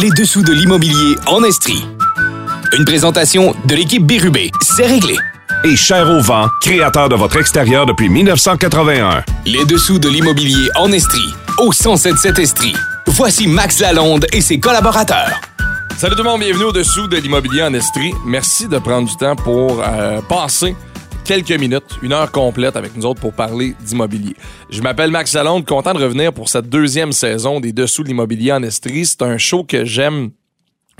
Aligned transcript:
Les 0.00 0.10
dessous 0.10 0.42
de 0.42 0.52
l'immobilier 0.52 1.16
en 1.26 1.42
Estrie. 1.44 1.86
Une 2.76 2.84
présentation 2.84 3.54
de 3.64 3.74
l'équipe 3.74 4.04
Bérubé. 4.04 4.50
C'est 4.60 4.86
réglé. 4.86 5.14
Et 5.64 5.76
Cher 5.76 6.10
au 6.10 6.20
vent, 6.20 6.48
créateur 6.60 7.08
de 7.08 7.14
votre 7.14 7.38
extérieur 7.38 7.86
depuis 7.86 8.08
1981. 8.08 9.22
Les 9.46 9.64
dessous 9.64 9.98
de 9.98 10.08
l'immobilier 10.08 10.68
en 10.76 10.92
Estrie. 10.92 11.32
Au 11.58 11.70
1077 11.70 12.38
Estrie. 12.40 12.76
Voici 13.06 13.46
Max 13.46 13.78
Lalonde 13.78 14.26
et 14.32 14.40
ses 14.40 14.60
collaborateurs. 14.60 15.40
Salut 15.96 16.14
tout 16.14 16.24
le 16.24 16.28
monde, 16.28 16.40
bienvenue 16.40 16.64
au-dessous 16.64 17.06
de 17.06 17.16
l'immobilier 17.16 17.62
en 17.62 17.72
Estrie. 17.72 18.12
Merci 18.26 18.68
de 18.68 18.78
prendre 18.78 19.08
du 19.08 19.16
temps 19.16 19.36
pour 19.36 19.82
euh, 19.82 20.20
passer 20.28 20.76
quelques 21.26 21.58
minutes, 21.58 21.98
une 22.02 22.12
heure 22.12 22.30
complète 22.30 22.76
avec 22.76 22.96
nous 22.96 23.04
autres 23.04 23.20
pour 23.20 23.32
parler 23.32 23.74
d'immobilier. 23.84 24.36
Je 24.70 24.80
m'appelle 24.80 25.10
Max 25.10 25.34
Lalonde, 25.34 25.66
content 25.66 25.92
de 25.92 25.98
revenir 25.98 26.32
pour 26.32 26.48
cette 26.48 26.68
deuxième 26.68 27.10
saison 27.10 27.58
des 27.58 27.72
Dessous 27.72 28.04
de 28.04 28.08
l'immobilier 28.08 28.52
en 28.52 28.62
Estrie. 28.62 29.04
C'est 29.04 29.22
un 29.22 29.36
show 29.36 29.64
que 29.64 29.84
j'aime 29.84 30.30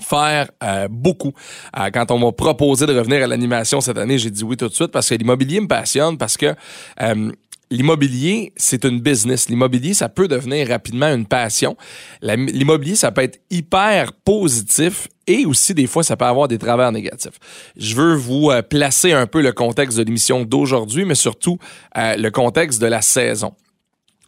faire 0.00 0.51
euh, 0.65 0.88
beaucoup. 0.91 1.32
Euh, 1.78 1.91
quand 1.95 2.10
on 2.10 2.18
m'a 2.18 2.32
proposé 2.32 2.87
de 2.87 2.98
revenir 2.98 3.23
à 3.23 3.28
l'animation 3.28 3.80
cette 3.80 3.98
année, 3.98 4.18
j'ai 4.18 4.30
dit 4.30 4.42
oui 4.42 4.56
tout 4.56 4.68
de 4.68 4.74
suite 4.74 4.91
parce 4.91 5.09
que 5.09 5.15
l'immobilier 5.15 5.60
me 5.60 5.68
passionne, 5.68 6.18
parce 6.18 6.37
que 6.37 6.54
euh, 7.01 7.32
L'immobilier, 7.68 8.52
c'est 8.56 8.84
une 8.84 9.01
business. 9.01 9.48
L'immobilier, 9.48 9.93
ça 9.93 10.09
peut 10.09 10.29
devenir 10.29 10.68
rapidement 10.68 11.12
une 11.12 11.27
passion. 11.27 11.77
L'immobilier, 12.23 12.95
ça 12.95 13.10
peut 13.10 13.23
être 13.23 13.40
hyper 13.51 14.12
positif 14.12 15.09
et 15.27 15.47
aussi, 15.47 15.75
des 15.75 15.87
fois, 15.87 16.03
ça 16.03 16.16
peut 16.16 16.25
avoir 16.25 16.48
des 16.48 16.59
travers 16.59 16.93
négatifs. 16.93 17.39
Je 17.77 17.95
veux 17.95 18.15
vous 18.15 18.51
placer 18.69 19.12
un 19.12 19.27
peu 19.27 19.43
le 19.43 19.52
contexte 19.52 19.99
de 19.99 20.02
l'émission 20.02 20.45
d'aujourd'hui, 20.45 21.05
mais 21.05 21.15
surtout 21.15 21.59
le 21.95 22.29
contexte 22.30 22.80
de 22.80 22.87
la 22.87 23.02
saison. 23.02 23.55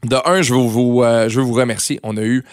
De 0.05 0.16
un, 0.24 0.43
je 0.43 0.55
veux 0.55 0.61
vous, 0.61 1.02
je 1.02 1.38
veux 1.38 1.45
vous 1.45 1.55
remercier. 1.55 2.01
On 2.02 2.16
a 2.16 2.23
eu 2.23 2.45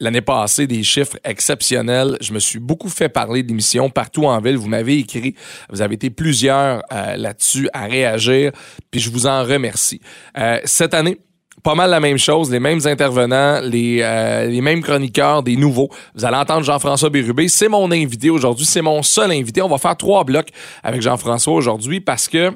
l'année 0.00 0.20
passée 0.20 0.66
des 0.66 0.82
chiffres 0.82 1.18
exceptionnels. 1.24 2.16
Je 2.20 2.32
me 2.32 2.38
suis 2.38 2.58
beaucoup 2.58 2.88
fait 2.88 3.08
parler 3.08 3.42
d'émissions 3.42 3.90
partout 3.90 4.24
en 4.24 4.40
ville. 4.40 4.56
Vous 4.56 4.68
m'avez 4.68 4.98
écrit. 4.98 5.34
Vous 5.70 5.82
avez 5.82 5.94
été 5.94 6.10
plusieurs 6.10 6.82
euh, 6.92 7.16
là-dessus 7.16 7.68
à 7.72 7.86
réagir. 7.86 8.52
Puis 8.90 9.00
je 9.00 9.10
vous 9.10 9.26
en 9.26 9.42
remercie. 9.42 10.00
Euh, 10.38 10.60
cette 10.64 10.94
année, 10.94 11.18
pas 11.66 11.74
mal 11.74 11.90
la 11.90 11.98
même 11.98 12.16
chose, 12.16 12.48
les 12.52 12.60
mêmes 12.60 12.78
intervenants, 12.84 13.58
les, 13.60 13.98
euh, 14.00 14.46
les 14.46 14.60
mêmes 14.60 14.82
chroniqueurs, 14.82 15.42
des 15.42 15.56
nouveaux. 15.56 15.88
Vous 16.14 16.24
allez 16.24 16.36
entendre 16.36 16.62
Jean-François 16.62 17.10
Bérubé. 17.10 17.48
C'est 17.48 17.66
mon 17.66 17.90
invité 17.90 18.30
aujourd'hui. 18.30 18.64
C'est 18.64 18.82
mon 18.82 19.02
seul 19.02 19.32
invité. 19.32 19.62
On 19.62 19.68
va 19.68 19.78
faire 19.78 19.96
trois 19.96 20.22
blocs 20.22 20.50
avec 20.84 21.02
Jean-François 21.02 21.54
aujourd'hui 21.54 22.00
parce 22.00 22.28
que 22.28 22.52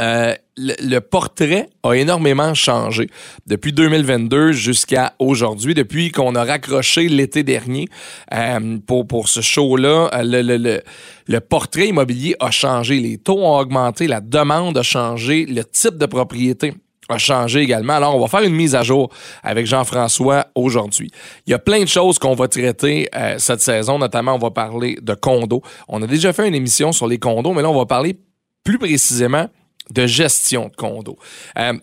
euh, 0.00 0.34
le, 0.56 0.98
portrait 1.00 1.68
a 1.82 1.92
énormément 1.92 2.54
changé 2.54 3.08
depuis 3.46 3.74
2022 3.74 4.52
jusqu'à 4.52 5.12
aujourd'hui, 5.18 5.74
depuis 5.74 6.10
qu'on 6.10 6.34
a 6.34 6.44
raccroché 6.44 7.08
l'été 7.08 7.42
dernier 7.42 7.88
euh, 8.32 8.78
pour, 8.86 9.06
pour 9.06 9.28
ce 9.28 9.42
show-là. 9.42 10.08
Euh, 10.14 10.22
le, 10.22 10.56
le, 10.56 10.80
le, 11.28 11.40
portrait 11.40 11.88
immobilier 11.88 12.36
a 12.40 12.50
changé, 12.50 13.00
les 13.00 13.18
taux 13.18 13.38
ont 13.38 13.58
augmenté, 13.58 14.06
la 14.06 14.22
demande 14.22 14.78
a 14.78 14.82
changé, 14.82 15.44
le 15.44 15.62
type 15.62 15.98
de 15.98 16.06
propriété 16.06 16.72
a 17.08 17.18
changé 17.18 17.60
également. 17.60 17.94
Alors, 17.94 18.16
on 18.16 18.20
va 18.20 18.28
faire 18.28 18.42
une 18.42 18.54
mise 18.54 18.74
à 18.74 18.82
jour 18.82 19.10
avec 19.42 19.66
Jean-François 19.66 20.46
aujourd'hui. 20.54 21.10
Il 21.46 21.50
y 21.50 21.54
a 21.54 21.58
plein 21.58 21.82
de 21.82 21.88
choses 21.88 22.18
qu'on 22.18 22.34
va 22.34 22.48
traiter 22.48 23.08
cette 23.38 23.60
saison, 23.60 23.98
notamment 23.98 24.34
on 24.34 24.38
va 24.38 24.50
parler 24.50 24.98
de 25.00 25.14
condos. 25.14 25.62
On 25.88 26.02
a 26.02 26.06
déjà 26.06 26.32
fait 26.32 26.48
une 26.48 26.54
émission 26.54 26.92
sur 26.92 27.06
les 27.06 27.18
condos, 27.18 27.52
mais 27.52 27.62
là, 27.62 27.70
on 27.70 27.78
va 27.78 27.86
parler 27.86 28.16
plus 28.64 28.78
précisément 28.78 29.48
de 29.90 30.06
gestion 30.06 30.68
de 30.68 30.76
condo. 30.76 31.18
Euh, 31.58 31.74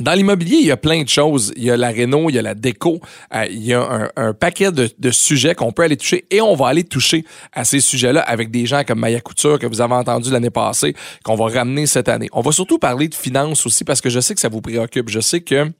dans 0.00 0.12
l'immobilier, 0.12 0.56
il 0.60 0.66
y 0.66 0.72
a 0.72 0.76
plein 0.76 1.02
de 1.02 1.08
choses. 1.08 1.52
Il 1.56 1.64
y 1.64 1.70
a 1.70 1.76
la 1.76 1.88
réno, 1.88 2.28
il 2.28 2.34
y 2.34 2.38
a 2.38 2.42
la 2.42 2.54
déco, 2.54 3.00
euh, 3.34 3.46
il 3.48 3.64
y 3.64 3.72
a 3.74 4.10
un, 4.16 4.32
paquet 4.32 4.72
de, 4.72 5.10
sujets 5.10 5.54
qu'on 5.54 5.72
peut 5.72 5.82
aller 5.82 5.96
toucher 5.96 6.26
et 6.30 6.40
on 6.40 6.54
va 6.54 6.68
aller 6.68 6.84
toucher 6.84 7.24
à 7.52 7.64
ces 7.64 7.80
sujets-là 7.80 8.20
avec 8.20 8.50
des 8.50 8.66
gens 8.66 8.82
comme 8.84 8.98
Maya 8.98 9.20
Couture 9.20 9.58
que 9.58 9.66
vous 9.66 9.80
avez 9.80 9.94
entendu 9.94 10.30
l'année 10.30 10.50
passée, 10.50 10.94
qu'on 11.24 11.36
va 11.36 11.46
ramener 11.46 11.86
cette 11.86 12.08
année. 12.08 12.28
On 12.32 12.40
va 12.40 12.50
surtout 12.50 12.78
parler 12.78 13.08
de 13.08 13.14
finances 13.14 13.64
aussi 13.66 13.84
parce 13.84 14.00
que 14.00 14.10
je 14.10 14.18
sais 14.18 14.34
que 14.34 14.40
ça 14.40 14.48
vous 14.48 14.60
préoccupe. 14.60 15.08
Je 15.08 15.20
sais 15.20 15.40
que 15.40 15.70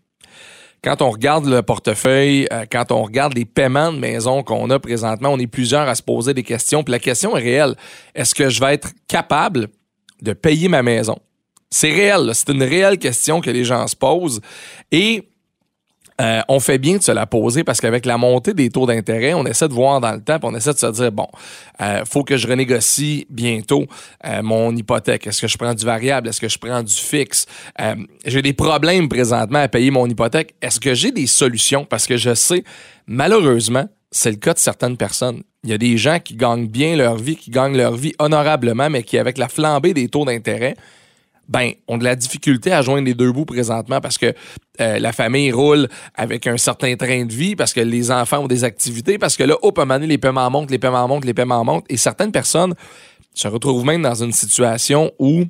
quand 0.84 1.02
on 1.02 1.10
regarde 1.10 1.46
le 1.46 1.62
portefeuille, 1.62 2.46
euh, 2.52 2.66
quand 2.70 2.92
on 2.92 3.02
regarde 3.02 3.34
les 3.34 3.46
paiements 3.46 3.92
de 3.92 3.98
maison 3.98 4.42
qu'on 4.42 4.70
a 4.70 4.78
présentement, 4.78 5.30
on 5.30 5.38
est 5.38 5.46
plusieurs 5.46 5.88
à 5.88 5.94
se 5.94 6.02
poser 6.02 6.34
des 6.34 6.42
questions. 6.42 6.84
Puis 6.84 6.92
la 6.92 6.98
question 6.98 7.36
est 7.36 7.42
réelle. 7.42 7.74
Est-ce 8.14 8.34
que 8.34 8.48
je 8.48 8.60
vais 8.60 8.74
être 8.74 8.90
capable 9.08 9.68
de 10.22 10.34
payer 10.34 10.68
ma 10.68 10.82
maison? 10.82 11.18
C'est 11.70 11.90
réel, 11.90 12.30
c'est 12.34 12.50
une 12.50 12.62
réelle 12.62 12.98
question 12.98 13.40
que 13.40 13.50
les 13.50 13.64
gens 13.64 13.86
se 13.86 13.96
posent. 13.96 14.40
Et 14.92 15.28
euh, 16.20 16.40
on 16.48 16.60
fait 16.60 16.78
bien 16.78 16.96
de 16.98 17.02
se 17.02 17.10
la 17.10 17.26
poser 17.26 17.64
parce 17.64 17.80
qu'avec 17.80 18.06
la 18.06 18.16
montée 18.16 18.54
des 18.54 18.70
taux 18.70 18.86
d'intérêt, 18.86 19.34
on 19.34 19.44
essaie 19.46 19.66
de 19.66 19.72
voir 19.72 20.00
dans 20.00 20.12
le 20.12 20.22
temps, 20.22 20.38
on 20.44 20.54
essaie 20.54 20.72
de 20.72 20.78
se 20.78 20.86
dire 20.86 21.10
bon, 21.10 21.26
euh, 21.80 22.04
faut 22.04 22.22
que 22.22 22.36
je 22.36 22.46
renégocie 22.46 23.26
bientôt 23.30 23.86
euh, 24.24 24.40
mon 24.42 24.74
hypothèque. 24.76 25.26
Est-ce 25.26 25.40
que 25.40 25.48
je 25.48 25.58
prends 25.58 25.74
du 25.74 25.84
variable? 25.84 26.28
Est-ce 26.28 26.40
que 26.40 26.48
je 26.48 26.58
prends 26.58 26.82
du 26.82 26.94
fixe? 26.94 27.46
Euh, 27.80 27.96
J'ai 28.24 28.42
des 28.42 28.52
problèmes 28.52 29.08
présentement 29.08 29.58
à 29.58 29.68
payer 29.68 29.90
mon 29.90 30.06
hypothèque. 30.06 30.54
Est-ce 30.62 30.78
que 30.78 30.94
j'ai 30.94 31.10
des 31.10 31.26
solutions? 31.26 31.84
Parce 31.84 32.06
que 32.06 32.16
je 32.16 32.34
sais, 32.34 32.62
malheureusement, 33.08 33.88
c'est 34.12 34.30
le 34.30 34.36
cas 34.36 34.54
de 34.54 34.58
certaines 34.60 34.96
personnes. 34.96 35.42
Il 35.64 35.70
y 35.70 35.72
a 35.72 35.78
des 35.78 35.96
gens 35.96 36.20
qui 36.20 36.36
gagnent 36.36 36.68
bien 36.68 36.94
leur 36.94 37.16
vie, 37.16 37.36
qui 37.36 37.50
gagnent 37.50 37.76
leur 37.76 37.96
vie 37.96 38.12
honorablement, 38.20 38.88
mais 38.88 39.02
qui, 39.02 39.18
avec 39.18 39.36
la 39.36 39.48
flambée 39.48 39.94
des 39.94 40.08
taux 40.08 40.24
d'intérêt, 40.24 40.76
ben, 41.48 41.72
ont 41.88 41.98
de 41.98 42.04
la 42.04 42.16
difficulté 42.16 42.72
à 42.72 42.82
joindre 42.82 43.06
les 43.06 43.14
deux 43.14 43.32
bouts 43.32 43.44
présentement 43.44 44.00
parce 44.00 44.18
que 44.18 44.32
euh, 44.80 44.98
la 44.98 45.12
famille 45.12 45.52
roule 45.52 45.88
avec 46.14 46.46
un 46.46 46.56
certain 46.56 46.96
train 46.96 47.24
de 47.24 47.32
vie, 47.32 47.54
parce 47.54 47.72
que 47.72 47.80
les 47.80 48.10
enfants 48.10 48.38
ont 48.38 48.48
des 48.48 48.64
activités, 48.64 49.18
parce 49.18 49.36
que 49.36 49.44
là, 49.44 49.56
hop, 49.62 49.78
à 49.78 49.98
les 49.98 50.18
paiements 50.18 50.50
montent, 50.50 50.70
les 50.70 50.78
paiements 50.78 51.06
montent, 51.06 51.24
les 51.24 51.34
paiements 51.34 51.64
montent. 51.64 51.86
Et 51.88 51.96
certaines 51.96 52.32
personnes 52.32 52.74
se 53.34 53.48
retrouvent 53.48 53.84
même 53.84 54.02
dans 54.02 54.22
une 54.22 54.32
situation 54.32 55.12
où 55.18 55.44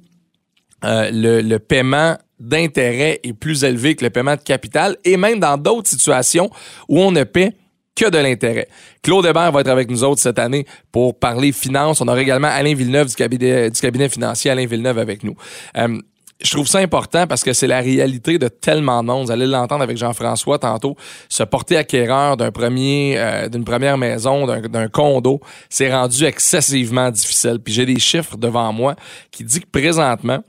euh, 0.84 1.10
le, 1.10 1.40
le 1.40 1.58
paiement 1.58 2.16
d'intérêt 2.38 3.20
est 3.22 3.32
plus 3.32 3.64
élevé 3.64 3.94
que 3.94 4.04
le 4.04 4.10
paiement 4.10 4.36
de 4.36 4.42
capital 4.42 4.96
et 5.04 5.16
même 5.16 5.38
dans 5.38 5.56
d'autres 5.56 5.88
situations 5.88 6.50
où 6.88 7.00
on 7.00 7.12
ne 7.12 7.24
paie 7.24 7.52
que 7.94 8.10
de 8.10 8.18
l'intérêt. 8.18 8.68
Claude 9.02 9.26
Hébert 9.26 9.52
va 9.52 9.60
être 9.60 9.68
avec 9.68 9.90
nous 9.90 10.04
autres 10.04 10.20
cette 10.20 10.38
année 10.38 10.66
pour 10.90 11.18
parler 11.18 11.52
finances. 11.52 12.00
On 12.00 12.08
aura 12.08 12.20
également 12.20 12.48
Alain 12.48 12.74
Villeneuve 12.74 13.08
du 13.08 13.14
cabinet, 13.14 14.08
financier, 14.08 14.50
Alain 14.50 14.66
Villeneuve 14.66 14.98
avec 14.98 15.22
nous. 15.22 15.36
Euh, 15.76 16.00
je 16.42 16.50
trouve 16.50 16.66
ça 16.66 16.80
important 16.80 17.26
parce 17.26 17.44
que 17.44 17.52
c'est 17.52 17.68
la 17.68 17.80
réalité 17.80 18.38
de 18.38 18.48
tellement 18.48 19.02
de 19.02 19.06
monde. 19.06 19.26
Vous 19.26 19.30
allez 19.30 19.46
l'entendre 19.46 19.82
avec 19.82 19.96
Jean-François 19.96 20.58
tantôt. 20.58 20.96
Se 21.28 21.42
porter 21.44 21.76
acquéreur 21.76 22.36
d'un 22.36 22.50
premier, 22.50 23.14
euh, 23.16 23.48
d'une 23.48 23.64
première 23.64 23.96
maison, 23.96 24.46
d'un 24.46 24.88
condo, 24.88 25.40
c'est 25.70 25.92
rendu 25.92 26.24
excessivement 26.24 27.10
difficile. 27.10 27.58
Puis 27.64 27.72
j'ai 27.72 27.86
des 27.86 28.00
chiffres 28.00 28.36
devant 28.36 28.72
moi 28.72 28.96
qui 29.30 29.44
disent 29.44 29.60
que 29.60 29.70
présentement, 29.70 30.42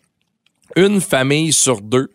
une 0.76 1.00
famille 1.00 1.54
sur 1.54 1.82
deux 1.82 2.10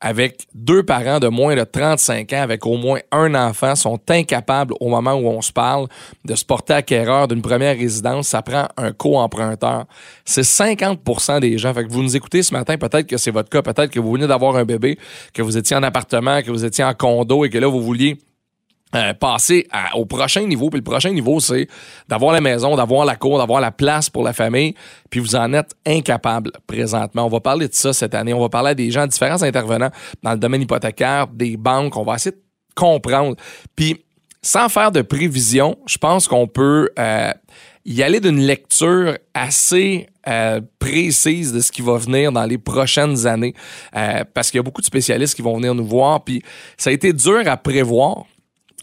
avec 0.00 0.46
deux 0.54 0.82
parents 0.82 1.18
de 1.18 1.28
moins 1.28 1.56
de 1.56 1.64
35 1.64 2.32
ans 2.32 2.42
avec 2.42 2.64
au 2.66 2.76
moins 2.76 3.00
un 3.10 3.34
enfant 3.34 3.74
sont 3.74 3.98
incapables 4.08 4.74
au 4.80 4.88
moment 4.88 5.14
où 5.14 5.28
on 5.28 5.42
se 5.42 5.52
parle 5.52 5.88
de 6.24 6.34
se 6.34 6.44
porter 6.44 6.74
acquéreur 6.74 7.26
d'une 7.26 7.42
première 7.42 7.76
résidence. 7.76 8.28
Ça 8.28 8.42
prend 8.42 8.68
un 8.76 8.92
co-emprunteur. 8.92 9.86
C'est 10.24 10.42
50% 10.42 11.40
des 11.40 11.58
gens. 11.58 11.74
Fait 11.74 11.84
vous 11.84 12.02
nous 12.02 12.16
écoutez 12.16 12.42
ce 12.42 12.52
matin, 12.52 12.76
peut-être 12.76 13.06
que 13.06 13.16
c'est 13.16 13.30
votre 13.30 13.48
cas, 13.48 13.62
peut-être 13.62 13.90
que 13.90 14.00
vous 14.00 14.12
venez 14.12 14.26
d'avoir 14.26 14.56
un 14.56 14.64
bébé, 14.64 14.98
que 15.34 15.42
vous 15.42 15.56
étiez 15.56 15.76
en 15.76 15.82
appartement, 15.82 16.42
que 16.42 16.50
vous 16.50 16.64
étiez 16.64 16.84
en 16.84 16.94
condo 16.94 17.44
et 17.44 17.50
que 17.50 17.58
là, 17.58 17.66
vous 17.66 17.82
vouliez 17.82 18.18
euh, 18.94 19.12
passer 19.12 19.68
au 19.94 20.06
prochain 20.06 20.46
niveau. 20.46 20.70
Puis 20.70 20.78
le 20.78 20.84
prochain 20.84 21.10
niveau, 21.10 21.40
c'est 21.40 21.68
d'avoir 22.08 22.32
la 22.32 22.40
maison, 22.40 22.74
d'avoir 22.74 23.04
la 23.04 23.16
cour, 23.16 23.36
d'avoir 23.36 23.60
la 23.60 23.70
place 23.70 24.08
pour 24.08 24.22
la 24.22 24.32
famille. 24.32 24.74
Puis 25.10 25.20
vous 25.20 25.36
en 25.36 25.52
êtes 25.52 25.74
incapable 25.84 26.52
présentement. 26.66 27.26
On 27.26 27.28
va 27.28 27.40
parler 27.40 27.68
de 27.68 27.74
ça 27.74 27.92
cette 27.92 28.14
année. 28.14 28.32
On 28.32 28.40
va 28.40 28.48
parler 28.48 28.70
à 28.70 28.74
des 28.74 28.90
gens, 28.90 29.06
différents 29.06 29.42
intervenants 29.42 29.90
dans 30.22 30.32
le 30.32 30.38
domaine 30.38 30.62
hypothécaire, 30.62 31.26
des 31.26 31.58
banques. 31.58 31.98
On 31.98 32.02
va 32.02 32.14
essayer 32.14 32.34
de 32.34 32.40
comprendre. 32.74 33.36
Puis 33.76 34.02
sans 34.40 34.70
faire 34.70 34.90
de 34.90 35.02
prévision, 35.02 35.76
je 35.86 35.98
pense 35.98 36.26
qu'on 36.26 36.46
peut 36.46 36.88
euh, 36.98 37.30
y 37.84 38.02
aller 38.02 38.20
d'une 38.20 38.40
lecture 38.40 39.18
assez 39.34 40.06
euh, 40.26 40.62
précise 40.78 41.52
de 41.52 41.60
ce 41.60 41.70
qui 41.70 41.82
va 41.82 41.98
venir 41.98 42.32
dans 42.32 42.46
les 42.46 42.56
prochaines 42.56 43.26
années. 43.26 43.52
parce 44.32 44.50
qu'il 44.50 44.56
y 44.56 44.60
a 44.60 44.62
beaucoup 44.62 44.80
de 44.80 44.86
spécialistes 44.86 45.34
qui 45.34 45.42
vont 45.42 45.56
venir 45.56 45.74
nous 45.74 45.86
voir. 45.86 46.24
Puis 46.24 46.42
ça 46.78 46.88
a 46.88 46.94
été 46.94 47.12
dur 47.12 47.42
à 47.44 47.58
prévoir 47.58 48.24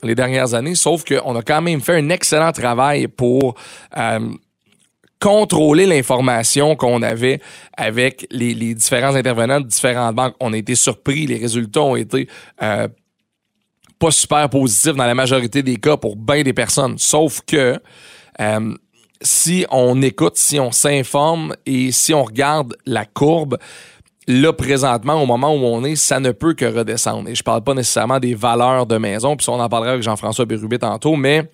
les 0.03 0.15
dernières 0.15 0.53
années, 0.53 0.75
sauf 0.75 1.03
qu'on 1.03 1.35
a 1.35 1.41
quand 1.41 1.61
même 1.61 1.81
fait 1.81 1.95
un 1.95 2.09
excellent 2.09 2.51
travail 2.51 3.07
pour 3.07 3.55
euh, 3.97 4.19
contrôler 5.19 5.85
l'information 5.85 6.75
qu'on 6.75 7.01
avait 7.01 7.39
avec 7.75 8.27
les, 8.29 8.53
différents 8.75 9.15
intervenants 9.15 9.61
de 9.61 9.67
différentes 9.67 10.15
banques. 10.15 10.35
On 10.39 10.53
a 10.53 10.57
été 10.57 10.75
surpris, 10.75 11.25
les 11.25 11.37
résultats 11.37 11.81
ont 11.81 11.95
été 11.95 12.27
euh, 12.61 12.87
pas 13.97 14.11
super 14.11 14.49
positifs 14.49 14.95
dans 14.95 15.05
la 15.05 15.15
majorité 15.15 15.63
des 15.63 15.77
cas 15.77 15.97
pour 15.97 16.15
bien 16.15 16.43
des 16.43 16.53
personnes, 16.53 16.97
sauf 16.97 17.41
que 17.47 17.79
euh, 18.41 18.75
si 19.21 19.65
on 19.71 20.01
écoute, 20.01 20.35
si 20.35 20.59
on 20.59 20.71
s'informe 20.71 21.55
et 21.65 21.91
si 21.91 22.13
on 22.13 22.23
regarde 22.23 22.75
la 22.85 23.05
courbe, 23.05 23.57
là, 24.27 24.53
présentement, 24.53 25.21
au 25.21 25.25
moment 25.25 25.53
où 25.53 25.63
on 25.65 25.83
est, 25.83 25.95
ça 25.95 26.19
ne 26.19 26.31
peut 26.31 26.53
que 26.53 26.65
redescendre. 26.65 27.29
Et 27.29 27.35
je 27.35 27.43
parle 27.43 27.63
pas 27.63 27.73
nécessairement 27.73 28.19
des 28.19 28.33
valeurs 28.33 28.85
de 28.85 28.97
maison, 28.97 29.35
puis 29.35 29.47
on 29.49 29.59
en 29.59 29.69
parlera 29.69 29.91
avec 29.91 30.03
Jean-François 30.03 30.45
Bérubé 30.45 30.79
tantôt, 30.79 31.15
mais 31.15 31.49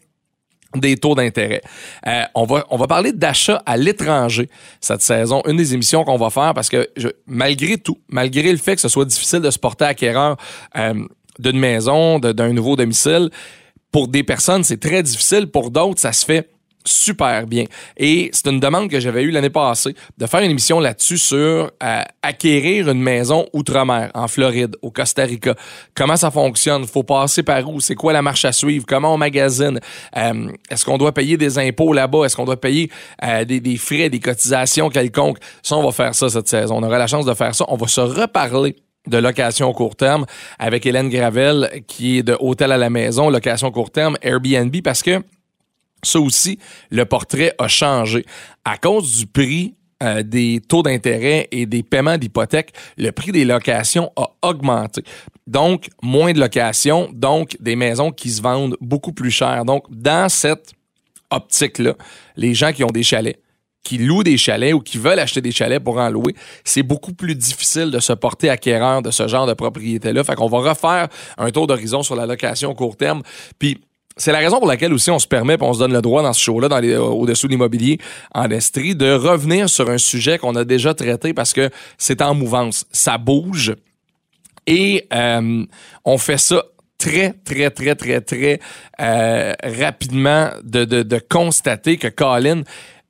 des 0.75 0.95
taux 0.97 1.15
d'intérêt. 1.15 1.61
Euh, 2.07 2.23
on 2.33 2.45
va 2.45 2.65
on 2.69 2.77
va 2.77 2.87
parler 2.87 3.11
d'achat 3.11 3.61
à 3.65 3.75
l'étranger 3.75 4.49
cette 4.79 5.01
saison, 5.01 5.41
une 5.45 5.57
des 5.57 5.73
émissions 5.73 6.03
qu'on 6.03 6.17
va 6.17 6.29
faire 6.29 6.53
parce 6.53 6.69
que 6.69 6.89
je, 6.95 7.09
malgré 7.27 7.77
tout, 7.77 7.97
malgré 8.07 8.51
le 8.51 8.57
fait 8.57 8.75
que 8.75 8.81
ce 8.81 8.87
soit 8.87 9.05
difficile 9.05 9.41
de 9.41 9.51
se 9.51 9.59
porter 9.59 9.85
acquéreur 9.85 10.37
euh, 10.77 10.93
d'une 11.39 11.59
maison, 11.59 12.19
d'un 12.19 12.53
nouveau 12.53 12.77
domicile, 12.77 13.29
pour 13.91 14.07
des 14.07 14.23
personnes 14.23 14.63
c'est 14.63 14.79
très 14.79 15.03
difficile, 15.03 15.47
pour 15.47 15.71
d'autres 15.71 15.99
ça 15.99 16.13
se 16.13 16.23
fait 16.23 16.49
super 16.85 17.47
bien. 17.47 17.65
Et 17.97 18.29
c'est 18.33 18.47
une 18.47 18.59
demande 18.59 18.89
que 18.89 18.99
j'avais 18.99 19.23
eue 19.23 19.31
l'année 19.31 19.49
passée 19.49 19.95
de 20.17 20.25
faire 20.25 20.41
une 20.41 20.51
émission 20.51 20.79
là-dessus 20.79 21.17
sur 21.17 21.37
euh, 21.37 22.01
acquérir 22.21 22.89
une 22.89 23.01
maison 23.01 23.47
outre-mer 23.53 24.11
en 24.13 24.27
Floride, 24.27 24.75
au 24.81 24.91
Costa 24.91 25.23
Rica. 25.23 25.55
Comment 25.95 26.15
ça 26.15 26.31
fonctionne? 26.31 26.85
Faut 26.85 27.03
passer 27.03 27.43
par 27.43 27.67
où? 27.69 27.79
C'est 27.79 27.95
quoi 27.95 28.13
la 28.13 28.21
marche 28.21 28.45
à 28.45 28.51
suivre? 28.51 28.85
Comment 28.87 29.13
on 29.13 29.17
magasine? 29.17 29.79
Euh, 30.17 30.51
est-ce 30.69 30.85
qu'on 30.85 30.97
doit 30.97 31.11
payer 31.13 31.37
des 31.37 31.57
impôts 31.59 31.93
là-bas? 31.93 32.25
Est-ce 32.25 32.35
qu'on 32.35 32.45
doit 32.45 32.59
payer 32.59 32.89
euh, 33.23 33.45
des, 33.45 33.59
des, 33.59 33.77
frais, 33.77 34.09
des 34.09 34.19
cotisations 34.19 34.89
quelconques? 34.89 35.37
Ça, 35.61 35.75
on 35.75 35.83
va 35.83 35.91
faire 35.91 36.15
ça 36.15 36.29
cette 36.29 36.47
saison. 36.47 36.77
On 36.77 36.83
aura 36.83 36.97
la 36.97 37.07
chance 37.07 37.25
de 37.25 37.33
faire 37.33 37.55
ça. 37.55 37.65
On 37.67 37.75
va 37.77 37.87
se 37.87 38.01
reparler 38.01 38.75
de 39.07 39.17
location 39.17 39.71
court 39.73 39.95
terme 39.95 40.25
avec 40.59 40.85
Hélène 40.85 41.09
Gravel 41.09 41.83
qui 41.87 42.19
est 42.19 42.23
de 42.23 42.37
Hôtel 42.39 42.71
à 42.71 42.77
la 42.77 42.89
maison, 42.89 43.29
location 43.29 43.71
court 43.71 43.91
terme, 43.91 44.15
Airbnb, 44.21 44.75
parce 44.83 45.01
que 45.01 45.23
ça 46.03 46.19
aussi, 46.19 46.59
le 46.89 47.05
portrait 47.05 47.53
a 47.57 47.67
changé. 47.67 48.25
À 48.65 48.77
cause 48.77 49.17
du 49.17 49.27
prix 49.27 49.75
euh, 50.01 50.23
des 50.23 50.61
taux 50.67 50.81
d'intérêt 50.81 51.47
et 51.51 51.67
des 51.67 51.83
paiements 51.83 52.17
d'hypothèque, 52.17 52.73
le 52.97 53.11
prix 53.11 53.31
des 53.31 53.45
locations 53.45 54.11
a 54.15 54.29
augmenté. 54.41 55.03
Donc, 55.45 55.89
moins 56.01 56.33
de 56.33 56.39
locations, 56.39 57.09
donc 57.13 57.55
des 57.59 57.75
maisons 57.75 58.11
qui 58.11 58.31
se 58.31 58.41
vendent 58.41 58.77
beaucoup 58.81 59.13
plus 59.13 59.29
cher. 59.29 59.63
Donc, 59.63 59.83
dans 59.89 60.27
cette 60.27 60.73
optique-là, 61.29 61.93
les 62.35 62.55
gens 62.55 62.73
qui 62.73 62.83
ont 62.83 62.89
des 62.89 63.03
chalets, 63.03 63.39
qui 63.83 63.99
louent 63.99 64.23
des 64.23 64.37
chalets 64.37 64.73
ou 64.73 64.79
qui 64.79 64.97
veulent 64.97 65.19
acheter 65.19 65.41
des 65.41 65.51
chalets 65.51 65.83
pour 65.83 65.97
en 65.97 66.09
louer, 66.09 66.35
c'est 66.63 66.83
beaucoup 66.83 67.13
plus 67.13 67.35
difficile 67.35 67.91
de 67.91 67.99
se 67.99 68.13
porter 68.13 68.49
acquéreur 68.49 69.03
de 69.03 69.11
ce 69.11 69.27
genre 69.27 69.45
de 69.45 69.53
propriété-là. 69.53 70.23
Fait 70.23 70.35
qu'on 70.35 70.49
va 70.49 70.69
refaire 70.69 71.09
un 71.37 71.51
tour 71.51 71.67
d'horizon 71.67 72.01
sur 72.01 72.15
la 72.15 72.25
location 72.25 72.73
court 72.73 72.97
terme. 72.97 73.21
Puis 73.59 73.81
c'est 74.17 74.31
la 74.31 74.39
raison 74.39 74.59
pour 74.59 74.67
laquelle 74.67 74.93
aussi 74.93 75.09
on 75.09 75.19
se 75.19 75.27
permet, 75.27 75.57
on 75.61 75.73
se 75.73 75.79
donne 75.79 75.93
le 75.93 76.01
droit 76.01 76.21
dans 76.21 76.33
ce 76.33 76.41
show-là, 76.41 76.67
euh, 76.71 76.99
au-dessous 76.99 77.47
de 77.47 77.51
l'immobilier 77.51 77.97
en 78.33 78.49
Estrie, 78.49 78.95
de 78.95 79.11
revenir 79.13 79.69
sur 79.69 79.89
un 79.89 79.97
sujet 79.97 80.37
qu'on 80.37 80.55
a 80.55 80.63
déjà 80.63 80.93
traité 80.93 81.33
parce 81.33 81.53
que 81.53 81.69
c'est 81.97 82.21
en 82.21 82.35
mouvance, 82.35 82.85
ça 82.91 83.17
bouge. 83.17 83.73
Et 84.67 85.07
euh, 85.13 85.65
on 86.05 86.17
fait 86.17 86.37
ça 86.37 86.63
très, 86.97 87.33
très, 87.45 87.71
très, 87.71 87.95
très, 87.95 88.21
très 88.21 88.59
euh, 88.99 89.53
rapidement 89.63 90.49
de, 90.63 90.85
de, 90.85 91.03
de 91.03 91.19
constater 91.29 91.97
que 91.97 92.07
Colin, 92.07 92.61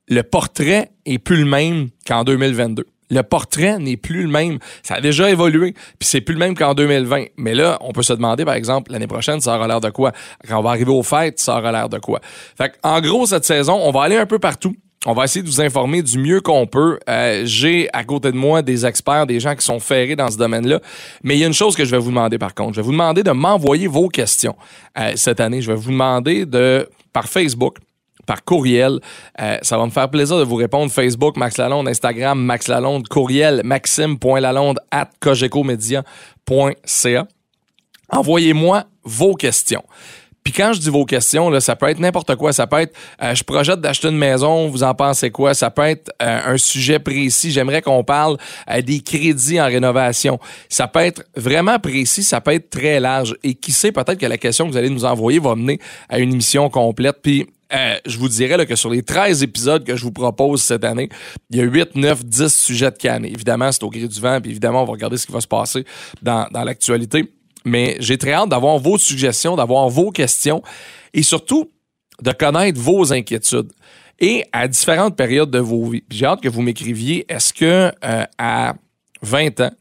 le 0.08 0.22
portrait 0.22 0.90
est 1.04 1.18
plus 1.18 1.36
le 1.36 1.44
même 1.44 1.88
qu'en 2.06 2.24
2022 2.24 2.86
le 3.12 3.22
portrait 3.22 3.78
n'est 3.78 3.96
plus 3.96 4.22
le 4.22 4.28
même. 4.28 4.58
Ça 4.82 4.94
a 4.94 5.00
déjà 5.00 5.30
évolué, 5.30 5.72
puis 5.72 6.08
c'est 6.08 6.22
plus 6.22 6.32
le 6.32 6.38
même 6.38 6.56
qu'en 6.56 6.74
2020. 6.74 7.26
Mais 7.36 7.54
là, 7.54 7.78
on 7.82 7.92
peut 7.92 8.02
se 8.02 8.14
demander, 8.14 8.44
par 8.44 8.54
exemple, 8.54 8.90
l'année 8.90 9.06
prochaine, 9.06 9.40
ça 9.40 9.54
aura 9.54 9.68
l'air 9.68 9.80
de 9.80 9.90
quoi? 9.90 10.12
Quand 10.48 10.58
on 10.58 10.62
va 10.62 10.70
arriver 10.70 10.90
aux 10.90 11.02
fêtes, 11.02 11.38
ça 11.38 11.58
aura 11.58 11.70
l'air 11.72 11.88
de 11.88 11.98
quoi? 11.98 12.20
Fait 12.56 12.72
en 12.82 13.00
gros, 13.00 13.26
cette 13.26 13.44
saison, 13.44 13.78
on 13.82 13.90
va 13.90 14.02
aller 14.02 14.16
un 14.16 14.26
peu 14.26 14.38
partout. 14.38 14.74
On 15.04 15.14
va 15.14 15.24
essayer 15.24 15.42
de 15.42 15.48
vous 15.48 15.60
informer 15.60 16.00
du 16.00 16.16
mieux 16.16 16.40
qu'on 16.40 16.66
peut. 16.66 17.00
Euh, 17.08 17.42
j'ai 17.44 17.88
à 17.92 18.04
côté 18.04 18.30
de 18.30 18.36
moi 18.36 18.62
des 18.62 18.86
experts, 18.86 19.26
des 19.26 19.40
gens 19.40 19.56
qui 19.56 19.64
sont 19.64 19.80
ferrés 19.80 20.14
dans 20.14 20.30
ce 20.30 20.38
domaine-là. 20.38 20.80
Mais 21.24 21.34
il 21.34 21.40
y 21.40 21.44
a 21.44 21.48
une 21.48 21.52
chose 21.52 21.74
que 21.74 21.84
je 21.84 21.90
vais 21.90 21.98
vous 21.98 22.10
demander 22.10 22.38
par 22.38 22.54
contre. 22.54 22.74
Je 22.74 22.80
vais 22.80 22.84
vous 22.84 22.92
demander 22.92 23.24
de 23.24 23.32
m'envoyer 23.32 23.88
vos 23.88 24.08
questions 24.08 24.54
euh, 24.96 25.12
cette 25.16 25.40
année. 25.40 25.60
Je 25.60 25.72
vais 25.72 25.76
vous 25.76 25.90
demander 25.90 26.46
de 26.46 26.88
par 27.12 27.28
Facebook 27.28 27.78
par 28.26 28.44
courriel. 28.44 29.00
Euh, 29.40 29.56
ça 29.62 29.78
va 29.78 29.86
me 29.86 29.90
faire 29.90 30.10
plaisir 30.10 30.38
de 30.38 30.44
vous 30.44 30.56
répondre. 30.56 30.90
Facebook, 30.90 31.36
Max 31.36 31.58
Lalonde, 31.58 31.88
Instagram, 31.88 32.40
Max 32.40 32.68
Lalonde, 32.68 33.08
courriel, 33.08 33.60
maxime.lalonde 33.64 34.80
at 34.90 35.10
cogecomedia.ca. 35.20 37.26
Envoyez-moi 38.08 38.84
vos 39.04 39.34
questions. 39.34 39.82
Puis 40.44 40.52
quand 40.52 40.72
je 40.72 40.80
dis 40.80 40.90
vos 40.90 41.04
questions, 41.04 41.50
là, 41.50 41.60
ça 41.60 41.76
peut 41.76 41.86
être 41.86 42.00
n'importe 42.00 42.34
quoi. 42.34 42.52
Ça 42.52 42.66
peut 42.66 42.80
être, 42.80 42.92
euh, 43.22 43.32
je 43.32 43.44
projette 43.44 43.80
d'acheter 43.80 44.08
une 44.08 44.18
maison, 44.18 44.68
vous 44.68 44.82
en 44.82 44.92
pensez 44.92 45.30
quoi? 45.30 45.54
Ça 45.54 45.70
peut 45.70 45.82
être 45.82 46.10
euh, 46.20 46.54
un 46.54 46.56
sujet 46.56 46.98
précis. 46.98 47.52
J'aimerais 47.52 47.80
qu'on 47.80 48.02
parle 48.02 48.38
des 48.84 49.00
crédits 49.00 49.60
en 49.60 49.66
rénovation. 49.66 50.40
Ça 50.68 50.88
peut 50.88 51.00
être 51.00 51.22
vraiment 51.36 51.78
précis, 51.78 52.24
ça 52.24 52.40
peut 52.40 52.54
être 52.54 52.70
très 52.70 52.98
large. 52.98 53.36
Et 53.44 53.54
qui 53.54 53.70
sait, 53.70 53.92
peut-être 53.92 54.18
que 54.18 54.26
la 54.26 54.38
question 54.38 54.66
que 54.66 54.72
vous 54.72 54.76
allez 54.76 54.90
nous 54.90 55.04
envoyer 55.04 55.38
va 55.38 55.54
mener 55.54 55.78
à 56.08 56.18
une 56.18 56.32
émission 56.32 56.68
complète. 56.70 57.18
Puis 57.22 57.46
euh, 57.74 57.96
je 58.06 58.18
vous 58.18 58.28
dirais 58.28 58.66
que 58.66 58.76
sur 58.76 58.90
les 58.90 59.02
13 59.02 59.42
épisodes 59.42 59.84
que 59.84 59.96
je 59.96 60.02
vous 60.02 60.12
propose 60.12 60.62
cette 60.62 60.84
année, 60.84 61.08
il 61.50 61.56
y 61.56 61.60
a 61.60 61.64
8, 61.64 61.94
9, 61.96 62.24
10 62.24 62.54
sujets 62.54 62.90
de 62.90 62.96
canne. 62.96 63.24
Évidemment, 63.24 63.70
c'est 63.72 63.82
au 63.82 63.90
gré 63.90 64.06
du 64.06 64.20
vent, 64.20 64.40
puis 64.40 64.50
évidemment, 64.50 64.82
on 64.82 64.86
va 64.86 64.92
regarder 64.92 65.16
ce 65.16 65.26
qui 65.26 65.32
va 65.32 65.40
se 65.40 65.46
passer 65.46 65.84
dans, 66.22 66.46
dans 66.50 66.64
l'actualité. 66.64 67.30
Mais 67.64 67.96
j'ai 68.00 68.18
très 68.18 68.32
hâte 68.32 68.48
d'avoir 68.48 68.78
vos 68.78 68.98
suggestions, 68.98 69.56
d'avoir 69.56 69.88
vos 69.88 70.10
questions 70.10 70.62
et 71.14 71.22
surtout 71.22 71.70
de 72.20 72.32
connaître 72.32 72.80
vos 72.80 73.12
inquiétudes 73.12 73.72
et 74.20 74.44
à 74.52 74.68
différentes 74.68 75.16
périodes 75.16 75.50
de 75.50 75.58
vos 75.58 75.90
vies. 75.90 76.04
J'ai 76.10 76.26
hâte 76.26 76.40
que 76.40 76.48
vous 76.48 76.62
m'écriviez, 76.62 77.24
est-ce 77.28 77.52
que 77.52 77.92
euh, 78.04 78.24
à 78.38 78.74
20 79.22 79.60
ans, 79.60 79.72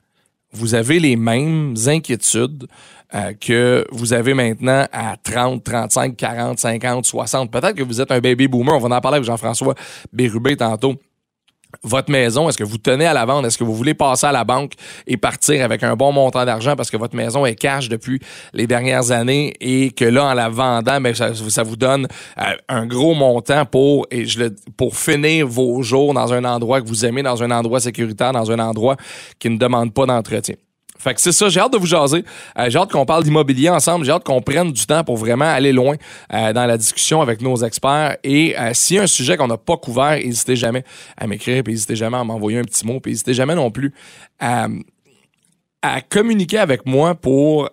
vous 0.53 0.75
avez 0.75 0.99
les 0.99 1.15
mêmes 1.15 1.75
inquiétudes 1.87 2.67
euh, 3.13 3.33
que 3.33 3.85
vous 3.91 4.13
avez 4.13 4.33
maintenant 4.33 4.85
à 4.91 5.15
30, 5.21 5.63
35, 5.63 6.15
40, 6.15 6.59
50, 6.59 7.05
60. 7.05 7.51
Peut-être 7.51 7.75
que 7.75 7.83
vous 7.83 8.01
êtes 8.01 8.11
un 8.11 8.19
baby 8.19 8.47
boomer. 8.47 8.73
On 8.73 8.79
va 8.79 8.95
en 8.95 9.01
parler 9.01 9.17
avec 9.17 9.25
Jean-François 9.25 9.75
Bérubé 10.11 10.55
tantôt 10.57 10.95
votre 11.83 12.11
maison, 12.11 12.49
est-ce 12.49 12.57
que 12.57 12.63
vous 12.63 12.77
tenez 12.77 13.05
à 13.05 13.13
la 13.13 13.25
vente? 13.25 13.45
Est-ce 13.45 13.57
que 13.57 13.63
vous 13.63 13.75
voulez 13.75 13.93
passer 13.93 14.27
à 14.27 14.31
la 14.31 14.43
banque 14.43 14.73
et 15.07 15.17
partir 15.17 15.63
avec 15.63 15.83
un 15.83 15.95
bon 15.95 16.11
montant 16.11 16.45
d'argent 16.45 16.75
parce 16.75 16.91
que 16.91 16.97
votre 16.97 17.15
maison 17.15 17.45
est 17.45 17.55
cash 17.55 17.89
depuis 17.89 18.19
les 18.53 18.67
dernières 18.67 19.11
années 19.11 19.53
et 19.59 19.91
que 19.91 20.05
là, 20.05 20.25
en 20.25 20.33
la 20.33 20.49
vendant, 20.49 20.99
ben, 21.01 21.13
ça, 21.15 21.63
vous 21.63 21.75
donne 21.75 22.07
euh, 22.37 22.55
un 22.67 22.85
gros 22.85 23.13
montant 23.13 23.63
et 24.11 24.25
je 24.25 24.39
le, 24.39 24.55
pour 24.75 24.95
finir 24.95 25.47
vos 25.47 25.81
jours 25.81 26.13
dans 26.13 26.33
un 26.33 26.43
endroit 26.43 26.81
que 26.81 26.87
vous 26.87 27.05
aimez, 27.05 27.23
dans 27.23 27.41
un 27.41 27.51
endroit 27.51 27.79
sécuritaire, 27.79 28.33
dans 28.33 28.51
un 28.51 28.59
endroit 28.59 28.97
qui 29.39 29.49
ne 29.49 29.57
demande 29.57 29.93
pas 29.93 30.05
d'entretien. 30.05 30.55
Fait 31.01 31.15
que 31.15 31.21
c'est 31.21 31.31
ça, 31.31 31.49
j'ai 31.49 31.59
hâte 31.59 31.73
de 31.73 31.79
vous 31.79 31.87
jaser. 31.87 32.23
Euh, 32.59 32.69
j'ai 32.69 32.77
hâte 32.77 32.91
qu'on 32.91 33.05
parle 33.05 33.23
d'immobilier 33.23 33.69
ensemble. 33.69 34.05
J'ai 34.05 34.11
hâte 34.11 34.23
qu'on 34.23 34.41
prenne 34.41 34.71
du 34.71 34.85
temps 34.85 35.03
pour 35.03 35.17
vraiment 35.17 35.45
aller 35.45 35.71
loin 35.71 35.95
euh, 36.31 36.53
dans 36.53 36.67
la 36.67 36.77
discussion 36.77 37.21
avec 37.21 37.41
nos 37.41 37.55
experts. 37.57 38.17
Et 38.23 38.57
euh, 38.57 38.69
s'il 38.73 38.97
y 38.97 38.99
a 38.99 39.03
un 39.03 39.07
sujet 39.07 39.35
qu'on 39.35 39.47
n'a 39.47 39.57
pas 39.57 39.77
couvert, 39.77 40.17
n'hésitez 40.17 40.55
jamais 40.55 40.83
à 41.17 41.25
m'écrire, 41.25 41.63
puis 41.63 41.73
n'hésitez 41.73 41.95
jamais 41.95 42.17
à 42.17 42.23
m'envoyer 42.23 42.59
un 42.59 42.63
petit 42.63 42.85
mot, 42.85 42.99
puis 42.99 43.13
n'hésitez 43.13 43.33
jamais 43.33 43.55
non 43.55 43.71
plus 43.71 43.93
à, 44.39 44.67
à 45.81 46.01
communiquer 46.01 46.59
avec 46.59 46.85
moi 46.85 47.15
pour 47.15 47.69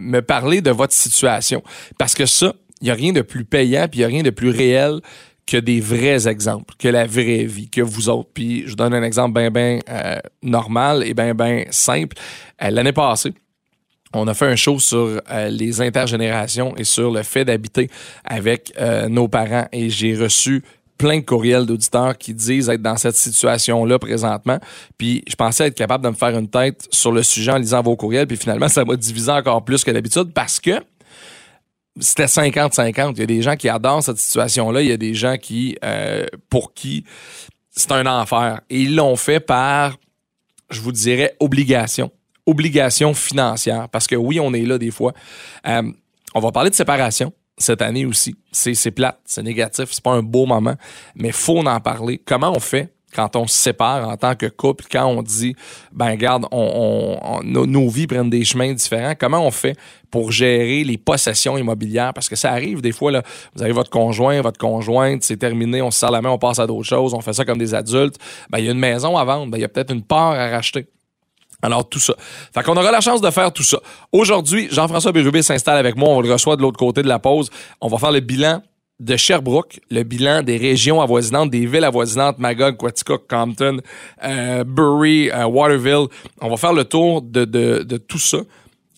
me 0.00 0.20
parler 0.20 0.60
de 0.60 0.70
votre 0.70 0.92
situation. 0.92 1.62
Parce 1.98 2.14
que 2.14 2.26
ça, 2.26 2.54
il 2.80 2.84
n'y 2.84 2.90
a 2.90 2.94
rien 2.94 3.12
de 3.12 3.22
plus 3.22 3.44
payant, 3.44 3.88
puis 3.88 3.98
il 3.98 4.02
n'y 4.02 4.04
a 4.04 4.08
rien 4.08 4.22
de 4.22 4.30
plus 4.30 4.50
réel 4.50 5.00
que 5.48 5.56
des 5.56 5.80
vrais 5.80 6.28
exemples, 6.28 6.74
que 6.78 6.88
la 6.88 7.06
vraie 7.06 7.44
vie, 7.44 7.70
que 7.70 7.80
vous 7.80 8.10
autres. 8.10 8.28
Puis 8.34 8.64
je 8.66 8.74
donne 8.74 8.92
un 8.92 9.02
exemple 9.02 9.40
bien, 9.40 9.50
bien 9.50 9.78
euh, 9.88 10.18
normal 10.42 11.02
et 11.06 11.14
bien, 11.14 11.34
bien 11.34 11.64
simple. 11.70 12.18
Euh, 12.62 12.68
l'année 12.68 12.92
passée, 12.92 13.32
on 14.12 14.28
a 14.28 14.34
fait 14.34 14.44
un 14.44 14.56
show 14.56 14.78
sur 14.78 15.22
euh, 15.30 15.48
les 15.48 15.80
intergénérations 15.80 16.76
et 16.76 16.84
sur 16.84 17.10
le 17.10 17.22
fait 17.22 17.46
d'habiter 17.46 17.88
avec 18.24 18.74
nos 19.08 19.28
parents 19.28 19.66
et 19.72 19.88
j'ai 19.88 20.14
reçu 20.14 20.62
plein 20.98 21.20
de 21.20 21.24
courriels 21.24 21.64
d'auditeurs 21.64 22.18
qui 22.18 22.34
disent 22.34 22.68
être 22.68 22.82
dans 22.82 22.96
cette 22.96 23.16
situation-là 23.16 23.98
présentement. 23.98 24.58
Puis 24.98 25.24
je 25.26 25.34
pensais 25.34 25.68
être 25.68 25.74
capable 25.74 26.04
de 26.04 26.10
me 26.10 26.14
faire 26.14 26.36
une 26.36 26.48
tête 26.48 26.86
sur 26.90 27.12
le 27.12 27.22
sujet 27.22 27.52
en 27.52 27.56
lisant 27.56 27.80
vos 27.80 27.96
courriels. 27.96 28.26
Puis 28.26 28.36
finalement, 28.36 28.68
ça 28.68 28.84
m'a 28.84 28.96
divisé 28.96 29.30
encore 29.30 29.64
plus 29.64 29.82
que 29.82 29.92
d'habitude 29.92 30.32
parce 30.34 30.60
que 30.60 30.82
c'était 32.00 32.26
50-50. 32.26 33.12
Il 33.14 33.20
y 33.20 33.22
a 33.22 33.26
des 33.26 33.42
gens 33.42 33.56
qui 33.56 33.68
adorent 33.68 34.02
cette 34.02 34.18
situation-là. 34.18 34.82
Il 34.82 34.88
y 34.88 34.92
a 34.92 34.96
des 34.96 35.14
gens 35.14 35.36
qui, 35.36 35.76
euh, 35.84 36.26
pour 36.48 36.74
qui 36.74 37.04
c'est 37.70 37.92
un 37.92 38.06
enfer. 38.06 38.60
Et 38.70 38.82
ils 38.82 38.96
l'ont 38.96 39.16
fait 39.16 39.40
par, 39.40 39.96
je 40.70 40.80
vous 40.80 40.92
dirais, 40.92 41.36
obligation. 41.40 42.10
Obligation 42.46 43.14
financière. 43.14 43.88
Parce 43.88 44.06
que 44.06 44.16
oui, 44.16 44.40
on 44.40 44.52
est 44.52 44.64
là 44.64 44.78
des 44.78 44.90
fois. 44.90 45.12
Euh, 45.66 45.82
on 46.34 46.40
va 46.40 46.52
parler 46.52 46.70
de 46.70 46.74
séparation 46.74 47.32
cette 47.56 47.82
année 47.82 48.04
aussi. 48.04 48.36
C'est 48.52 48.90
plate, 48.90 49.20
c'est 49.24 49.42
négatif, 49.42 49.86
c'est 49.90 50.02
pas 50.02 50.12
un 50.12 50.22
beau 50.22 50.46
moment, 50.46 50.76
mais 51.14 51.32
faut 51.32 51.58
en 51.58 51.80
parler. 51.80 52.20
Comment 52.24 52.52
on 52.52 52.60
fait 52.60 52.92
quand 53.14 53.36
on 53.36 53.46
se 53.46 53.58
sépare 53.58 54.08
en 54.08 54.16
tant 54.16 54.34
que 54.34 54.46
couple, 54.46 54.84
quand 54.90 55.06
on 55.06 55.22
dit, 55.22 55.54
ben 55.92 56.14
garde, 56.16 56.46
on, 56.52 57.40
nos, 57.42 57.88
vies 57.88 58.06
prennent 58.06 58.30
des 58.30 58.44
chemins 58.44 58.72
différents, 58.72 59.14
comment 59.18 59.46
on 59.46 59.50
fait 59.50 59.76
pour 60.10 60.32
gérer 60.32 60.84
les 60.84 60.98
possessions 60.98 61.56
immobilières? 61.56 62.12
Parce 62.14 62.28
que 62.28 62.36
ça 62.36 62.52
arrive 62.52 62.80
des 62.80 62.92
fois, 62.92 63.10
là, 63.10 63.22
vous 63.54 63.62
avez 63.62 63.72
votre 63.72 63.90
conjoint, 63.90 64.40
votre 64.40 64.58
conjointe, 64.58 65.22
c'est 65.22 65.36
terminé, 65.36 65.82
on 65.82 65.90
se 65.90 65.98
serre 65.98 66.10
la 66.10 66.22
main, 66.22 66.30
on 66.30 66.38
passe 66.38 66.58
à 66.58 66.66
d'autres 66.66 66.88
choses, 66.88 67.14
on 67.14 67.20
fait 67.20 67.32
ça 67.32 67.44
comme 67.44 67.58
des 67.58 67.74
adultes. 67.74 68.16
Ben, 68.50 68.58
il 68.58 68.66
y 68.66 68.68
a 68.68 68.72
une 68.72 68.78
maison 68.78 69.16
à 69.16 69.24
vendre, 69.24 69.50
ben, 69.50 69.58
il 69.58 69.62
y 69.62 69.64
a 69.64 69.68
peut-être 69.68 69.92
une 69.92 70.02
part 70.02 70.32
à 70.32 70.48
racheter. 70.50 70.86
Alors, 71.60 71.88
tout 71.88 71.98
ça. 71.98 72.14
Fait 72.54 72.62
qu'on 72.62 72.76
aura 72.76 72.92
la 72.92 73.00
chance 73.00 73.20
de 73.20 73.30
faire 73.30 73.52
tout 73.52 73.64
ça. 73.64 73.78
Aujourd'hui, 74.12 74.68
Jean-François 74.70 75.10
Bérubé 75.10 75.42
s'installe 75.42 75.76
avec 75.76 75.96
moi. 75.96 76.10
On 76.10 76.20
le 76.20 76.32
reçoit 76.32 76.54
de 76.54 76.62
l'autre 76.62 76.78
côté 76.78 77.02
de 77.02 77.08
la 77.08 77.18
pause. 77.18 77.50
On 77.80 77.88
va 77.88 77.98
faire 77.98 78.12
le 78.12 78.20
bilan 78.20 78.62
de 79.00 79.16
Sherbrooke, 79.16 79.80
le 79.90 80.02
bilan 80.02 80.42
des 80.42 80.56
régions 80.56 81.00
avoisinantes, 81.00 81.50
des 81.50 81.66
villes 81.66 81.84
avoisinantes, 81.84 82.38
Magog, 82.38 82.76
Quaticook, 82.76 83.28
Compton, 83.28 83.78
euh, 84.24 84.64
Bury, 84.64 85.30
euh, 85.30 85.46
Waterville. 85.46 86.06
On 86.40 86.50
va 86.50 86.56
faire 86.56 86.72
le 86.72 86.84
tour 86.84 87.22
de, 87.22 87.44
de, 87.44 87.96
tout 87.96 88.18
ça. 88.18 88.38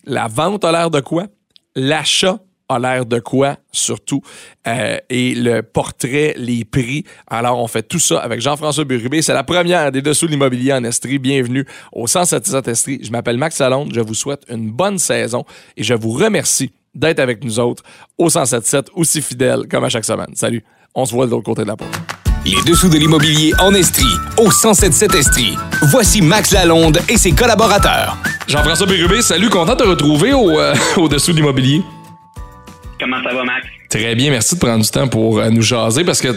La 0.05 0.27
vente 0.27 0.65
a 0.65 0.71
l'air 0.71 0.89
de 0.89 1.01
quoi? 1.01 1.27
L'achat 1.75 2.39
a 2.67 2.79
l'air 2.79 3.05
de 3.05 3.19
quoi, 3.19 3.57
surtout, 3.71 4.21
euh, 4.65 4.97
et 5.09 5.35
le 5.35 5.61
portrait, 5.61 6.33
les 6.37 6.65
prix. 6.65 7.03
Alors, 7.27 7.59
on 7.59 7.67
fait 7.67 7.83
tout 7.83 7.99
ça 7.99 8.19
avec 8.19 8.41
Jean-François 8.41 8.85
Burubé. 8.85 9.21
C'est 9.21 9.33
la 9.33 9.43
première 9.43 9.91
des 9.91 10.01
Dessous 10.01 10.25
de 10.25 10.31
l'immobilier 10.31 10.73
en 10.73 10.83
Estrie. 10.83 11.19
Bienvenue 11.19 11.65
au 11.91 12.07
177 12.07 12.67
Estrie. 12.69 12.99
Je 13.03 13.11
m'appelle 13.11 13.37
Max 13.37 13.57
Salonde. 13.57 13.91
Je 13.93 13.99
vous 13.99 14.15
souhaite 14.15 14.43
une 14.49 14.71
bonne 14.71 14.97
saison 14.97 15.43
et 15.77 15.83
je 15.83 15.93
vous 15.93 16.11
remercie 16.11 16.71
d'être 16.93 17.19
avec 17.19 17.43
nous 17.43 17.59
autres 17.59 17.83
au 18.17 18.29
177, 18.29 18.89
aussi 18.95 19.21
fidèle 19.21 19.67
comme 19.69 19.83
à 19.83 19.89
chaque 19.89 20.05
semaine. 20.05 20.33
Salut, 20.35 20.63
on 20.93 21.05
se 21.05 21.13
voit 21.13 21.25
de 21.25 21.31
l'autre 21.31 21.45
côté 21.45 21.63
de 21.63 21.67
la 21.67 21.75
porte. 21.75 21.97
Les 22.45 22.61
dessous 22.65 22.89
de 22.89 22.97
l'immobilier 22.97 23.53
en 23.59 23.73
Estrie, 23.73 24.03
au 24.37 24.49
177 24.49 25.13
Estrie. 25.13 25.55
Voici 25.91 26.21
Max 26.21 26.51
Lalonde 26.51 26.99
et 27.07 27.17
ses 27.17 27.33
collaborateurs. 27.33 28.17
Jean-François 28.47 28.87
Bérubé, 28.87 29.21
salut, 29.21 29.49
content 29.49 29.73
de 29.75 29.77
te 29.77 29.83
retrouver 29.83 30.33
au, 30.33 30.59
euh, 30.59 30.73
au-dessous 30.97 31.31
de 31.31 31.37
l'immobilier. 31.37 31.81
Comment 32.99 33.21
ça 33.23 33.33
va, 33.33 33.43
Max? 33.43 33.67
Très 33.89 34.15
bien, 34.15 34.31
merci 34.31 34.55
de 34.55 34.59
prendre 34.59 34.83
du 34.83 34.89
temps 34.89 35.07
pour 35.07 35.39
euh, 35.39 35.49
nous 35.49 35.61
jaser 35.61 36.03
parce 36.03 36.21
que 36.21 36.35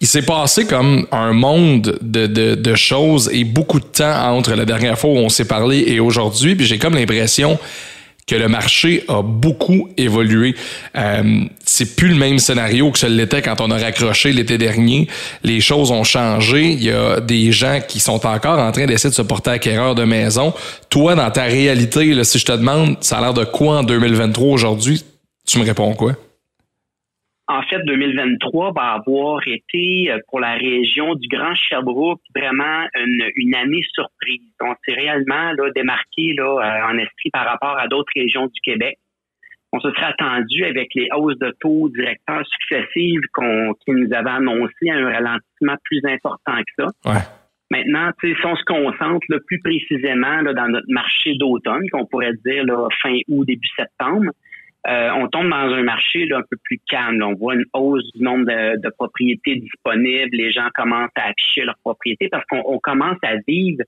il 0.00 0.06
s'est 0.06 0.22
passé 0.22 0.66
comme 0.66 1.06
un 1.10 1.32
monde 1.32 1.98
de, 2.00 2.26
de, 2.26 2.54
de, 2.54 2.74
choses 2.74 3.28
et 3.32 3.44
beaucoup 3.44 3.80
de 3.80 3.84
temps 3.84 4.36
entre 4.36 4.54
la 4.54 4.64
dernière 4.64 4.98
fois 4.98 5.10
où 5.10 5.16
on 5.16 5.28
s'est 5.28 5.44
parlé 5.44 5.84
et 5.86 5.98
aujourd'hui. 5.98 6.54
Puis 6.54 6.66
j'ai 6.66 6.78
comme 6.78 6.94
l'impression 6.94 7.58
que 8.28 8.36
le 8.36 8.46
marché 8.46 9.04
a 9.08 9.22
beaucoup 9.22 9.88
évolué. 9.96 10.54
Euh, 10.96 11.44
c'est 11.64 11.96
plus 11.96 12.08
le 12.08 12.14
même 12.14 12.38
scénario 12.38 12.90
que 12.92 12.98
ce 12.98 13.06
l'était 13.06 13.42
quand 13.42 13.60
on 13.60 13.70
a 13.70 13.78
raccroché 13.78 14.32
l'été 14.32 14.58
dernier. 14.58 15.08
Les 15.42 15.60
choses 15.60 15.90
ont 15.90 16.04
changé. 16.04 16.70
Il 16.72 16.84
y 16.84 16.90
a 16.90 17.20
des 17.20 17.50
gens 17.50 17.80
qui 17.86 17.98
sont 17.98 18.24
encore 18.26 18.58
en 18.58 18.70
train 18.70 18.86
d'essayer 18.86 19.10
de 19.10 19.14
se 19.14 19.22
porter 19.22 19.50
acquéreur 19.50 19.94
de 19.94 20.04
maison. 20.04 20.52
Toi, 20.90 21.14
dans 21.14 21.30
ta 21.30 21.44
réalité, 21.44 22.04
là, 22.14 22.22
si 22.22 22.38
je 22.38 22.44
te 22.44 22.52
demande, 22.52 22.96
ça 23.00 23.18
a 23.18 23.20
l'air 23.22 23.34
de 23.34 23.44
quoi 23.44 23.78
en 23.78 23.82
2023 23.82 24.48
aujourd'hui? 24.48 25.02
Tu 25.46 25.58
me 25.58 25.64
réponds 25.64 25.94
quoi? 25.94 26.12
En 27.50 27.62
fait, 27.62 27.82
2023 27.84 28.72
va 28.74 28.92
avoir 28.92 29.40
été 29.46 30.10
euh, 30.10 30.18
pour 30.28 30.38
la 30.38 30.52
région 30.52 31.14
du 31.14 31.28
Grand 31.28 31.54
Sherbrooke 31.54 32.20
vraiment 32.36 32.86
une, 32.94 33.24
une 33.36 33.54
année 33.54 33.82
surprise. 33.94 34.52
On 34.60 34.74
s'est 34.84 34.94
réellement 34.94 35.52
là, 35.52 35.70
démarqué 35.74 36.34
là, 36.36 36.44
euh, 36.44 36.92
en 36.92 36.98
esprit 36.98 37.30
par 37.32 37.46
rapport 37.46 37.78
à 37.78 37.88
d'autres 37.88 38.12
régions 38.14 38.46
du 38.48 38.60
Québec. 38.62 38.98
On 39.72 39.80
se 39.80 39.90
serait 39.90 40.12
attendu 40.18 40.64
avec 40.64 40.88
les 40.94 41.08
hausses 41.14 41.38
de 41.38 41.54
taux 41.60 41.88
directeurs 41.88 42.44
successives 42.46 43.22
qu'on, 43.32 43.74
qui 43.84 43.92
nous 43.92 44.12
avaient 44.12 44.30
annoncé 44.30 44.90
un 44.90 45.04
ralentissement 45.04 45.76
plus 45.84 46.00
important 46.04 46.56
que 46.56 46.84
ça. 46.84 47.12
Ouais. 47.12 47.20
Maintenant, 47.70 48.10
si 48.20 48.34
on 48.44 48.56
se 48.56 48.64
concentre 48.64 49.26
là, 49.28 49.38
plus 49.46 49.60
précisément 49.60 50.40
là, 50.42 50.54
dans 50.54 50.68
notre 50.68 50.90
marché 50.90 51.34
d'automne, 51.38 51.88
qu'on 51.90 52.06
pourrait 52.06 52.32
dire 52.44 52.64
là, 52.64 52.88
fin 53.02 53.16
août, 53.28 53.44
début 53.46 53.68
septembre, 53.76 54.32
euh, 54.86 55.10
on 55.16 55.26
tombe 55.28 55.50
dans 55.50 55.56
un 55.74 55.82
marché 55.82 56.26
là, 56.26 56.38
un 56.38 56.44
peu 56.48 56.56
plus 56.62 56.80
calme. 56.88 57.22
On 57.22 57.34
voit 57.34 57.54
une 57.54 57.64
hausse 57.74 58.04
du 58.14 58.22
nombre 58.22 58.44
de, 58.46 58.80
de, 58.80 58.88
propriétés 58.90 59.56
disponibles. 59.56 60.30
Les 60.32 60.52
gens 60.52 60.68
commencent 60.74 61.10
à 61.16 61.30
afficher 61.30 61.64
leurs 61.64 61.78
propriétés 61.82 62.28
parce 62.28 62.44
qu'on 62.46 62.78
commence 62.78 63.18
à 63.22 63.34
vivre 63.46 63.82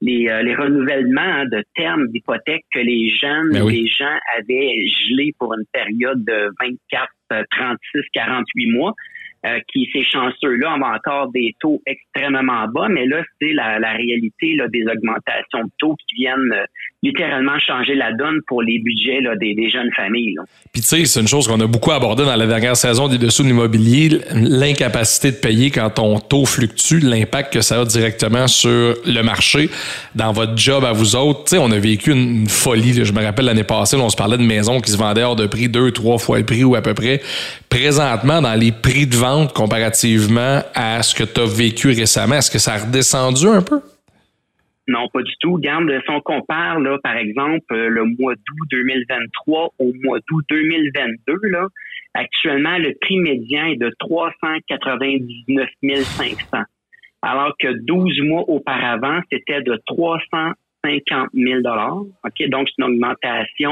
les, 0.00 0.28
euh, 0.28 0.42
les 0.42 0.54
renouvellements 0.54 1.20
hein, 1.20 1.46
de 1.46 1.64
termes 1.74 2.06
d'hypothèque 2.08 2.64
que 2.72 2.78
les 2.78 3.10
jeunes, 3.10 3.52
Ben 3.52 3.62
oui. 3.62 3.82
les 3.82 3.88
gens 3.88 4.16
avaient 4.38 4.86
gelés 4.86 5.34
pour 5.38 5.52
une 5.54 5.64
période 5.72 6.24
de 6.24 6.50
24, 6.60 7.08
euh, 7.32 7.42
36, 7.50 8.02
48 8.12 8.70
mois. 8.70 8.94
Euh, 9.44 9.60
qui 9.68 9.88
ces 9.92 10.02
chanceux-là 10.02 10.74
ont 10.74 10.82
encore 10.82 11.30
des 11.30 11.54
taux 11.60 11.80
extrêmement 11.86 12.66
bas, 12.66 12.88
mais 12.88 13.06
là, 13.06 13.22
c'est 13.40 13.52
la, 13.52 13.78
la 13.78 13.92
réalité 13.92 14.54
là, 14.56 14.66
des 14.66 14.82
augmentations 14.84 15.62
de 15.62 15.70
taux 15.78 15.94
qui 15.94 16.16
viennent 16.16 16.66
littéralement 17.02 17.58
changer 17.58 17.94
la 17.94 18.12
donne 18.12 18.40
pour 18.46 18.62
les 18.62 18.78
budgets 18.78 19.20
là, 19.20 19.36
des, 19.36 19.54
jeunes 19.70 19.90
familles. 19.94 20.36
Puis 20.72 20.82
tu 20.82 20.88
sais, 20.88 21.04
c'est 21.04 21.20
une 21.20 21.28
chose 21.28 21.46
qu'on 21.46 21.60
a 21.60 21.66
beaucoup 21.66 21.92
abordé 21.92 22.24
dans 22.24 22.34
la 22.34 22.46
dernière 22.46 22.76
saison 22.76 23.08
des 23.08 23.18
dessous 23.18 23.42
de 23.42 23.48
l'immobilier, 23.48 24.20
l'incapacité 24.32 25.30
de 25.30 25.36
payer 25.36 25.70
quand 25.70 25.90
ton 25.90 26.18
taux 26.18 26.46
fluctue, 26.46 27.00
l'impact 27.00 27.52
que 27.52 27.60
ça 27.60 27.80
a 27.80 27.84
directement 27.84 28.46
sur 28.46 28.96
le 29.04 29.22
marché, 29.22 29.68
dans 30.14 30.32
votre 30.32 30.56
job 30.56 30.84
à 30.84 30.92
vous 30.92 31.16
autres. 31.16 31.44
Tu 31.44 31.50
sais, 31.50 31.58
on 31.58 31.70
a 31.70 31.78
vécu 31.78 32.12
une, 32.12 32.48
folie. 32.48 32.92
là. 32.92 33.04
Je 33.04 33.12
me 33.12 33.22
rappelle 33.22 33.44
l'année 33.44 33.64
passée, 33.64 33.96
on 33.96 34.08
se 34.08 34.16
parlait 34.16 34.38
de 34.38 34.42
maisons 34.42 34.80
qui 34.80 34.90
se 34.90 34.96
vendaient 34.96 35.22
hors 35.22 35.36
de 35.36 35.46
prix 35.46 35.68
deux, 35.68 35.90
trois 35.92 36.18
fois 36.18 36.38
le 36.38 36.46
prix 36.46 36.64
ou 36.64 36.74
à 36.74 36.82
peu 36.82 36.94
près. 36.94 37.20
Présentement, 37.68 38.40
dans 38.40 38.54
les 38.54 38.72
prix 38.72 39.06
de 39.06 39.16
vente 39.16 39.52
comparativement 39.52 40.62
à 40.74 41.02
ce 41.02 41.14
que 41.14 41.24
tu 41.24 41.40
as 41.40 41.46
vécu 41.46 41.88
récemment, 41.88 42.36
est-ce 42.36 42.50
que 42.50 42.58
ça 42.58 42.74
a 42.74 42.78
redescendu 42.78 43.46
un 43.48 43.62
peu? 43.62 43.80
Non, 44.88 45.08
pas 45.08 45.22
du 45.22 45.32
tout. 45.40 45.54
Regarde, 45.54 45.90
si 45.90 46.10
on 46.10 46.20
compare, 46.20 46.78
là, 46.78 46.98
par 47.02 47.16
exemple, 47.16 47.64
euh, 47.72 47.88
le 47.88 48.04
mois 48.04 48.34
d'août 48.34 48.68
2023 48.70 49.70
au 49.78 49.92
mois 50.04 50.18
d'août 50.28 50.44
2022, 50.48 51.34
là, 51.50 51.66
actuellement, 52.14 52.78
le 52.78 52.94
prix 53.00 53.18
médian 53.18 53.66
est 53.66 53.76
de 53.76 53.90
399 53.98 55.68
500. 56.04 56.36
Alors 57.22 57.54
que 57.58 57.68
12 57.68 58.20
mois 58.22 58.44
auparavant, 58.48 59.20
c'était 59.32 59.60
de 59.62 59.80
350 59.86 61.30
000 61.34 61.60
OK? 62.24 62.48
Donc, 62.48 62.68
c'est 62.68 62.78
une 62.78 62.92
augmentation. 62.92 63.70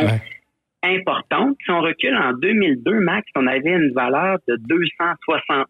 Importante. 0.85 1.57
Si 1.65 1.71
on 1.71 1.81
recule 1.81 2.17
en 2.17 2.33
2002, 2.35 3.01
Max, 3.01 3.27
on 3.37 3.47
avait 3.47 3.71
une 3.71 3.93
valeur 3.93 4.39
de 4.49 4.57
260 4.57 5.67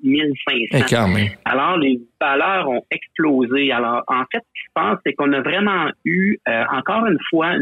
500. 0.78 1.16
Eh. 1.16 1.30
Alors, 1.44 1.78
les 1.78 2.00
valeurs 2.20 2.68
ont 2.68 2.82
explosé. 2.90 3.72
Alors, 3.72 4.02
en 4.08 4.24
fait, 4.32 4.38
ce 4.38 4.60
qui 4.60 4.66
se 4.66 4.72
passe, 4.74 4.98
c'est 5.04 5.12
qu'on 5.14 5.32
a 5.32 5.40
vraiment 5.40 5.90
eu, 6.04 6.38
euh, 6.48 6.64
encore 6.72 7.06
une 7.06 7.18
fois, 7.30 7.52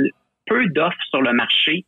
peu 0.47 0.67
d'offres 0.67 0.97
sur 1.11 1.23
le 1.23 1.33
marché. 1.33 1.85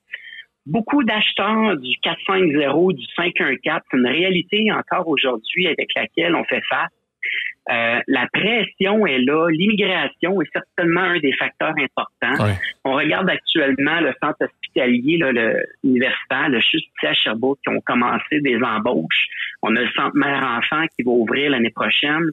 Beaucoup 0.66 1.04
d'acheteurs 1.04 1.76
du 1.76 1.97
450, 2.02 2.94
du 2.94 3.04
514, 3.16 3.80
c'est 3.90 3.97
une 3.97 4.06
réalité 4.06 4.73
encore 4.73 5.09
aujourd'hui 5.09 5.66
avec 5.66 5.88
laquelle 5.94 6.35
on 6.35 6.44
fait 6.44 6.62
face. 6.68 6.90
Euh, 7.71 8.00
la 8.09 8.26
pression 8.33 9.06
est 9.06 9.21
là, 9.21 9.49
l'immigration 9.49 10.42
est 10.42 10.52
certainement 10.52 11.00
un 11.00 11.18
des 11.18 11.33
facteurs 11.33 11.73
importants. 11.78 12.44
Ouais. 12.44 12.54
On 12.85 12.92
regarde 12.92 13.30
actuellement 13.30 14.00
le 14.00 14.12
centre 14.23 14.37
hospitalier, 14.42 15.16
là, 15.16 15.33
le 15.33 15.64
universitaire, 15.83 16.50
le 16.50 16.61
CHUS 16.61 16.83
à 17.04 17.14
Sherbrooke, 17.14 17.59
qui 17.66 17.75
ont 17.75 17.80
commencé 17.80 18.40
des 18.40 18.59
embauches. 18.62 19.26
On 19.62 19.75
a 19.76 19.80
le 19.80 19.90
centre 19.97 20.14
mère-enfant 20.14 20.85
qui 20.94 21.04
va 21.04 21.12
ouvrir 21.12 21.50
l'année 21.50 21.71
prochaine. 21.71 22.30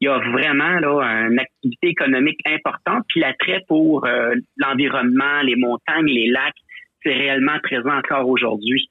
Il 0.00 0.06
y 0.06 0.08
a 0.08 0.18
vraiment 0.18 0.80
là 0.80 1.02
une 1.28 1.38
activité 1.38 1.88
économique 1.88 2.40
importante. 2.46 3.04
Puis 3.08 3.20
l'attrait 3.20 3.62
pour 3.68 4.06
euh, 4.06 4.34
l'environnement, 4.56 5.42
les 5.42 5.56
montagnes, 5.56 6.06
les 6.06 6.28
lacs, 6.28 6.54
c'est 7.02 7.12
réellement 7.12 7.58
présent 7.62 7.98
encore 7.98 8.26
aujourd'hui. 8.26 8.88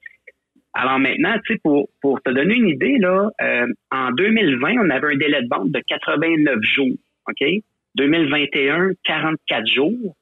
Alors 0.73 0.99
maintenant, 0.99 1.35
tu 1.45 1.53
sais, 1.53 1.59
pour, 1.63 1.89
pour 2.01 2.21
te 2.21 2.29
donner 2.29 2.55
une 2.55 2.69
idée, 2.69 2.97
là, 2.99 3.29
euh, 3.41 3.67
en 3.91 4.11
2020, 4.11 4.75
on 4.79 4.89
avait 4.89 5.13
un 5.13 5.17
délai 5.17 5.41
de 5.41 5.47
vente 5.49 5.71
de 5.71 5.81
89 5.87 6.59
jours. 6.61 6.97
OK? 7.27 7.47
2021, 7.95 8.91
44 9.03 9.67
jours. 9.67 10.15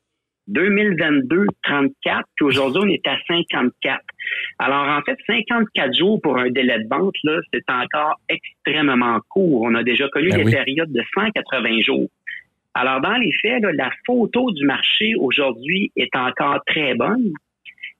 2022, 0.47 1.45
34. 1.63 2.23
Puis 2.35 2.45
aujourd'hui, 2.45 2.81
on 2.83 2.87
est 2.87 3.07
à 3.07 3.17
54. 3.27 4.01
Alors, 4.59 4.87
en 4.87 5.01
fait, 5.01 5.17
54 5.27 5.93
jours 5.93 6.21
pour 6.21 6.37
un 6.37 6.49
délai 6.49 6.79
de 6.79 6.87
vente, 6.89 7.15
là, 7.23 7.39
c'est 7.53 7.69
encore 7.69 8.15
extrêmement 8.29 9.19
court. 9.29 9.63
On 9.63 9.75
a 9.75 9.83
déjà 9.83 10.07
connu 10.09 10.29
Ben 10.29 10.37
des 10.37 10.45
oui. 10.45 10.51
périodes 10.51 10.91
de 10.91 11.03
180 11.13 11.81
jours. 11.81 12.07
Alors, 12.73 13.01
dans 13.01 13.17
les 13.17 13.31
faits, 13.41 13.61
là, 13.61 13.71
la 13.73 13.91
photo 14.05 14.51
du 14.51 14.65
marché 14.65 15.15
aujourd'hui 15.15 15.91
est 15.95 16.15
encore 16.15 16.61
très 16.65 16.93
bonne. 16.95 17.33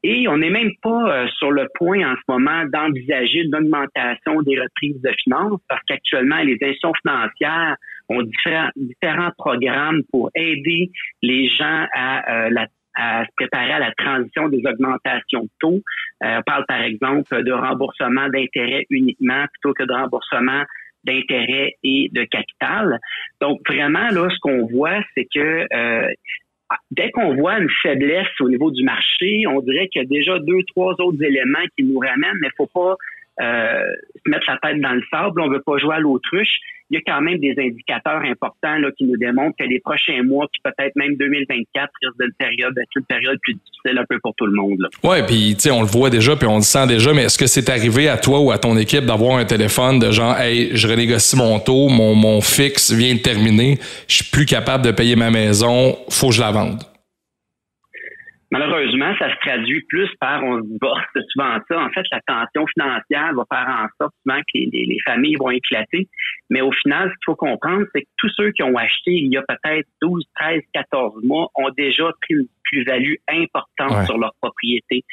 Et 0.04 0.28
on 0.28 0.38
n'est 0.38 0.50
même 0.50 0.72
pas 0.82 1.24
euh, 1.24 1.28
sur 1.38 1.52
le 1.52 1.68
point 1.76 2.00
en 2.08 2.16
ce 2.16 2.22
moment 2.28 2.66
d'envisager 2.66 3.40
une 3.40 3.56
augmentation 3.56 4.42
des 4.44 4.60
reprises 4.60 5.02
de 5.02 5.12
finances 5.24 5.60
parce 5.68 5.82
qu'actuellement, 5.88 6.38
les 6.38 6.58
institutions 6.62 6.94
financières 7.02 7.76
ont 8.10 8.22
différents, 8.22 9.32
programmes 9.38 10.02
pour 10.12 10.30
aider 10.36 10.92
les 11.22 11.50
gens 11.50 11.86
à, 11.94 12.48
euh, 12.48 12.66
à 12.98 13.26
se 13.26 13.30
préparer 13.36 13.72
à 13.72 13.80
la 13.80 13.92
transition 13.94 14.50
des 14.50 14.62
augmentations 14.66 15.44
de 15.44 15.50
taux. 15.60 15.82
Euh, 16.24 16.38
on 16.40 16.42
parle 16.44 16.66
par 16.68 16.82
exemple 16.82 17.44
de 17.44 17.52
remboursement 17.52 18.28
d'intérêts 18.30 18.86
uniquement 18.90 19.46
plutôt 19.54 19.74
que 19.74 19.84
de 19.84 19.94
remboursement 19.94 20.64
d'intérêts 21.04 21.74
et 21.84 22.10
de 22.12 22.24
capital. 22.24 23.00
Donc 23.40 23.60
vraiment, 23.70 24.10
là, 24.10 24.28
ce 24.30 24.40
qu'on 24.42 24.66
voit, 24.68 25.00
c'est 25.16 25.28
que 25.34 25.68
euh, 25.74 26.12
dès 26.92 27.12
qu'on 27.12 27.36
voit 27.36 27.60
une 27.60 27.70
faiblesse 27.82 28.28
au 28.40 28.50
niveau 28.50 28.72
du 28.72 28.84
marché, 28.84 29.46
on 29.48 29.62
dirait 29.62 29.88
qu'il 29.88 30.02
y 30.02 30.06
a 30.06 30.08
déjà 30.08 30.40
deux, 30.40 30.64
trois 30.68 30.94
autres 31.00 31.22
éléments 31.22 31.66
qui 31.78 31.84
nous 31.84 32.00
ramènent, 32.00 32.38
mais 32.42 32.50
faut 32.58 32.68
pas 32.68 32.96
se 33.40 34.30
mettre 34.30 34.46
la 34.48 34.58
tête 34.58 34.82
dans 34.82 34.94
le 34.94 35.04
sable. 35.12 35.42
On 35.42 35.50
veut 35.50 35.62
pas 35.62 35.78
jouer 35.78 35.96
à 35.96 36.00
l'autruche. 36.00 36.60
il 36.90 36.96
y 36.96 36.98
a 36.98 37.02
quand 37.06 37.22
même 37.22 37.40
des 37.40 37.54
indicateurs 37.58 38.22
importants 38.22 38.78
là, 38.78 38.90
qui 38.98 39.06
nous 39.06 39.18
démontrent 39.18 39.56
que 39.60 39.66
les 39.66 39.80
prochains 39.80 40.24
mois, 40.24 40.48
puis 40.52 40.62
peut-être 40.64 40.96
même 40.96 41.16
2024, 41.18 41.92
risque 42.02 42.20
d'une 42.20 42.34
période, 42.40 42.74
une 42.96 43.06
période 43.06 43.38
plus 43.42 43.54
difficile 43.54 43.98
un 44.00 44.06
peu 44.10 44.20
pour 44.20 44.34
tout 44.36 44.46
le 44.46 44.54
monde. 44.54 44.88
Ouais, 45.04 45.26
puis 45.26 45.56
tu 45.56 45.62
sais, 45.62 45.72
on 45.72 45.82
le 45.82 45.88
voit 45.88 46.10
déjà, 46.10 46.36
puis 46.36 46.48
on 46.48 46.58
le 46.58 46.62
sent 46.62 46.88
déjà, 46.88 47.14
mais 47.14 47.24
est-ce 47.24 47.38
que 47.38 47.48
c'est 47.48 47.70
arrivé 47.70 48.08
à 48.10 48.18
toi 48.18 48.40
ou 48.40 48.52
à 48.52 48.58
ton 48.58 48.78
équipe 48.78 49.06
d'avoir 49.06 49.38
un 49.38 49.46
téléphone 49.46 50.00
de 50.00 50.12
genre, 50.12 50.38
hey, 50.38 50.76
je 50.76 50.88
renégocie 50.88 51.36
mon 51.36 51.60
taux, 51.60 51.90
mon, 51.90 52.16
mon 52.16 52.42
fixe 52.42 52.92
vient 52.92 53.14
de 53.14 53.20
terminer, 53.20 53.78
je 54.08 54.16
suis 54.16 54.32
plus 54.32 54.46
capable 54.46 54.84
de 54.84 54.92
payer 54.92 55.16
ma 55.16 55.30
maison, 55.30 55.98
faut 56.10 56.30
que 56.30 56.36
je 56.36 56.42
la 56.42 56.52
vende? 56.52 56.84
Malheureusement, 58.50 59.14
ça 59.20 59.30
se 59.30 59.40
traduit 59.42 59.82
plus 59.90 60.10
par 60.22 60.44
on 60.44 60.62
se 60.62 60.68
divorce. 60.68 61.04
Souvent 61.34 61.58
ça. 61.68 61.80
En 61.82 61.90
fait, 61.90 62.06
la 62.12 62.22
tension 62.22 62.66
financière 62.68 63.34
va 63.34 63.44
faire 63.52 63.68
en 63.68 63.88
sorte 64.00 64.14
souvent 64.24 64.40
que 64.40 64.54
les, 64.56 64.70
les, 64.72 64.98
familles 65.06 65.36
vont 65.36 65.50
éclater. 65.50 66.08
Mais 66.50 66.62
au 66.62 66.72
final, 66.72 67.10
ce 67.10 67.14
qu'il 67.14 67.26
faut 67.26 67.36
comprendre, 67.36 67.86
c'est 67.94 68.02
que 68.02 68.08
tous 68.18 68.30
ceux 68.38 68.52
qui 68.52 68.64
ont 68.64 68.78
acheté 68.78 69.12
il 69.12 69.34
y 69.34 69.38
a 69.38 69.42
peut-être 69.42 69.88
12, 70.02 70.24
13, 70.36 70.62
14 70.74 71.24
mois 71.24 71.50
ont 71.56 71.70
déjà 71.76 72.06
pris 72.22 72.36
une 72.36 72.48
plus-value 72.64 73.16
importante 73.30 74.06
sur 74.06 74.18
leur 74.18 74.34
propriété. 74.42 75.04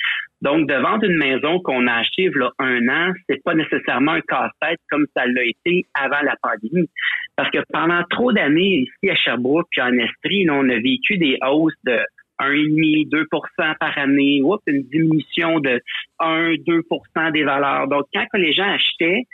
Donc, 0.43 0.69
de 0.69 0.75
vendre 0.75 1.05
une 1.05 1.17
maison 1.17 1.61
qu'on 1.61 1.87
a 1.87 1.95
achetée 1.95 2.25
il 2.25 2.33
y 2.33 2.43
a 2.43 2.51
un 2.59 2.89
an, 2.89 3.13
c'est 3.29 3.43
pas 3.43 3.55
nécessairement 3.55 4.13
un 4.13 4.21
casse-tête 4.21 4.81
comme 4.91 5.07
ça 5.17 5.27
l'a 5.27 5.45
été 5.45 5.87
avant 5.95 6.21
la 6.23 6.35
pandémie. 6.43 6.89
Parce 7.37 7.51
que 7.51 7.59
pendant 7.73 8.03
trop 8.11 8.33
d'années, 8.33 8.85
ici 8.87 9.11
à 9.11 9.15
Sherbrooke 9.15 9.67
puis 9.71 9.81
en 9.81 9.93
Estrie, 9.93 10.47
on 10.51 10.69
a 10.69 10.77
vécu 10.77 11.17
des 11.19 11.39
hausses 11.47 11.75
de 11.85 11.99
1,5, 12.41 13.09
2% 13.09 13.79
par 13.79 13.99
année, 13.99 14.41
oups, 14.43 14.63
une 14.67 14.83
diminution 14.85 15.61
de 15.61 15.81
1, 16.19 16.55
2% 16.55 17.33
des 17.33 17.45
valeurs. 17.45 17.89
Donc, 17.89 18.05
quand 18.13 18.27
les 18.35 18.53
gens 18.53 18.69
achetaient, 18.69 19.25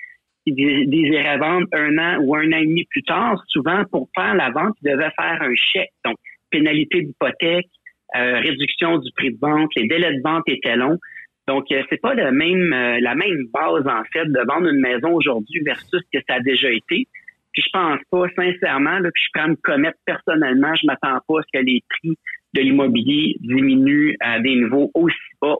ils 0.47 0.89
désiraient 0.89 1.39
vendre 1.39 1.67
un 1.73 1.99
an 1.99 2.19
ou 2.23 2.35
un 2.35 2.53
an 2.53 2.59
et 2.59 2.67
demi 2.67 2.85
plus 2.85 3.03
tard, 3.03 3.43
souvent, 3.49 3.85
pour 3.91 4.09
faire 4.15 4.35
la 4.35 4.51
vente, 4.51 4.75
ils 4.83 4.91
devaient 4.91 5.13
faire 5.17 5.39
un 5.41 5.55
chèque. 5.55 5.93
Donc, 6.05 6.17
pénalité 6.51 7.03
d'hypothèque, 7.03 7.69
euh, 8.17 8.41
réduction 8.41 8.99
du 8.99 9.11
prix 9.13 9.33
de 9.33 9.39
vente, 9.41 9.71
les 9.77 9.87
délais 9.87 10.15
de 10.15 10.23
vente 10.23 10.43
étaient 10.47 10.77
longs. 10.77 10.99
Donc, 11.47 11.71
euh, 11.73 11.83
c'est 11.91 12.01
pas 12.01 12.15
la 12.15 12.33
même, 12.33 12.73
euh, 12.73 13.01
la 13.01 13.15
même 13.15 13.47
base, 13.53 13.87
en 13.87 14.05
fait, 14.13 14.25
de 14.27 14.47
vendre 14.47 14.69
une 14.69 14.81
maison 14.81 15.13
aujourd'hui 15.13 15.61
versus 15.65 16.01
ce 16.01 16.19
que 16.19 16.25
ça 16.29 16.37
a 16.37 16.41
déjà 16.41 16.71
été. 16.71 17.07
Puis 17.53 17.63
je 17.63 17.71
pense 17.73 18.01
pas, 18.11 18.27
sincèrement, 18.37 18.99
là, 19.01 19.11
puis 19.13 19.23
je 19.25 19.39
prends 19.39 19.49
me 19.49 19.57
commettre 19.57 19.99
personnellement, 20.05 20.75
je 20.77 20.87
m'attends 20.87 21.19
pas 21.27 21.41
à 21.41 21.43
ce 21.43 21.59
que 21.59 21.65
les 21.65 21.83
prix 21.89 22.17
de 22.55 22.61
l'immobilier 22.61 23.37
diminue 23.41 24.17
à 24.21 24.41
des 24.41 24.55
niveaux 24.55 24.91
aussi 24.95 25.17
bas 25.41 25.57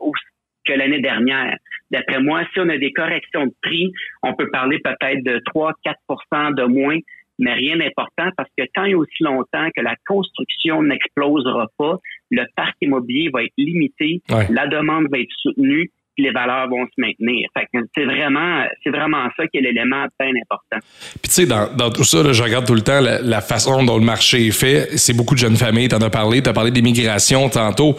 que 0.65 0.73
l'année 0.73 1.01
dernière. 1.01 1.57
D'après 1.89 2.21
moi, 2.21 2.43
si 2.53 2.59
on 2.59 2.69
a 2.69 2.77
des 2.77 2.93
corrections 2.93 3.47
de 3.47 3.53
prix, 3.61 3.91
on 4.23 4.33
peut 4.35 4.49
parler 4.51 4.79
peut-être 4.79 5.23
de 5.23 5.41
3-4% 5.53 6.55
de 6.55 6.63
moins, 6.63 6.97
mais 7.39 7.53
rien 7.53 7.77
d'important 7.77 8.29
parce 8.37 8.49
que 8.57 8.63
tant 8.73 8.85
et 8.85 8.93
aussi 8.93 9.23
longtemps 9.23 9.69
que 9.75 9.81
la 9.81 9.95
construction 10.07 10.83
n'explosera 10.83 11.67
pas, 11.77 11.97
le 12.29 12.43
parc 12.55 12.75
immobilier 12.81 13.29
va 13.33 13.43
être 13.43 13.53
limité, 13.57 14.21
la 14.49 14.67
demande 14.67 15.07
va 15.11 15.19
être 15.19 15.33
soutenue, 15.37 15.89
les 16.21 16.31
valeurs 16.31 16.69
vont 16.69 16.85
se 16.85 16.93
maintenir. 16.97 17.47
c'est 17.95 18.05
vraiment, 18.05 18.65
c'est 18.83 18.89
vraiment 18.89 19.27
ça 19.37 19.47
qui 19.47 19.57
est 19.57 19.61
l'élément 19.61 20.05
très 20.19 20.29
important. 20.29 20.77
Puis 21.21 21.29
tu 21.29 21.31
sais, 21.31 21.45
dans, 21.45 21.89
tout 21.89 22.03
ça, 22.03 22.31
je 22.31 22.43
regarde 22.43 22.65
tout 22.65 22.75
le 22.75 22.81
temps 22.81 22.99
la, 23.01 23.41
façon 23.41 23.83
dont 23.83 23.97
le 23.97 24.05
marché 24.05 24.47
est 24.47 24.57
fait. 24.57 24.97
C'est 24.97 25.15
beaucoup 25.15 25.35
de 25.35 25.39
jeunes 25.39 25.57
familles. 25.57 25.89
Tu 25.89 25.95
en 25.95 26.01
as 26.01 26.09
parlé. 26.09 26.41
Tu 26.41 26.49
as 26.49 26.53
parlé 26.53 26.71
d'immigration 26.71 27.49
tantôt. 27.49 27.95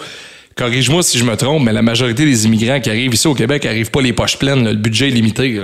Corrige-moi 0.57 1.03
si 1.03 1.19
je 1.19 1.25
me 1.25 1.35
trompe, 1.35 1.65
mais 1.65 1.73
la 1.73 1.83
majorité 1.83 2.25
des 2.25 2.47
immigrants 2.47 2.81
qui 2.81 2.91
arrivent 2.91 3.15
ici 3.15 3.27
au 3.27 3.35
Québec 3.35 3.65
n'arrivent 3.65 3.91
pas 3.91 4.03
les 4.03 4.13
poches 4.13 4.39
pleines. 4.39 4.69
Le 4.69 4.77
budget 4.77 5.09
est 5.09 5.13
limité. 5.13 5.61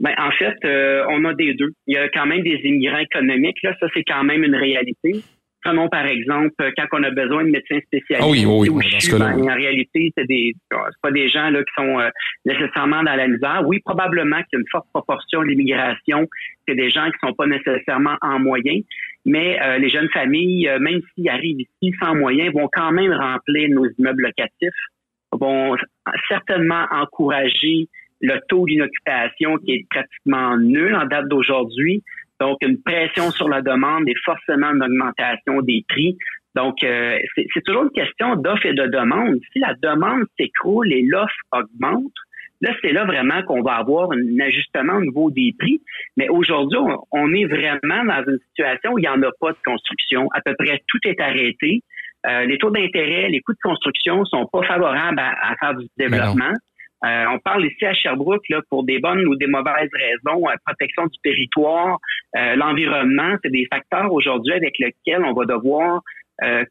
Ben, 0.00 0.12
en 0.18 0.30
fait, 0.32 0.54
euh, 0.64 1.04
on 1.10 1.24
a 1.24 1.34
des 1.34 1.54
deux. 1.54 1.70
Il 1.86 1.94
y 1.94 1.98
a 1.98 2.08
quand 2.08 2.26
même 2.26 2.42
des 2.42 2.60
immigrants 2.64 2.98
économiques. 2.98 3.56
Là, 3.62 3.74
ça, 3.80 3.86
c'est 3.94 4.04
quand 4.04 4.24
même 4.24 4.44
une 4.44 4.54
réalité. 4.54 5.22
Prenons 5.64 5.88
par 5.88 6.06
exemple 6.06 6.54
quand 6.76 6.86
on 6.92 7.02
a 7.02 7.10
besoin 7.10 7.44
de 7.44 7.50
médecins 7.50 7.80
spécialisés. 7.86 8.18
Ah 8.20 8.28
oui, 8.28 8.44
oui, 8.46 8.70
en 9.20 9.54
réalité, 9.54 10.12
c'est 10.16 10.26
des 10.26 10.54
pas 11.02 11.10
des 11.10 11.28
gens 11.28 11.50
là 11.50 11.60
qui 11.60 11.72
sont 11.76 11.98
euh, 11.98 12.10
nécessairement 12.44 13.02
dans 13.02 13.14
la 13.14 13.26
misère. 13.26 13.62
Oui, 13.66 13.80
probablement 13.84 14.36
qu'il 14.36 14.48
y 14.52 14.56
a 14.56 14.60
une 14.60 14.68
forte 14.70 14.86
proportion 14.92 15.42
de 15.42 15.46
l'immigration, 15.46 16.28
c'est 16.66 16.74
des 16.74 16.90
gens 16.90 17.06
qui 17.06 17.18
sont 17.26 17.34
pas 17.34 17.46
nécessairement 17.46 18.16
en 18.22 18.38
moyen, 18.38 18.80
mais 19.24 19.60
euh, 19.60 19.78
les 19.78 19.88
jeunes 19.88 20.08
familles, 20.10 20.68
euh, 20.68 20.78
même 20.78 21.00
s'ils 21.14 21.28
arrivent 21.28 21.60
ici 21.60 21.94
sans 22.00 22.14
moyens, 22.14 22.52
vont 22.54 22.68
quand 22.72 22.92
même 22.92 23.12
remplir 23.12 23.68
nos 23.70 23.86
immeubles 23.98 24.22
locatifs, 24.22 24.70
vont 25.32 25.76
certainement 26.28 26.86
encourager 26.90 27.88
le 28.20 28.38
taux 28.48 28.66
d'inoccupation 28.66 29.58
qui 29.58 29.72
est 29.72 29.86
pratiquement 29.90 30.56
nul 30.56 30.94
en 30.94 31.06
date 31.06 31.28
d'aujourd'hui. 31.28 32.02
Donc, 32.40 32.58
une 32.62 32.80
pression 32.82 33.30
sur 33.30 33.48
la 33.48 33.62
demande 33.62 34.08
et 34.08 34.14
forcément 34.24 34.70
une 34.70 34.82
augmentation 34.82 35.60
des 35.62 35.84
prix. 35.88 36.16
Donc, 36.54 36.82
euh, 36.82 37.18
c'est 37.36 37.64
toujours 37.64 37.84
une 37.84 37.90
question 37.90 38.36
d'offre 38.36 38.66
et 38.66 38.74
de 38.74 38.86
demande. 38.86 39.38
Si 39.52 39.58
la 39.58 39.74
demande 39.82 40.24
s'écroule 40.38 40.92
et 40.92 41.02
l'offre 41.02 41.34
augmente, 41.52 42.12
là, 42.60 42.70
c'est 42.82 42.92
là 42.92 43.04
vraiment 43.04 43.42
qu'on 43.42 43.62
va 43.62 43.74
avoir 43.74 44.10
un 44.12 44.40
ajustement 44.40 44.94
au 44.94 45.02
niveau 45.02 45.30
des 45.30 45.54
prix. 45.58 45.80
Mais 46.16 46.28
aujourd'hui, 46.28 46.78
on, 47.12 47.32
est 47.32 47.44
vraiment 47.44 48.04
dans 48.04 48.24
une 48.26 48.38
situation 48.48 48.92
où 48.92 48.98
il 48.98 49.02
n'y 49.02 49.08
en 49.08 49.22
a 49.22 49.30
pas 49.40 49.52
de 49.52 49.58
construction. 49.64 50.28
À 50.34 50.40
peu 50.40 50.54
près 50.58 50.82
tout 50.86 50.98
est 51.04 51.20
arrêté. 51.20 51.82
Euh, 52.26 52.44
les 52.46 52.58
taux 52.58 52.70
d'intérêt, 52.70 53.28
les 53.28 53.40
coûts 53.40 53.52
de 53.52 53.58
construction 53.62 54.24
sont 54.24 54.46
pas 54.46 54.62
favorables 54.62 55.20
à, 55.20 55.54
faire 55.60 55.74
du 55.74 55.86
développement. 55.96 56.52
Euh, 57.04 57.24
on 57.32 57.38
parle 57.38 57.64
ici 57.66 57.84
à 57.86 57.94
Sherbrooke 57.94 58.48
là, 58.48 58.60
pour 58.70 58.84
des 58.84 58.98
bonnes 58.98 59.24
ou 59.26 59.36
des 59.36 59.46
mauvaises 59.46 59.90
raisons, 59.92 60.48
euh, 60.48 60.54
protection 60.66 61.06
du 61.06 61.18
territoire, 61.22 61.98
euh, 62.36 62.56
l'environnement, 62.56 63.36
c'est 63.42 63.50
des 63.50 63.66
facteurs 63.72 64.12
aujourd'hui 64.12 64.54
avec 64.54 64.78
lesquels 64.78 65.24
on 65.24 65.32
va 65.32 65.44
devoir 65.44 66.02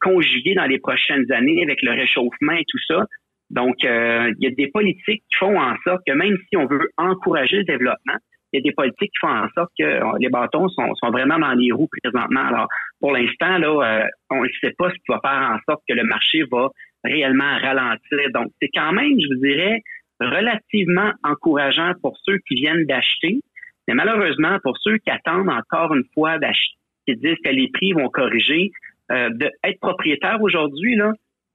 conjuguer 0.00 0.54
dans 0.54 0.64
les 0.64 0.78
prochaines 0.78 1.30
années 1.30 1.62
avec 1.62 1.82
le 1.82 1.90
réchauffement 1.90 2.52
et 2.52 2.64
tout 2.66 2.78
ça. 2.86 3.04
Donc, 3.50 3.74
il 3.82 4.34
y 4.38 4.46
a 4.46 4.50
des 4.50 4.68
politiques 4.68 5.22
qui 5.30 5.36
font 5.38 5.60
en 5.60 5.76
sorte 5.84 6.00
que 6.06 6.14
même 6.14 6.38
si 6.48 6.56
on 6.56 6.64
veut 6.64 6.88
encourager 6.96 7.58
le 7.58 7.64
développement, 7.64 8.16
il 8.50 8.60
y 8.60 8.60
a 8.60 8.62
des 8.62 8.72
politiques 8.72 9.10
qui 9.10 9.18
font 9.20 9.28
en 9.28 9.46
sorte 9.54 9.70
que 9.78 10.18
les 10.20 10.30
bâtons 10.30 10.70
sont, 10.70 10.94
sont 10.94 11.10
vraiment 11.10 11.38
dans 11.38 11.52
les 11.52 11.70
roues 11.70 11.90
présentement. 12.02 12.46
Alors, 12.46 12.68
pour 12.98 13.12
l'instant, 13.12 13.58
là, 13.58 14.06
on 14.30 14.42
ne 14.42 14.48
sait 14.62 14.72
pas 14.78 14.88
ce 14.88 14.94
qui 14.94 15.04
va 15.10 15.20
faire 15.22 15.50
en 15.50 15.58
sorte 15.70 15.82
que 15.86 15.94
le 15.94 16.04
marché 16.04 16.44
va 16.50 16.70
réellement 17.04 17.58
ralentir. 17.58 18.30
Donc, 18.32 18.50
c'est 18.62 18.70
quand 18.72 18.92
même, 18.92 19.20
je 19.20 19.34
vous 19.34 19.40
dirais, 19.42 19.82
relativement 20.20 21.12
encourageant 21.22 21.92
pour 22.02 22.16
ceux 22.24 22.38
qui 22.46 22.56
viennent 22.56 22.84
d'acheter, 22.84 23.40
mais 23.86 23.94
malheureusement, 23.94 24.58
pour 24.62 24.76
ceux 24.78 24.98
qui 24.98 25.10
attendent 25.10 25.48
encore 25.48 25.94
une 25.94 26.04
fois 26.14 26.38
d'acheter, 26.38 26.76
qui 27.06 27.16
disent 27.16 27.38
que 27.44 27.50
les 27.50 27.68
prix 27.72 27.92
vont 27.92 28.08
corriger, 28.08 28.70
euh, 29.10 29.30
d'être 29.30 29.80
propriétaire 29.80 30.38
aujourd'hui, 30.42 30.96
là, 30.96 31.12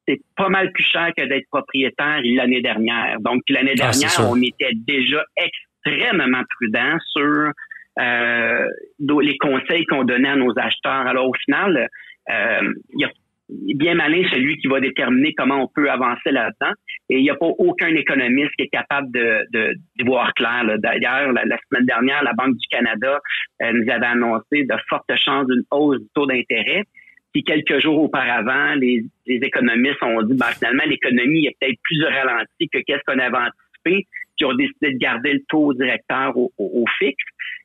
c'est 0.07 0.19
pas 0.35 0.49
mal 0.49 0.71
plus 0.71 0.83
cher 0.83 1.11
que 1.15 1.23
d'être 1.23 1.47
propriétaire 1.49 2.21
l'année 2.23 2.61
dernière. 2.61 3.19
Donc, 3.21 3.41
l'année 3.49 3.75
ah, 3.79 3.91
dernière, 3.91 4.29
on 4.29 4.41
était 4.41 4.73
déjà 4.73 5.23
extrêmement 5.37 6.41
prudent 6.57 6.97
sur 7.11 7.51
euh, 7.99 8.67
les 8.99 9.37
conseils 9.37 9.85
qu'on 9.85 10.03
donnait 10.03 10.29
à 10.29 10.35
nos 10.35 10.57
acheteurs. 10.57 11.07
Alors, 11.07 11.29
au 11.29 11.33
final, 11.45 11.87
euh, 12.29 12.73
il 12.93 13.01
y 13.01 13.05
a 13.05 13.11
bien 13.49 13.95
malin 13.95 14.23
celui 14.31 14.57
qui 14.57 14.67
va 14.67 14.79
déterminer 14.79 15.33
comment 15.33 15.63
on 15.63 15.67
peut 15.73 15.89
avancer 15.89 16.31
là-dedans. 16.31 16.73
Et 17.09 17.17
il 17.17 17.23
n'y 17.23 17.29
a 17.29 17.35
pas 17.35 17.51
aucun 17.57 17.93
économiste 17.95 18.51
qui 18.57 18.63
est 18.63 18.69
capable 18.69 19.11
de, 19.11 19.45
de, 19.51 19.75
voir 20.05 20.33
clair. 20.33 20.63
D'ailleurs, 20.79 21.31
la, 21.33 21.43
semaine 21.69 21.85
dernière, 21.85 22.23
la 22.23 22.33
Banque 22.33 22.55
du 22.55 22.67
Canada 22.69 23.19
euh, 23.61 23.71
nous 23.73 23.91
avait 23.91 24.05
annoncé 24.05 24.63
de 24.63 24.75
fortes 24.89 25.15
chances 25.17 25.47
d'une 25.47 25.63
hausse 25.71 25.99
du 25.99 26.07
taux 26.13 26.25
d'intérêt. 26.25 26.83
Puis 27.33 27.43
quelques 27.43 27.79
jours 27.79 27.99
auparavant, 27.99 28.75
les, 28.75 29.05
économistes 29.25 30.01
ont 30.03 30.21
dit 30.21 30.35
ben, 30.35 30.47
finalement 30.47 30.83
l'économie 30.85 31.47
est 31.47 31.57
peut-être 31.59 31.79
plus 31.83 32.03
ralentie 32.05 32.69
que 32.71 32.79
qu'est-ce 32.85 33.01
qu'on 33.05 33.19
avait 33.19 33.37
anticipé, 33.37 34.07
qui 34.37 34.45
ont 34.45 34.53
décidé 34.53 34.93
de 34.93 34.97
garder 34.97 35.33
le 35.33 35.43
taux 35.49 35.73
directeur 35.73 36.37
au, 36.37 36.51
au 36.57 36.85
fixe 36.99 37.23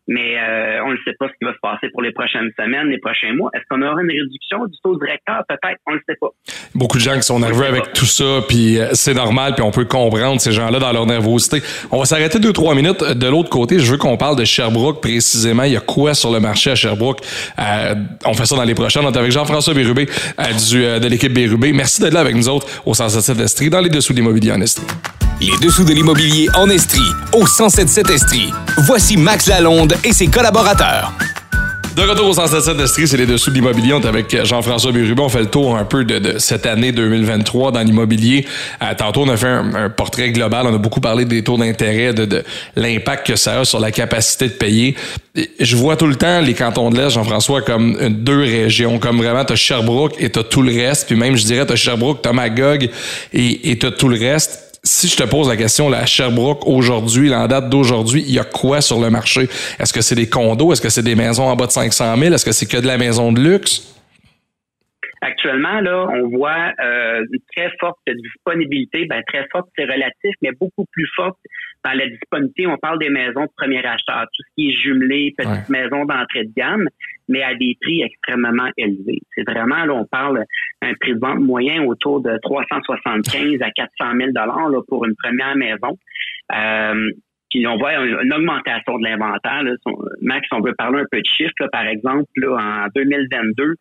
mais 0.08 0.36
euh, 0.38 0.84
on 0.86 0.92
ne 0.92 0.96
sait 1.04 1.14
pas 1.18 1.26
ce 1.28 1.32
qui 1.38 1.44
va 1.44 1.52
se 1.52 1.60
passer 1.60 1.88
pour 1.92 2.02
les 2.02 2.12
prochaines 2.12 2.50
semaines, 2.58 2.88
les 2.88 2.98
prochains 2.98 3.34
mois. 3.34 3.50
Est-ce 3.54 3.64
qu'on 3.70 3.82
aura 3.82 4.00
une 4.02 4.10
réduction 4.10 4.64
du 4.66 4.76
taux 4.82 4.98
directeur? 4.98 5.42
Peut-être, 5.48 5.78
on 5.86 5.92
ne 5.92 5.96
le 5.96 6.02
sait 6.08 6.16
pas. 6.18 6.28
Beaucoup 6.74 6.96
de 6.96 7.02
gens 7.02 7.14
qui 7.14 7.22
sont 7.22 7.38
nerveux 7.38 7.66
avec 7.66 7.92
tout 7.92 8.06
ça, 8.06 8.40
puis 8.48 8.78
euh, 8.78 8.88
c'est 8.94 9.14
normal, 9.14 9.54
puis 9.54 9.62
on 9.62 9.70
peut 9.70 9.84
comprendre 9.84 10.40
ces 10.40 10.52
gens-là 10.52 10.78
dans 10.78 10.92
leur 10.92 11.04
nervosité. 11.04 11.62
On 11.92 11.98
va 11.98 12.06
s'arrêter 12.06 12.38
deux, 12.38 12.54
trois 12.54 12.74
minutes. 12.74 13.04
De 13.04 13.28
l'autre 13.28 13.50
côté, 13.50 13.78
je 13.78 13.92
veux 13.92 13.98
qu'on 13.98 14.16
parle 14.16 14.36
de 14.36 14.44
Sherbrooke 14.44 15.02
précisément. 15.02 15.64
Il 15.64 15.72
y 15.72 15.76
a 15.76 15.80
quoi 15.80 16.14
sur 16.14 16.32
le 16.32 16.40
marché 16.40 16.70
à 16.70 16.74
Sherbrooke? 16.74 17.20
Euh, 17.58 17.94
on 18.24 18.32
fait 18.32 18.46
ça 18.46 18.56
dans 18.56 18.64
les 18.64 18.74
prochaines. 18.74 19.04
On 19.04 19.12
est 19.12 19.18
avec 19.18 19.30
Jean-François 19.30 19.74
Bérubé 19.74 20.06
du, 20.06 20.82
de 20.82 21.06
l'équipe 21.06 21.32
Bérubé. 21.32 21.72
Merci 21.74 22.00
d'être 22.00 22.14
là 22.14 22.20
avec 22.20 22.34
nous 22.34 22.48
autres 22.48 22.66
au 22.86 22.94
177 22.94 23.38
Estrie, 23.40 23.68
dans 23.68 23.80
les 23.80 23.90
dessous 23.90 24.14
de 24.14 24.18
l'immobilier 24.18 24.52
en 24.52 24.60
Estrie. 24.62 24.86
Les 25.40 25.56
dessous 25.58 25.84
de 25.84 25.92
l'immobilier 25.92 26.48
en 26.56 26.68
Estrie, 26.68 27.12
au 27.32 27.46
177 27.46 28.10
Estrie. 28.10 28.52
Voici 28.78 29.16
Max 29.16 29.46
Lalonde 29.46 29.94
et 30.04 30.12
ses 30.12 30.28
collaborateurs. 30.28 31.12
De 31.98 32.04
retour 32.04 32.28
au 32.28 32.32
177 32.32 32.78
Estrie, 32.78 33.08
c'est 33.08 33.16
les 33.16 33.26
dessous 33.26 33.50
de 33.50 33.56
l'immobilier. 33.56 33.92
On 33.92 34.00
est 34.00 34.06
avec 34.06 34.44
Jean-François 34.44 34.92
Bérubin. 34.92 35.24
On 35.24 35.28
fait 35.28 35.40
le 35.40 35.50
tour 35.50 35.76
un 35.76 35.84
peu 35.84 36.04
de, 36.04 36.38
cette 36.38 36.64
année 36.64 36.92
2023 36.92 37.72
dans 37.72 37.80
l'immobilier. 37.80 38.46
Euh, 38.80 38.94
tantôt, 38.96 39.22
on 39.22 39.28
a 39.28 39.37
fait 39.37 39.48
un, 39.48 39.90
portrait 39.90 40.30
global. 40.30 40.68
On 40.68 40.74
a 40.76 40.78
beaucoup 40.78 41.00
parlé 41.00 41.24
des 41.24 41.42
taux 41.42 41.56
d'intérêt, 41.56 42.14
de, 42.14 42.44
l'impact 42.76 43.26
que 43.26 43.34
ça 43.34 43.58
a 43.58 43.64
sur 43.64 43.80
la 43.80 43.90
capacité 43.90 44.46
de 44.46 44.52
payer. 44.52 44.94
Je 45.58 45.74
vois 45.74 45.96
tout 45.96 46.06
le 46.06 46.14
temps 46.14 46.40
les 46.40 46.54
cantons 46.54 46.90
de 46.90 46.98
l'Est, 46.98 47.11
Jean-François, 47.11 47.62
comme 47.62 47.98
deux 48.11 48.42
régions. 48.42 49.00
Comme 49.00 49.16
vraiment, 49.18 49.44
t'as 49.44 49.56
Sherbrooke 49.56 50.14
et 50.20 50.30
t'as 50.30 50.44
tout 50.44 50.62
le 50.62 50.70
reste. 50.70 51.08
Puis 51.08 51.16
même, 51.16 51.34
je 51.34 51.44
dirais, 51.44 51.66
t'as 51.66 51.74
Sherbrooke, 51.74 52.22
t'as 52.22 52.32
Magog 52.32 52.88
et 53.32 53.76
t'as 53.76 53.90
tout 53.90 54.08
le 54.08 54.18
reste 54.20 54.67
si 54.88 55.09
je 55.09 55.16
te 55.16 55.29
pose 55.29 55.48
la 55.48 55.57
question, 55.57 55.88
la 55.88 56.07
Sherbrooke 56.07 56.66
aujourd'hui, 56.66 57.33
en 57.35 57.46
date 57.46 57.68
d'aujourd'hui, 57.68 58.24
il 58.27 58.35
y 58.35 58.38
a 58.38 58.44
quoi 58.44 58.81
sur 58.81 59.01
le 59.01 59.11
marché? 59.11 59.42
Est-ce 59.79 59.92
que 59.92 60.01
c'est 60.01 60.14
des 60.14 60.29
condos? 60.29 60.72
Est-ce 60.72 60.81
que 60.81 60.88
c'est 60.88 61.03
des 61.03 61.14
maisons 61.14 61.44
en 61.44 61.57
bas 61.57 61.66
de 61.66 61.72
500 61.72 62.16
000? 62.16 62.35
Est-ce 62.35 62.44
que 62.44 62.53
c'est 62.53 62.66
que 62.66 62.81
de 62.81 62.87
la 62.87 62.98
maison 62.98 63.33
de 63.33 63.40
luxe? 63.40 63.94
Actuellement, 65.20 65.81
là, 65.81 66.07
on 66.11 66.29
voit 66.29 66.72
euh, 66.81 67.24
une 67.33 67.40
très 67.55 67.70
forte 67.81 67.98
disponibilité. 68.07 69.05
Ben, 69.07 69.22
très 69.27 69.46
forte, 69.51 69.68
c'est 69.77 69.85
relatif, 69.85 70.35
mais 70.42 70.51
beaucoup 70.59 70.87
plus 70.92 71.09
forte 71.16 71.37
dans 71.85 71.92
la 71.92 72.07
disponibilité. 72.07 72.66
On 72.66 72.79
parle 72.79 72.98
des 72.98 73.11
maisons 73.11 73.42
de 73.42 73.51
premier 73.57 73.85
acheteur, 73.85 74.27
tout 74.33 74.42
ce 74.48 74.55
qui 74.55 74.70
est 74.70 74.74
jumelé, 74.74 75.35
petites 75.37 75.68
maisons 75.68 76.05
d'entrée 76.05 76.44
de 76.44 76.53
gamme, 76.57 76.88
mais 77.28 77.42
à 77.42 77.54
des 77.54 77.76
prix 77.80 78.02
extrêmement 78.02 78.68
élevés. 78.76 79.20
C'est 79.34 79.44
vraiment, 79.44 79.84
là, 79.84 79.94
on 79.94 80.04
parle 80.06 80.44
un 80.82 80.92
prix 81.00 81.14
de 81.14 81.20
vente 81.20 81.40
moyen 81.40 81.84
autour 81.84 82.20
de 82.20 82.38
375 82.42 83.60
à 83.62 83.70
400 83.70 84.16
000 84.16 84.30
dollars 84.32 84.70
pour 84.88 85.04
une 85.04 85.14
première 85.22 85.56
maison. 85.56 85.98
Euh, 86.54 87.10
puis 87.50 87.66
on 87.66 87.78
voit 87.78 87.94
une, 87.94 88.32
augmentation 88.32 88.98
de 88.98 89.04
l'inventaire. 89.04 89.62
Max, 90.20 90.46
on 90.52 90.60
veut 90.60 90.74
parler 90.76 91.00
un 91.00 91.06
peu 91.10 91.18
de 91.18 91.26
chiffres. 91.26 91.52
par 91.72 91.86
exemple, 91.86 92.26
là, 92.36 92.84
en 92.84 92.86
2022, 92.94 93.64
euh, 93.64 93.74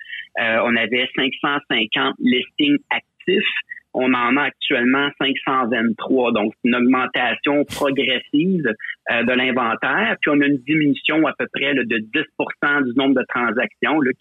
on 0.63 0.75
avait 0.75 1.09
550 1.15 2.15
listings 2.19 2.77
actifs. 2.89 3.43
On 3.99 4.13
en 4.13 4.37
a 4.37 4.43
actuellement 4.43 5.09
523, 5.19 6.31
donc 6.31 6.53
une 6.63 6.75
augmentation 6.75 7.65
progressive 7.65 8.71
euh, 9.11 9.23
de 9.23 9.31
l'inventaire. 9.33 10.15
Puis 10.21 10.29
on 10.29 10.39
a 10.39 10.45
une 10.45 10.59
diminution 10.59 11.25
à 11.25 11.33
peu 11.37 11.47
près 11.51 11.73
de 11.73 11.81
10% 11.83 12.83
du 12.83 12.93
nombre 12.95 13.15
de 13.15 13.25
transactions 13.27 13.99
là, 13.99 14.11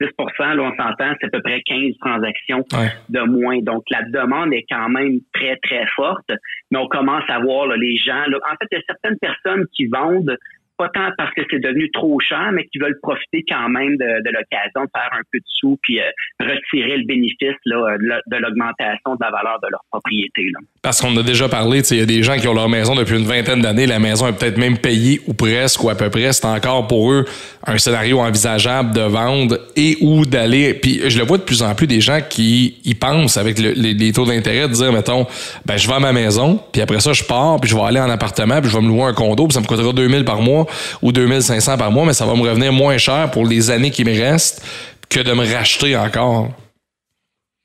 10 0.00 0.08
là, 0.40 0.56
on 0.58 0.76
s'entend, 0.76 1.14
c'est 1.20 1.26
à 1.26 1.30
peu 1.30 1.40
près 1.42 1.62
15 1.62 1.92
transactions 2.00 2.64
de 3.08 3.20
moins. 3.20 3.60
Donc, 3.62 3.84
la 3.90 4.02
demande 4.02 4.52
est 4.52 4.64
quand 4.68 4.88
même 4.88 5.20
très, 5.32 5.56
très 5.62 5.86
forte, 5.94 6.30
mais 6.70 6.78
on 6.78 6.88
commence 6.88 7.24
à 7.28 7.38
voir 7.38 7.68
les 7.76 7.96
gens. 7.96 8.24
en 8.24 8.56
fait, 8.60 8.66
il 8.72 8.78
y 8.78 8.80
a 8.80 8.82
certaines 8.88 9.18
personnes 9.18 9.66
qui 9.72 9.86
vendent 9.86 10.36
pas 10.82 10.88
tant 10.88 11.10
parce 11.16 11.32
que 11.34 11.42
c'est 11.50 11.60
devenu 11.60 11.90
trop 11.92 12.18
cher, 12.20 12.50
mais 12.52 12.66
qui 12.66 12.78
veulent 12.78 12.98
profiter 13.02 13.44
quand 13.48 13.68
même 13.68 13.96
de, 13.96 14.30
l'occasion 14.30 14.84
de 14.84 14.90
faire 14.94 15.10
un 15.12 15.22
peu 15.30 15.38
de 15.38 15.44
sous 15.46 15.78
puis 15.82 16.00
euh, 16.00 16.10
retirer 16.40 16.96
le 16.96 17.04
bénéfice 17.06 17.58
là, 17.66 17.96
de 17.98 18.36
l'augmentation 18.36 19.14
de 19.14 19.20
la 19.20 19.30
valeur 19.30 19.60
de 19.62 19.68
leur 19.70 19.82
propriété. 19.90 20.50
Là. 20.50 20.60
Parce 20.82 21.00
qu'on 21.00 21.16
a 21.16 21.22
déjà 21.22 21.48
parlé, 21.48 21.80
il 21.92 21.96
y 21.96 22.00
a 22.00 22.06
des 22.06 22.24
gens 22.24 22.36
qui 22.36 22.48
ont 22.48 22.54
leur 22.54 22.68
maison 22.68 22.96
depuis 22.96 23.16
une 23.16 23.24
vingtaine 23.24 23.60
d'années, 23.60 23.86
la 23.86 24.00
maison 24.00 24.26
est 24.26 24.32
peut-être 24.32 24.58
même 24.58 24.78
payée 24.78 25.20
ou 25.28 25.32
presque 25.32 25.84
ou 25.84 25.90
à 25.90 25.94
peu 25.94 26.10
près. 26.10 26.32
C'est 26.32 26.44
encore 26.44 26.88
pour 26.88 27.12
eux 27.12 27.24
un 27.64 27.78
scénario 27.78 28.18
envisageable 28.18 28.92
de 28.92 29.02
vendre 29.02 29.60
et 29.76 29.96
ou 30.00 30.26
d'aller. 30.26 30.74
Puis 30.74 31.00
je 31.06 31.20
le 31.20 31.24
vois 31.24 31.38
de 31.38 31.44
plus 31.44 31.62
en 31.62 31.72
plus 31.76 31.86
des 31.86 32.00
gens 32.00 32.18
qui 32.28 32.78
y 32.84 32.96
pensent 32.96 33.36
avec 33.36 33.60
les, 33.60 34.12
taux 34.12 34.26
d'intérêt 34.26 34.66
de 34.66 34.72
dire, 34.72 34.92
mettons, 34.92 35.24
ben 35.64 35.76
je 35.76 35.86
vends 35.86 36.00
ma 36.00 36.12
maison, 36.12 36.58
puis 36.72 36.82
après 36.82 36.98
ça 36.98 37.12
je 37.12 37.22
pars, 37.22 37.60
puis 37.60 37.70
je 37.70 37.76
vais 37.76 37.82
aller 37.82 38.00
en 38.00 38.10
appartement, 38.10 38.60
puis 38.60 38.68
je 38.68 38.76
vais 38.76 38.82
me 38.82 38.88
louer 38.88 39.04
un 39.04 39.14
condo, 39.14 39.46
puis 39.46 39.54
ça 39.54 39.60
me 39.60 39.66
coûtera 39.66 39.92
2000 39.92 40.24
par 40.24 40.40
mois 40.40 40.66
ou 41.00 41.12
2500 41.12 41.78
par 41.78 41.92
mois, 41.92 42.06
mais 42.06 42.12
ça 42.12 42.26
va 42.26 42.34
me 42.34 42.42
revenir 42.42 42.72
moins 42.72 42.98
cher 42.98 43.30
pour 43.30 43.46
les 43.46 43.70
années 43.70 43.92
qui 43.92 44.04
me 44.04 44.20
restent 44.20 44.60
que 45.08 45.20
de 45.20 45.32
me 45.32 45.46
racheter 45.46 45.96
encore. 45.96 46.48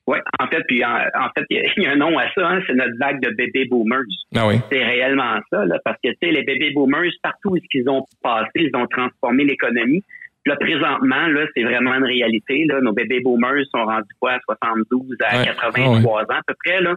Oui, 0.08 0.18
en 0.40 0.48
fait, 0.48 0.64
puis 0.68 0.84
en, 0.86 1.00
fait, 1.36 1.46
il 1.50 1.84
y, 1.84 1.86
a 1.86 1.92
un 1.92 1.98
nom 1.98 2.18
à 2.18 2.32
ça, 2.34 2.48
hein, 2.48 2.62
c'est 2.66 2.74
notre 2.74 2.98
vague 2.98 3.22
de 3.22 3.30
bébés 3.32 3.66
boomers. 3.66 4.00
Ah 4.36 4.48
oui. 4.48 4.56
C'est 4.72 4.84
réellement 4.84 5.38
ça, 5.52 5.66
là, 5.66 5.78
parce 5.84 5.98
que 6.02 6.10
tu 6.10 6.18
sais, 6.22 6.32
les 6.32 6.44
bébés 6.44 6.72
boomers, 6.72 7.12
partout 7.22 7.52
où 7.52 7.58
ils 7.58 7.90
ont 7.90 8.06
passé, 8.24 8.52
ils 8.56 8.76
ont 8.76 8.88
transformé 8.88 9.44
l'économie. 9.44 10.04
Là, 10.46 10.56
présentement, 10.56 11.28
là, 11.28 11.46
c'est 11.54 11.64
vraiment 11.64 11.94
une 11.96 12.06
réalité. 12.06 12.64
Là. 12.66 12.80
Nos 12.80 12.94
bébés 12.94 13.20
boomers 13.20 13.66
sont 13.70 13.84
rendus 13.84 14.08
quoi 14.18 14.34
à 14.34 14.40
72 14.46 15.18
à 15.26 15.44
83 15.44 16.22
ans 16.22 16.26
à 16.30 16.42
peu 16.48 16.54
près. 16.64 16.80
Là. 16.80 16.96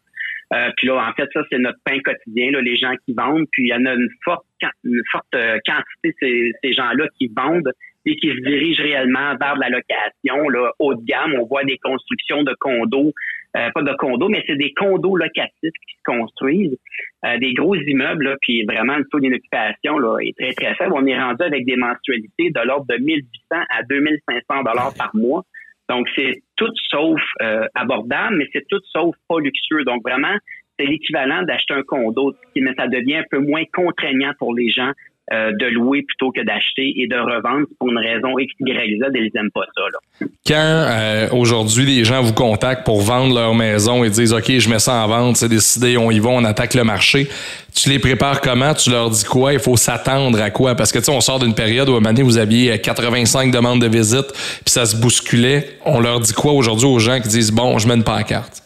Euh, 0.53 0.71
puis 0.77 0.87
là, 0.87 1.09
en 1.09 1.13
fait, 1.15 1.29
ça, 1.33 1.43
c'est 1.51 1.59
notre 1.59 1.79
pain 1.85 1.99
quotidien, 2.05 2.53
là, 2.53 2.61
les 2.61 2.77
gens 2.77 2.93
qui 3.05 3.13
vendent. 3.13 3.47
Puis 3.51 3.65
il 3.65 3.69
y 3.71 3.75
en 3.75 3.85
a 3.87 3.95
une 3.95 4.09
forte, 4.25 4.45
une 4.85 5.03
forte 5.11 5.35
euh, 5.35 5.59
quantité 5.67 6.15
ces, 6.21 6.53
ces 6.63 6.73
gens-là 6.73 7.07
qui 7.19 7.29
vendent 7.37 7.73
et 8.07 8.17
qui 8.17 8.29
se 8.29 8.41
dirigent 8.41 8.83
réellement 8.83 9.37
vers 9.41 9.57
de 9.57 9.61
la 9.61 9.69
location 9.69 10.49
là, 10.49 10.73
haut 10.79 10.95
de 10.95 11.05
gamme. 11.05 11.35
On 11.39 11.47
voit 11.47 11.65
des 11.65 11.79
constructions 11.79 12.43
de 12.43 12.55
condos, 12.59 13.13
euh, 13.57 13.69
pas 13.75 13.83
de 13.83 13.93
condos, 13.97 14.29
mais 14.29 14.43
c'est 14.47 14.57
des 14.57 14.73
condos 14.75 15.17
locatifs 15.17 15.53
qui 15.63 15.97
se 15.97 16.03
construisent, 16.05 16.79
euh, 17.27 17.39
des 17.39 17.53
gros 17.53 17.75
immeubles, 17.75 18.25
là, 18.25 18.37
puis 18.41 18.65
vraiment 18.65 18.97
le 18.97 19.05
taux 19.11 19.21
d'inoccupation 19.21 20.19
est 20.19 20.37
très, 20.39 20.53
très 20.53 20.75
faible. 20.77 20.93
On 20.95 21.07
est 21.07 21.19
rendu 21.19 21.43
avec 21.43 21.67
des 21.67 21.77
mensualités 21.77 22.51
de 22.51 22.67
l'ordre 22.67 22.87
de 22.89 22.97
1800 22.97 23.29
à 23.51 23.83
2500 23.83 24.63
dollars 24.63 24.95
par 24.97 25.11
mois. 25.15 25.45
Donc, 25.89 26.09
c'est 26.17 26.43
tout 26.57 26.73
sauf 26.89 27.21
euh, 27.43 27.67
abordable, 27.75 28.37
mais 28.37 28.47
c'est 28.53 28.67
tout 28.69 28.81
sauf 28.93 29.15
pas 29.29 29.41
luxueux. 29.41 29.83
Donc, 29.85 30.03
vraiment, 30.05 30.37
c'est 30.79 30.87
l'équivalent 30.87 31.43
d'acheter 31.43 31.75
un 31.75 31.83
condo, 31.83 32.35
mais 32.57 32.73
ça 32.79 32.87
devient 32.87 33.17
un 33.17 33.25
peu 33.29 33.39
moins 33.39 33.65
contraignant 33.73 34.33
pour 34.39 34.55
les 34.55 34.71
gens 34.71 34.93
euh, 35.33 35.53
de 35.59 35.67
louer 35.67 36.03
plutôt 36.03 36.33
que 36.33 36.41
d'acheter 36.45 36.93
et 36.97 37.07
de 37.07 37.17
revendre 37.17 37.67
pour 37.79 37.89
une 37.89 37.99
raison 37.99 38.37
X, 38.39 38.53
Y, 38.59 38.99
Z, 38.99 39.11
ils 39.15 39.31
n'aiment 39.35 39.51
pas 39.55 39.65
ça. 39.77 39.83
Là. 39.93 40.27
Quand 40.47 40.57
euh, 40.57 41.29
aujourd'hui 41.31 41.87
les 41.87 42.05
gens 42.05 42.21
vous 42.21 42.33
contactent 42.33 42.85
pour 42.85 43.01
vendre 43.01 43.35
leur 43.35 43.55
maison 43.55 44.03
et 44.03 44.11
disent 44.11 44.33
OK, 44.33 44.51
je 44.59 44.69
mets 44.69 44.81
ça 44.81 45.05
en 45.05 45.09
vente, 45.09 45.37
c'est 45.37 45.49
décidé, 45.49 45.97
on 45.97 46.11
y 46.11 46.19
va, 46.19 46.31
on 46.31 46.45
attaque 46.45 46.75
le 46.75 46.83
marché, 46.83 47.29
tu 47.75 47.91
les 47.91 47.99
prépares 47.99 48.41
comment? 48.41 48.75
Tu 48.75 48.91
leur 48.91 49.11
dis 49.11 49.25
quoi? 49.25 49.53
Il 49.53 49.61
faut 49.61 49.77
s'attendre 49.77 50.41
à 50.41 50.51
quoi? 50.51 50.75
Parce 50.75 50.91
que 50.91 50.99
tu 50.99 51.05
sais, 51.05 51.13
on 51.13 51.21
sort 51.21 51.39
d'une 51.39 51.55
période 51.55 51.89
où 51.89 51.93
à 51.93 51.97
un 51.99 52.01
moment 52.01 52.13
donné, 52.13 52.23
vous 52.23 52.39
aviez 52.39 52.77
85 52.81 53.53
demandes 53.53 53.81
de 53.81 53.89
visite, 53.89 54.33
puis 54.33 54.73
ça 54.73 54.85
se 54.85 55.01
bousculait. 55.01 55.79
On 55.85 56.01
leur 56.01 56.21
dit 56.21 56.33
quoi 56.33 56.53
aujourd'hui 56.53 56.87
aux 56.87 56.99
gens 56.99 57.21
qui 57.21 57.29
disent 57.29 57.53
bon, 57.53 57.79
je 57.79 57.87
mets 57.87 57.95
une 57.95 58.05
pancarte? 58.05 58.63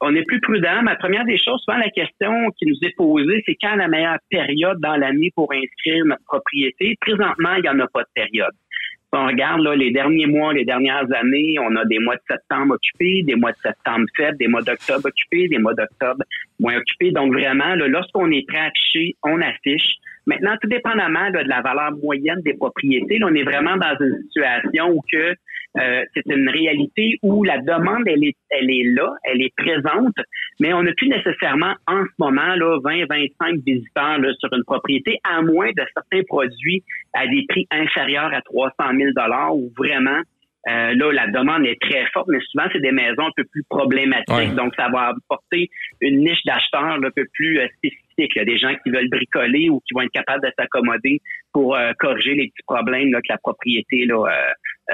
On 0.00 0.14
est 0.14 0.24
plus 0.24 0.40
prudent. 0.40 0.82
Ma 0.82 0.96
première 0.96 1.24
des 1.24 1.38
choses, 1.38 1.62
souvent 1.64 1.78
la 1.78 1.90
question 1.90 2.50
qui 2.58 2.66
nous 2.66 2.76
est 2.82 2.94
posée, 2.96 3.42
c'est 3.46 3.56
quand 3.60 3.76
la 3.76 3.88
meilleure 3.88 4.18
période 4.30 4.78
dans 4.80 4.96
l'année 4.96 5.30
pour 5.34 5.50
inscrire 5.52 6.04
notre 6.04 6.24
propriété? 6.24 6.96
Présentement, 7.00 7.54
il 7.56 7.62
n'y 7.62 7.68
en 7.68 7.80
a 7.80 7.86
pas 7.88 8.02
de 8.02 8.08
période. 8.14 8.52
Si 8.52 9.18
on 9.18 9.26
regarde 9.26 9.60
là, 9.62 9.76
les 9.76 9.92
derniers 9.92 10.26
mois, 10.26 10.52
les 10.52 10.64
dernières 10.64 11.06
années, 11.14 11.54
on 11.60 11.76
a 11.76 11.84
des 11.84 12.00
mois 12.00 12.16
de 12.16 12.22
septembre 12.28 12.74
occupés, 12.74 13.22
des 13.22 13.36
mois 13.36 13.52
de 13.52 13.58
septembre 13.62 14.04
faibles, 14.16 14.36
des 14.36 14.48
mois 14.48 14.62
d'octobre 14.62 15.06
occupés, 15.06 15.48
des 15.48 15.58
mois 15.58 15.74
d'octobre 15.74 16.24
moins 16.58 16.76
occupés. 16.76 17.12
Donc 17.12 17.32
vraiment, 17.32 17.74
lorsqu'on 17.76 18.30
est 18.32 18.46
prêt 18.48 18.58
à 18.58 18.64
afficher, 18.64 19.14
on 19.22 19.40
affiche. 19.40 19.94
Maintenant, 20.26 20.56
tout 20.60 20.68
dépendamment 20.68 21.30
de 21.30 21.38
la 21.48 21.62
valeur 21.62 21.92
moyenne 22.02 22.42
des 22.44 22.54
propriétés, 22.54 23.20
on 23.22 23.32
est 23.34 23.44
vraiment 23.44 23.76
dans 23.76 23.96
une 24.00 24.22
situation 24.24 24.90
où 24.90 25.00
que 25.10 25.34
euh, 25.78 26.04
c'est 26.14 26.24
une 26.26 26.48
réalité 26.48 27.18
où 27.22 27.44
la 27.44 27.58
demande, 27.58 28.06
elle 28.06 28.24
est, 28.24 28.36
elle 28.50 28.70
est 28.70 28.94
là, 28.94 29.12
elle 29.24 29.42
est 29.42 29.52
présente, 29.56 30.14
mais 30.58 30.72
on 30.72 30.82
n'a 30.82 30.92
plus 30.94 31.08
nécessairement 31.08 31.74
en 31.86 32.02
ce 32.04 32.12
moment 32.18 32.54
là 32.54 32.78
20-25 32.78 33.62
visiteurs 33.64 34.18
là, 34.18 34.32
sur 34.38 34.52
une 34.52 34.64
propriété, 34.64 35.18
à 35.24 35.42
moins 35.42 35.68
de 35.68 35.82
certains 35.94 36.22
produits 36.26 36.82
à 37.12 37.26
des 37.26 37.44
prix 37.48 37.66
inférieurs 37.70 38.32
à 38.32 38.40
300 38.42 38.74
000 38.96 39.10
dollars 39.14 39.54
où 39.54 39.70
vraiment 39.76 40.20
euh, 40.68 40.94
là, 40.94 41.12
la 41.12 41.26
demande 41.28 41.64
est 41.64 41.80
très 41.80 42.04
forte, 42.12 42.26
mais 42.28 42.40
souvent, 42.50 42.64
c'est 42.72 42.80
des 42.80 42.90
maisons 42.90 43.26
un 43.26 43.30
peu 43.36 43.44
plus 43.44 43.62
problématiques. 43.68 44.54
Donc, 44.56 44.74
ça 44.74 44.88
va 44.88 45.12
apporter 45.14 45.68
une 46.00 46.24
niche 46.24 46.42
d'acheteurs 46.44 46.82
un 46.82 47.10
peu 47.14 47.24
plus 47.34 47.60
euh, 47.60 47.68
spécifique. 47.76 48.36
Des 48.44 48.58
gens 48.58 48.74
qui 48.82 48.90
veulent 48.90 49.08
bricoler 49.08 49.70
ou 49.70 49.80
qui 49.86 49.94
vont 49.94 50.00
être 50.00 50.10
capables 50.10 50.42
de 50.42 50.50
s'accommoder 50.58 51.20
pour 51.52 51.76
corriger 51.98 52.34
les 52.34 52.48
petits 52.48 52.64
problèmes 52.66 53.12
là, 53.12 53.20
que 53.20 53.28
la 53.28 53.38
propriété 53.38 54.06
là, 54.06 54.24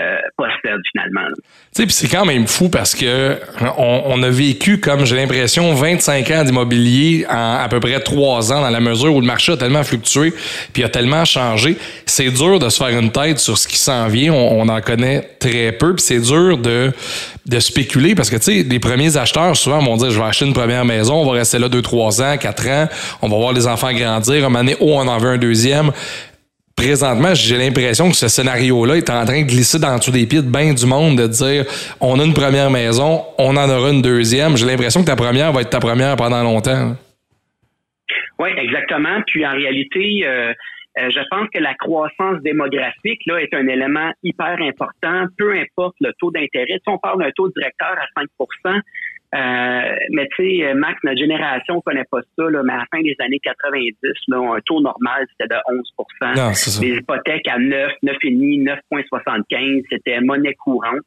euh, 0.01 0.17
possède 0.39 0.81
finalement. 0.91 1.29
C'est 1.73 2.09
quand 2.09 2.25
même 2.25 2.47
fou 2.47 2.71
parce 2.71 2.95
que 2.95 3.37
on, 3.77 4.23
a 4.23 4.31
vécu, 4.31 4.81
comme 4.81 5.05
j'ai 5.05 5.17
l'impression, 5.17 5.75
25 5.75 6.31
ans 6.31 6.45
d'immobilier 6.45 7.27
en 7.29 7.59
à 7.63 7.69
peu 7.69 7.79
près 7.79 8.01
3 8.01 8.55
ans 8.55 8.63
dans 8.63 8.71
la 8.71 8.81
mesure 8.81 9.15
où 9.15 9.21
le 9.21 9.27
marché 9.27 9.53
a 9.53 9.59
tellement 9.59 9.83
fluctué 9.83 10.33
puis 10.73 10.83
a 10.83 10.89
tellement 10.89 11.27
changé. 11.27 11.77
C'est 12.07 12.31
dur 12.31 12.59
de 12.59 12.71
se 12.71 12.83
faire 12.83 12.99
une 12.99 13.13
tête 13.13 13.39
sur 13.39 13.59
ce 13.59 13.69
qui 13.69 13.77
s'en 13.77 14.09
vient. 14.09 14.33
On, 14.33 14.67
en 14.67 14.81
connaît 14.81 15.29
très 15.39 15.73
peu 15.73 15.95
puis 15.95 16.05
c'est 16.05 16.21
dur 16.21 16.57
de 16.57 16.93
de 17.45 17.59
spéculer 17.59 18.15
parce 18.15 18.31
que 18.31 18.37
les 18.51 18.79
premiers 18.79 19.17
acheteurs 19.17 19.57
souvent 19.57 19.81
vont 19.81 19.97
dire 19.97 20.11
je 20.11 20.19
vais 20.19 20.27
acheter 20.27 20.47
une 20.47 20.53
première 20.53 20.85
maison 20.85 21.15
on 21.15 21.27
va 21.27 21.33
rester 21.33 21.59
là 21.59 21.69
2 21.69 21.83
3 21.83 22.23
ans 22.23 22.37
4 22.39 22.69
ans 22.69 22.89
on 23.21 23.29
va 23.29 23.37
voir 23.37 23.53
les 23.53 23.67
enfants 23.67 23.93
grandir 23.93 24.37
un 24.37 24.49
moment 24.49 24.61
donné 24.61 24.77
oh 24.79 24.93
on 24.95 25.09
en 25.09 25.19
veut 25.19 25.31
un 25.31 25.39
deuxième 25.39 25.91
présentement, 26.77 27.35
j'ai 27.35 27.57
l'impression 27.57 28.09
que 28.09 28.17
ce 28.17 28.29
scénario-là 28.29 28.97
est 28.97 29.11
en 29.11 29.25
train 29.25 29.43
de 29.43 29.47
glisser 29.47 29.79
dans 29.79 29.99
tous 29.99 30.11
des 30.11 30.27
pieds 30.27 30.43
de 30.43 30.51
bien 30.51 30.75
du 30.75 30.87
monde, 30.87 31.17
de 31.19 31.27
dire 31.27 31.65
on 32.01 32.19
a 32.19 32.25
une 32.25 32.35
première 32.35 32.71
maison, 32.71 33.23
on 33.39 33.57
en 33.57 33.69
aura 33.69 33.91
une 33.91 34.03
deuxième. 34.03 34.57
J'ai 34.57 34.67
l'impression 34.67 35.01
que 35.01 35.07
ta 35.07 35.17
première 35.17 35.53
va 35.53 35.61
être 35.61 35.71
ta 35.71 35.81
première 35.81 36.17
pendant 36.17 36.43
longtemps. 36.43 36.97
Oui, 38.39 38.51
exactement. 38.57 39.23
Puis 39.27 39.47
en 39.47 39.53
réalité, 39.53 40.23
euh, 40.27 40.53
Euh, 40.99 41.09
je 41.09 41.21
pense 41.31 41.49
que 41.49 41.59
la 41.59 41.75
croissance 41.75 42.43
démographique 42.43 43.23
là 43.27 43.41
est 43.41 43.55
un 43.55 43.67
élément 43.67 44.13
hyper 44.23 44.59
important, 44.61 45.25
peu 45.39 45.57
importe 45.57 45.97
le 46.01 46.13
taux 46.19 46.31
d'intérêt. 46.31 46.79
Si 46.83 46.89
on 46.89 46.99
parle 46.99 47.23
d'un 47.23 47.31
taux 47.31 47.49
directeur 47.49 47.93
à 47.93 48.21
5 48.21 48.29
euh, 49.35 49.97
mais 50.11 50.29
tu 50.37 50.61
sais, 50.61 50.75
Max, 50.75 50.99
notre 51.05 51.19
génération 51.19 51.81
connaît 51.81 52.05
pas 52.11 52.21
ça, 52.37 52.51
là, 52.51 52.63
mais 52.63 52.75
à 52.75 52.79
la 52.79 52.87
fin 52.93 53.01
des 53.01 53.17
années 53.21 53.41
90, 53.43 53.95
là, 54.29 54.55
un 54.57 54.61
taux 54.61 54.81
normal, 54.81 55.27
c'était 55.31 55.55
de 55.55 55.61
11 55.71 55.93
non, 56.37 56.51
Les 56.83 56.97
hypothèques 56.97 57.49
à 57.49 57.59
9, 57.59 57.93
9,5, 58.03 58.79
9,75, 58.93 59.85
c'était 59.91 60.21
monnaie 60.21 60.55
courante. 60.55 61.01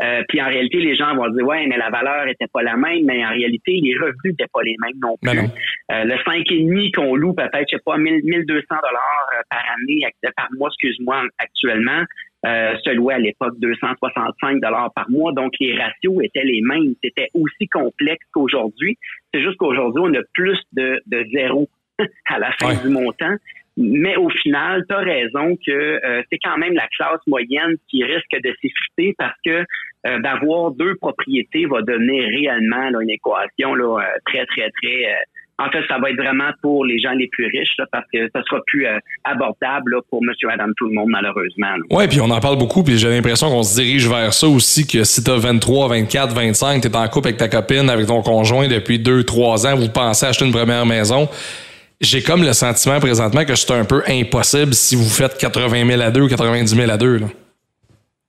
Euh, 0.00 0.22
puis 0.28 0.40
en 0.40 0.46
réalité, 0.46 0.78
les 0.78 0.94
gens 0.94 1.14
vont 1.16 1.28
dire 1.28 1.44
ouais, 1.44 1.66
mais 1.66 1.76
la 1.76 1.90
valeur 1.90 2.26
était 2.28 2.46
pas 2.46 2.62
la 2.62 2.76
même, 2.76 3.04
mais 3.04 3.24
en 3.26 3.30
réalité, 3.30 3.78
les 3.82 3.94
revenus 3.94 4.14
n'étaient 4.24 4.50
pas 4.52 4.62
les 4.62 4.76
mêmes 4.80 4.98
non 5.00 5.16
plus. 5.20 5.38
Euh, 5.38 6.04
le 6.04 6.14
5,5 6.14 6.94
qu'on 6.94 7.14
loue 7.14 7.34
peut-être, 7.34 7.66
je 7.70 7.76
sais 7.76 7.82
pas, 7.84 7.98
1200 7.98 8.64
dollars 8.70 9.26
par 9.50 9.64
année, 9.74 10.00
par 10.36 10.48
mois, 10.56 10.68
excuse-moi, 10.68 11.24
actuellement, 11.38 12.04
euh, 12.46 12.76
se 12.84 12.90
louait 12.90 13.14
à 13.14 13.18
l'époque 13.18 13.54
265 13.58 14.60
dollars 14.60 14.92
par 14.94 15.10
mois. 15.10 15.32
Donc, 15.32 15.52
les 15.58 15.76
ratios 15.76 16.22
étaient 16.22 16.44
les 16.44 16.60
mêmes. 16.62 16.94
C'était 17.02 17.28
aussi 17.34 17.68
complexe 17.68 18.24
qu'aujourd'hui. 18.32 18.96
C'est 19.32 19.42
juste 19.42 19.56
qu'aujourd'hui, 19.56 20.02
on 20.04 20.14
a 20.14 20.22
plus 20.32 20.60
de, 20.72 21.00
de 21.06 21.26
zéro 21.32 21.68
à 22.26 22.38
la 22.38 22.52
fin 22.52 22.74
du 22.74 22.88
montant. 22.88 23.34
Mais 23.78 24.16
au 24.16 24.30
final, 24.30 24.84
tu 24.88 24.94
as 24.94 25.00
raison 25.00 25.56
que 25.66 25.70
euh, 25.70 26.22
c'est 26.30 26.38
quand 26.42 26.56
même 26.56 26.72
la 26.72 26.86
classe 26.96 27.20
moyenne 27.26 27.76
qui 27.88 28.04
risque 28.04 28.32
de 28.32 28.54
s'effriter 28.62 29.14
parce 29.18 29.36
que 29.44 29.64
euh, 30.06 30.18
d'avoir 30.20 30.70
deux 30.70 30.94
propriétés 30.96 31.66
va 31.66 31.82
donner 31.82 32.24
réellement 32.26 33.00
une 33.00 33.10
équation 33.10 33.74
là, 33.74 34.06
très, 34.24 34.46
très, 34.46 34.70
très 34.70 35.04
en 35.58 35.70
fait, 35.70 35.82
ça 35.88 35.98
va 35.98 36.10
être 36.10 36.16
vraiment 36.16 36.50
pour 36.60 36.84
les 36.84 36.98
gens 36.98 37.12
les 37.12 37.28
plus 37.28 37.46
riches, 37.46 37.76
parce 37.90 38.04
que 38.12 38.28
ça 38.34 38.42
sera 38.42 38.60
plus 38.66 38.86
euh, 38.86 38.98
abordable 39.24 39.96
pour 40.10 40.22
Monsieur, 40.22 40.50
Adam, 40.50 40.66
tout 40.76 40.86
le 40.86 40.94
monde, 40.94 41.08
malheureusement. 41.08 41.74
Oui, 41.90 42.06
puis 42.08 42.20
on 42.20 42.30
en 42.30 42.40
parle 42.40 42.58
beaucoup, 42.58 42.82
puis 42.82 42.98
j'ai 42.98 43.08
l'impression 43.08 43.48
qu'on 43.48 43.62
se 43.62 43.80
dirige 43.80 44.08
vers 44.08 44.34
ça 44.34 44.46
aussi, 44.46 44.86
que 44.86 45.04
si 45.04 45.24
tu 45.24 45.30
as 45.30 45.36
23, 45.36 45.88
24, 45.88 46.34
25, 46.34 46.82
tu 46.82 46.88
es 46.88 46.96
en 46.96 47.08
couple 47.08 47.28
avec 47.28 47.38
ta 47.38 47.48
copine, 47.48 47.88
avec 47.88 48.06
ton 48.06 48.22
conjoint 48.22 48.68
depuis 48.68 48.98
2, 48.98 49.24
3 49.24 49.66
ans, 49.66 49.76
vous 49.76 49.88
pensez 49.88 50.26
acheter 50.26 50.44
une 50.44 50.52
première 50.52 50.84
maison, 50.84 51.28
j'ai 52.00 52.22
comme 52.22 52.42
le 52.42 52.52
sentiment 52.52 53.00
présentement 53.00 53.44
que 53.44 53.54
c'est 53.54 53.72
un 53.72 53.84
peu 53.84 54.02
impossible 54.06 54.74
si 54.74 54.94
vous 54.96 55.08
faites 55.08 55.38
80 55.38 55.86
000 55.86 56.02
à 56.02 56.10
2 56.10 56.20
ou 56.20 56.28
90 56.28 56.76
000 56.76 56.90
à 56.90 56.98
2. 56.98 57.18
Là. 57.18 57.26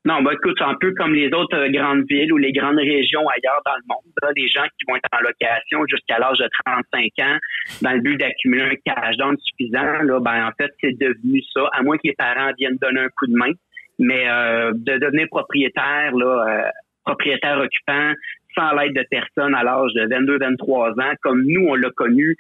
Non, 0.08 0.22
bah 0.22 0.32
écoute, 0.34 0.56
c'est 0.58 0.63
un 0.63 0.78
peu 0.80 0.93
comme 0.93 1.13
les 1.13 1.28
autres 1.34 1.58
euh, 1.58 1.67
grandes 1.67 2.06
villes 2.10 2.32
ou 2.32 2.38
les 2.38 2.54
grandes 2.54 2.78
régions 2.78 3.28
ailleurs 3.28 3.62
dans 3.65 3.76
le 3.76 3.84
monde. 3.89 4.13
Là, 4.22 4.32
des 4.34 4.48
gens 4.48 4.63
qui 4.63 4.86
vont 4.88 4.96
être 4.96 5.10
en 5.12 5.20
location 5.20 5.84
jusqu'à 5.86 6.17
l'âge 6.17 6.38
de 6.38 6.48
35 6.65 7.12
ans 7.24 7.38
dans 7.82 7.91
le 7.91 8.00
but 8.00 8.15
d'accumuler 8.15 8.63
un 8.63 8.76
cash 8.86 9.17
down 9.17 9.36
suffisant. 9.38 10.04
Là, 10.04 10.22
ben 10.22 10.48
en 10.48 10.52
fait, 10.58 10.72
c'est 10.80 10.98
devenu 10.98 11.43
ça, 11.54 11.67
à 11.74 11.84
moins 11.84 11.98
que 11.98 12.08
les 12.08 12.13
parents 12.13 12.54
viennent 12.58 12.78
donner 12.82 13.02
un 13.02 13.10
coup 13.17 13.28
de 13.28 13.36
main. 13.36 13.52
Mais 14.00 14.30
euh, 14.30 14.72
de 14.76 14.98
devenir 14.98 15.28
propriétaire, 15.30 16.15
là, 16.15 16.46
euh, 16.48 16.70
propriétaire 17.04 17.60
occupant, 17.60 18.13
sans 18.56 18.72
l'aide 18.76 18.93
de 18.93 19.04
personne 19.12 19.54
à 19.56 19.63
l'âge 19.63 19.91
de 19.93 20.08
22-23 20.08 21.02
ans, 21.02 21.13
comme 21.22 21.43
nous, 21.46 21.67
on 21.67 21.76
l'a 21.76 21.89
connu, 21.89 22.38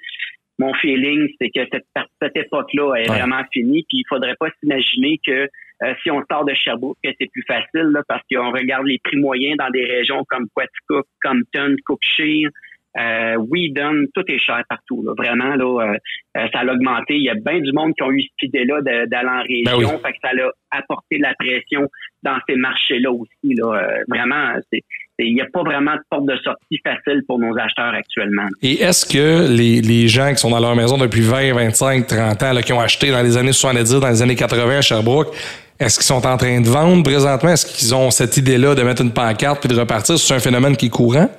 mon 0.57 0.73
feeling, 0.75 1.27
c'est 1.39 1.49
que 1.49 1.67
cette, 1.69 1.85
cette 2.21 2.37
époque-là 2.37 2.95
est 2.95 3.07
vraiment 3.07 3.43
finie. 3.51 3.85
Puis 3.89 3.99
il 3.99 4.05
faudrait 4.07 4.37
pas 4.39 4.47
s'imaginer 4.61 5.19
que 5.25 5.49
euh, 5.83 5.93
si 6.01 6.11
on 6.11 6.23
sort 6.29 6.45
de 6.45 6.53
Sherbrooke, 6.53 6.97
c'est 7.03 7.31
plus 7.31 7.43
facile 7.47 7.89
là, 7.91 8.01
parce 8.07 8.23
qu'on 8.31 8.51
regarde 8.51 8.85
les 8.85 8.99
prix 9.03 9.17
moyens 9.17 9.57
dans 9.57 9.69
des 9.69 9.85
régions 9.85 10.23
comme 10.27 10.47
Quaticook, 10.55 11.05
Compton, 11.21 11.75
Cookshire, 11.85 12.49
euh, 12.97 13.35
Whedon, 13.37 14.05
tout 14.15 14.23
est 14.27 14.39
cher 14.39 14.63
partout. 14.67 15.03
Là. 15.03 15.13
Vraiment, 15.15 15.55
là, 15.55 15.85
euh, 15.85 15.97
euh, 16.37 16.47
ça 16.51 16.61
a 16.61 16.65
augmenté. 16.65 17.15
Il 17.15 17.23
y 17.23 17.29
a 17.29 17.35
bien 17.35 17.59
du 17.59 17.71
monde 17.71 17.93
qui 17.95 18.03
ont 18.03 18.11
eu 18.11 18.21
cette 18.21 18.49
idée-là 18.49 18.81
d'aller 18.81 19.29
en 19.29 19.43
ben 19.65 19.75
région. 19.75 19.99
Fait 19.99 20.13
que 20.13 20.17
ça 20.23 20.29
a 20.31 20.77
apporté 20.79 21.17
de 21.17 21.23
la 21.23 21.33
pression 21.35 21.87
dans 22.23 22.37
ces 22.49 22.55
marchés-là 22.55 23.11
aussi. 23.11 23.53
Là. 23.55 23.87
vraiment, 24.07 24.53
c'est 24.71 24.81
il 25.19 25.33
n'y 25.33 25.41
a 25.41 25.47
pas 25.51 25.63
vraiment 25.63 25.95
de 25.95 26.01
porte 26.11 26.25
de 26.25 26.37
sortie 26.43 26.79
facile 26.83 27.23
pour 27.27 27.39
nos 27.39 27.57
acheteurs 27.57 27.91
actuellement. 27.91 28.45
Et 28.61 28.83
est-ce 28.83 29.03
que 29.03 29.51
les, 29.51 29.81
les, 29.81 30.07
gens 30.07 30.29
qui 30.29 30.37
sont 30.37 30.51
dans 30.51 30.59
leur 30.59 30.75
maison 30.75 30.95
depuis 30.99 31.21
20, 31.21 31.53
25, 31.53 32.05
30 32.05 32.43
ans, 32.43 32.53
là, 32.53 32.61
qui 32.61 32.71
ont 32.71 32.79
acheté 32.79 33.09
dans 33.09 33.23
les 33.23 33.35
années 33.35 33.51
70, 33.51 33.99
dans 33.99 34.09
les 34.09 34.21
années 34.21 34.35
80 34.35 34.77
à 34.77 34.81
Sherbrooke, 34.81 35.35
est-ce 35.79 35.97
qu'ils 35.97 36.05
sont 36.05 36.25
en 36.25 36.37
train 36.37 36.59
de 36.59 36.67
vendre 36.67 37.03
présentement? 37.03 37.49
Est-ce 37.49 37.65
qu'ils 37.65 37.93
ont 37.93 38.09
cette 38.09 38.37
idée-là 38.37 38.75
de 38.75 38.83
mettre 38.83 39.01
une 39.01 39.13
pancarte 39.13 39.59
puis 39.59 39.69
de 39.69 39.79
repartir? 39.79 40.17
C'est 40.17 40.33
un 40.33 40.39
phénomène 40.39 40.75
qui 40.75 40.87
est 40.87 40.89
courant? 40.89 41.29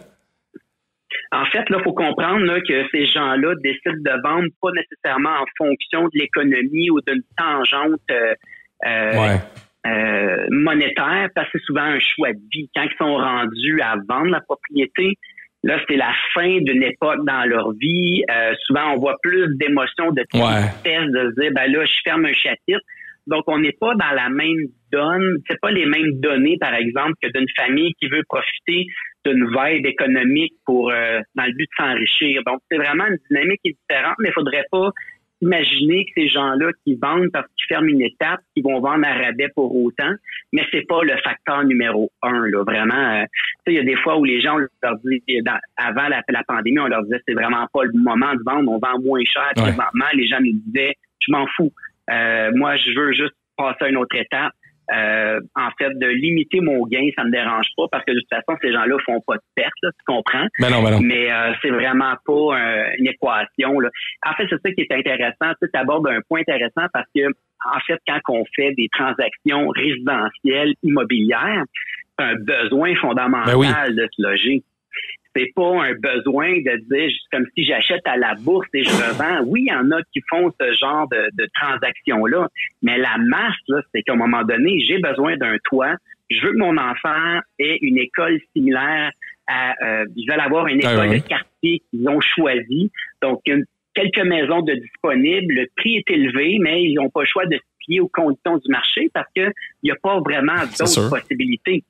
En 1.33 1.45
fait, 1.47 1.69
là, 1.69 1.77
il 1.79 1.85
faut 1.85 1.93
comprendre 1.93 2.45
là, 2.45 2.59
que 2.61 2.89
ces 2.91 3.07
gens-là 3.07 3.55
décident 3.63 3.93
de 3.99 4.23
vendre 4.23 4.49
pas 4.63 4.71
nécessairement 4.75 5.41
en 5.41 5.45
fonction 5.59 6.05
de 6.05 6.11
l'économie 6.15 6.89
ou 6.91 7.01
d'une 7.03 7.23
tangente 7.37 8.01
euh, 8.11 8.35
euh, 8.87 9.37
euh, 9.87 10.47
monétaire, 10.51 11.29
parce 11.35 11.51
que 11.51 11.59
c'est 11.59 11.65
souvent 11.65 11.83
un 11.83 11.99
choix 11.99 12.33
de 12.33 12.41
vie. 12.53 12.71
Quand 12.75 12.85
ils 12.85 12.97
sont 12.97 13.17
rendus 13.17 13.81
à 13.83 13.97
vendre 14.09 14.31
la 14.31 14.41
propriété, 14.41 15.19
là, 15.65 15.79
c'est 15.87 15.97
la 15.97 16.13
fin 16.33 16.61
d'une 16.63 16.83
époque 16.83 17.25
dans 17.27 17.45
leur 17.45 17.73
vie. 17.73 18.23
souvent, 18.67 18.95
on 18.95 18.99
voit 18.99 19.17
plus 19.23 19.55
d'émotions, 19.57 20.13
de 20.13 20.25
tristesse, 20.33 21.11
de 21.11 21.31
se 21.31 21.41
dire, 21.41 21.51
ben 21.55 21.71
là, 21.71 21.85
je 21.85 22.01
ferme 22.05 22.25
un 22.25 22.33
chapitre. 22.33 22.81
Donc, 23.29 23.45
on 23.47 23.59
n'est 23.59 23.77
pas 23.79 23.95
dans 23.95 24.15
la 24.15 24.29
même 24.31 24.57
donne, 24.91 25.37
c'est 25.49 25.61
pas 25.61 25.71
les 25.71 25.87
mêmes 25.87 26.19
données, 26.21 26.57
par 26.59 26.75
exemple, 26.75 27.13
que 27.23 27.29
d'une 27.29 27.49
famille 27.57 27.93
qui 28.01 28.09
veut 28.09 28.23
profiter 28.29 28.87
d'une 29.25 29.47
vibe 29.47 29.87
économique 29.87 30.55
pour 30.65 30.91
euh, 30.91 31.21
dans 31.35 31.45
le 31.45 31.53
but 31.53 31.69
de 31.69 31.85
s'enrichir. 31.85 32.43
Donc, 32.47 32.61
c'est 32.71 32.79
vraiment 32.79 33.05
une 33.07 33.19
dynamique 33.31 33.61
qui 33.63 33.71
est 33.71 33.77
différente, 33.89 34.15
mais 34.21 34.31
il 34.31 34.33
faudrait 34.33 34.65
pas 34.71 34.91
imaginer 35.41 36.05
que 36.07 36.23
ces 36.23 36.29
gens-là 36.29 36.71
qui 36.85 36.97
vendent 37.01 37.31
parce 37.33 37.47
qu'ils 37.47 37.67
ferment 37.69 37.89
une 37.89 38.03
étape, 38.03 38.41
qui 38.57 38.63
vont 38.63 38.81
vendre 38.81 39.07
à 39.07 39.15
rabais 39.15 39.49
pour 39.55 39.75
autant, 39.77 40.13
mais 40.53 40.65
c'est 40.73 40.87
pas 40.87 41.03
le 41.03 41.17
facteur 41.23 41.65
numéro 41.65 42.11
un. 42.23 42.47
Là, 42.49 42.65
vraiment, 42.65 43.21
euh, 43.21 43.25
il 43.67 43.75
y 43.75 43.79
a 43.79 43.85
des 43.85 43.97
fois 43.97 44.19
où 44.19 44.25
les 44.25 44.41
gens 44.41 44.57
on 44.57 44.59
leur 44.59 44.97
dit 45.05 45.23
avant 45.77 46.09
la, 46.09 46.23
pandémie, 46.47 46.81
on 46.81 46.87
leur 46.87 47.05
disait 47.05 47.21
c'est 47.27 47.35
vraiment 47.35 47.67
pas 47.73 47.85
le 47.85 47.93
moment 47.95 48.35
de 48.35 48.41
vendre, 48.45 48.71
on 48.71 48.79
vend 48.79 49.01
moins 49.01 49.23
cher 49.25 49.51
présentement. 49.55 50.07
Les 50.15 50.27
gens 50.27 50.41
nous 50.41 50.59
disaient 50.67 50.95
je 51.21 51.33
m'en 51.33 51.47
fous. 51.57 51.73
Euh, 52.11 52.51
moi, 52.55 52.77
je 52.77 52.99
veux 52.99 53.13
juste 53.13 53.35
passer 53.57 53.85
à 53.85 53.89
une 53.89 53.97
autre 53.97 54.17
étape. 54.17 54.53
Euh, 54.91 55.41
en 55.55 55.69
fait, 55.77 55.91
de 55.99 56.07
limiter 56.07 56.61
mon 56.61 56.87
gain, 56.87 57.11
ça 57.15 57.23
me 57.23 57.31
dérange 57.31 57.67
pas 57.77 57.85
parce 57.93 58.05
que 58.07 58.13
de 58.13 58.21
toute 58.21 58.29
façon, 58.31 58.59
ces 58.63 58.73
gens-là 58.73 58.97
font 59.05 59.21
pas 59.27 59.35
de 59.35 59.43
perte, 59.55 59.75
tu 59.83 59.91
comprends? 60.07 60.47
Ben 60.61 60.71
non, 60.71 60.83
ben 60.83 60.93
non. 60.93 61.01
Mais 61.03 61.31
euh, 61.31 61.53
c'est 61.61 61.69
vraiment 61.69 62.15
pas 62.25 62.57
une 62.97 63.07
équation. 63.07 63.81
Là. 63.81 63.91
En 64.27 64.33
fait, 64.33 64.47
c'est 64.49 64.57
ça 64.63 64.73
qui 64.73 64.81
est 64.81 64.93
intéressant. 64.93 65.53
Tu 65.61 65.69
abordes 65.75 66.09
un 66.09 66.21
point 66.27 66.41
intéressant 66.41 66.87
parce 66.95 67.07
que, 67.15 67.27
en 67.27 67.81
fait, 67.87 67.99
quand 68.07 68.21
on 68.31 68.45
fait 68.57 68.73
des 68.79 68.89
transactions 68.91 69.69
résidentielles 69.69 70.73
immobilières, 70.83 71.65
c'est 72.19 72.25
un 72.25 72.37
besoin 72.37 72.95
fondamental 72.97 73.57
ben 73.59 73.95
de 73.95 74.09
se 74.11 74.23
loger 74.23 74.63
c'est 75.39 75.53
pas 75.55 75.85
un 75.85 75.95
besoin 75.95 76.51
de 76.59 76.77
dire 76.91 77.11
comme 77.33 77.45
si 77.57 77.65
j'achète 77.65 78.03
à 78.07 78.17
la 78.17 78.35
bourse 78.35 78.67
et 78.75 78.83
je 78.83 78.91
revends. 78.91 79.45
Oui, 79.47 79.65
il 79.67 79.73
y 79.73 79.75
en 79.75 79.91
a 79.93 80.03
qui 80.13 80.21
font 80.29 80.53
ce 80.61 80.73
genre 80.75 81.09
de, 81.09 81.29
de 81.35 81.49
transactions-là, 81.61 82.49
mais 82.83 82.99
la 82.99 83.17
masse, 83.19 83.83
c'est 83.95 84.03
qu'à 84.03 84.15
un 84.15 84.17
moment 84.17 84.43
donné, 84.43 84.81
j'ai 84.81 84.99
besoin 84.99 85.37
d'un 85.37 85.57
toit. 85.65 85.95
Je 86.31 86.45
veux 86.45 86.53
que 86.53 86.59
mon 86.59 86.77
enfant 86.77 87.41
ait 87.59 87.79
une 87.81 87.99
école 87.99 88.41
similaire 88.55 89.13
à 89.47 89.75
euh, 89.83 90.05
ils 90.17 90.27
veulent 90.31 90.41
avoir 90.41 90.67
une 90.67 90.85
ah 90.85 90.93
école 90.93 91.11
de 91.11 91.27
quartier 91.27 91.83
qu'ils 91.91 92.09
ont 92.09 92.21
choisi. 92.21 92.91
Donc, 93.23 93.41
une, 93.47 93.65
quelques 93.95 94.27
maisons 94.27 94.61
de 94.63 94.75
disponibles, 94.75 95.55
le 95.55 95.67
prix 95.77 95.97
est 95.97 96.11
élevé, 96.11 96.59
mais 96.61 96.83
ils 96.83 96.95
n'ont 96.95 97.09
pas 97.09 97.21
le 97.21 97.27
choix 97.27 97.47
de 97.47 97.57
se 97.57 97.63
plier 97.85 98.01
aux 98.01 98.09
conditions 98.09 98.59
du 98.59 98.71
marché 98.71 99.09
parce 99.15 99.27
qu'il 99.35 99.51
n'y 99.83 99.91
a 99.91 99.97
pas 100.03 100.21
vraiment 100.21 100.61
d'autres 100.79 101.09
possibilités. 101.09 101.83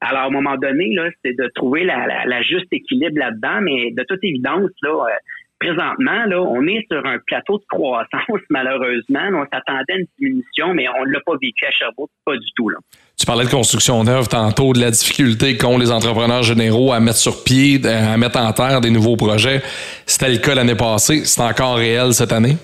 Alors, 0.00 0.22
à 0.22 0.26
un 0.26 0.30
moment 0.30 0.56
donné, 0.56 0.94
là, 0.94 1.10
c'est 1.24 1.36
de 1.36 1.50
trouver 1.54 1.84
la, 1.84 2.24
la, 2.24 2.42
juste 2.42 2.72
équilibre 2.72 3.18
là-dedans, 3.18 3.60
mais 3.60 3.92
de 3.92 4.02
toute 4.08 4.24
évidence, 4.24 4.70
là, 4.82 4.90
euh, 4.90 5.16
présentement, 5.60 6.24
là, 6.26 6.40
on 6.40 6.66
est 6.66 6.86
sur 6.90 7.04
un 7.04 7.18
plateau 7.26 7.58
de 7.58 7.64
croissance, 7.68 8.40
malheureusement. 8.50 9.28
On 9.34 9.44
s'attendait 9.44 9.92
à 9.92 9.96
une 9.96 10.06
diminution, 10.18 10.74
mais 10.74 10.86
on 10.98 11.04
ne 11.04 11.12
l'a 11.12 11.20
pas 11.20 11.34
vécu 11.40 11.66
à 11.66 11.70
Sherbrooke, 11.70 12.10
pas 12.24 12.36
du 12.36 12.50
tout. 12.56 12.70
Là. 12.70 12.78
Tu 13.18 13.26
parlais 13.26 13.44
de 13.44 13.50
construction 13.50 14.02
neuve 14.02 14.28
tantôt, 14.28 14.72
de 14.72 14.80
la 14.80 14.90
difficulté 14.90 15.58
qu'ont 15.58 15.76
les 15.76 15.92
entrepreneurs 15.92 16.42
généraux 16.42 16.92
à 16.92 17.00
mettre 17.00 17.18
sur 17.18 17.44
pied, 17.44 17.78
à 17.84 18.16
mettre 18.16 18.40
en 18.40 18.52
terre 18.52 18.80
des 18.80 18.90
nouveaux 18.90 19.16
projets. 19.16 19.60
C'était 20.06 20.30
le 20.30 20.38
cas 20.38 20.54
l'année 20.54 20.74
passée. 20.74 21.26
C'est 21.26 21.42
encore 21.42 21.76
réel 21.76 22.14
cette 22.14 22.32
année? 22.32 22.56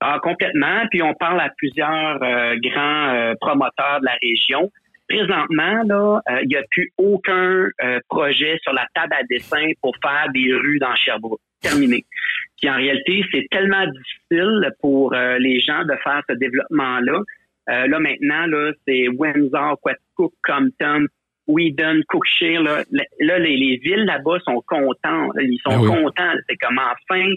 Ah, 0.00 0.18
complètement. 0.22 0.86
Puis 0.90 1.02
on 1.02 1.14
parle 1.14 1.40
à 1.40 1.48
plusieurs 1.56 2.22
euh, 2.22 2.54
grands 2.62 3.14
euh, 3.14 3.34
promoteurs 3.40 4.00
de 4.00 4.04
la 4.04 4.16
région 4.22 4.70
présentement, 5.08 5.82
là, 5.84 6.20
euh, 6.30 6.40
il 6.42 6.48
n'y 6.48 6.56
a 6.56 6.62
plus 6.70 6.92
aucun 6.98 7.68
euh, 7.82 8.00
projet 8.08 8.58
sur 8.62 8.72
la 8.72 8.86
table 8.94 9.14
à 9.14 9.22
dessin 9.28 9.72
pour 9.80 9.94
faire 10.02 10.26
des 10.32 10.52
rues 10.52 10.78
dans 10.78 10.94
Sherbrooke. 10.96 11.40
Terminé. 11.60 12.04
Puis 12.56 12.70
en 12.70 12.76
réalité, 12.76 13.24
c'est 13.32 13.46
tellement 13.50 13.84
difficile 13.86 14.70
pour 14.80 15.12
euh, 15.12 15.38
les 15.38 15.58
gens 15.60 15.84
de 15.84 15.94
faire 16.04 16.22
ce 16.28 16.34
développement-là. 16.34 17.20
là 17.66 17.98
maintenant, 17.98 18.46
là, 18.46 18.72
c'est 18.86 19.08
Windsor, 19.08 19.76
Quaticook, 19.82 20.32
Compton, 20.44 21.06
Whedon, 21.48 22.02
Cookshire. 22.08 22.62
Là, 22.62 22.84
là 23.20 23.38
les, 23.38 23.80
villes 23.82 24.04
là-bas 24.04 24.38
sont 24.44 24.62
contents. 24.66 25.30
Ils 25.40 25.58
sont 25.64 25.84
ah 25.84 25.86
contents. 25.86 26.32
C'est 26.48 26.56
comme 26.56 26.78
enfin 26.78 27.28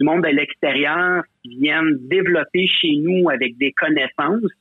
du 0.00 0.06
monde 0.06 0.22
de 0.22 0.28
l'extérieur 0.28 1.22
qui 1.42 1.56
viennent 1.56 1.96
développer 2.08 2.66
chez 2.66 2.96
nous 2.96 3.28
avec 3.30 3.56
des 3.58 3.72
connaissances. 3.72 4.52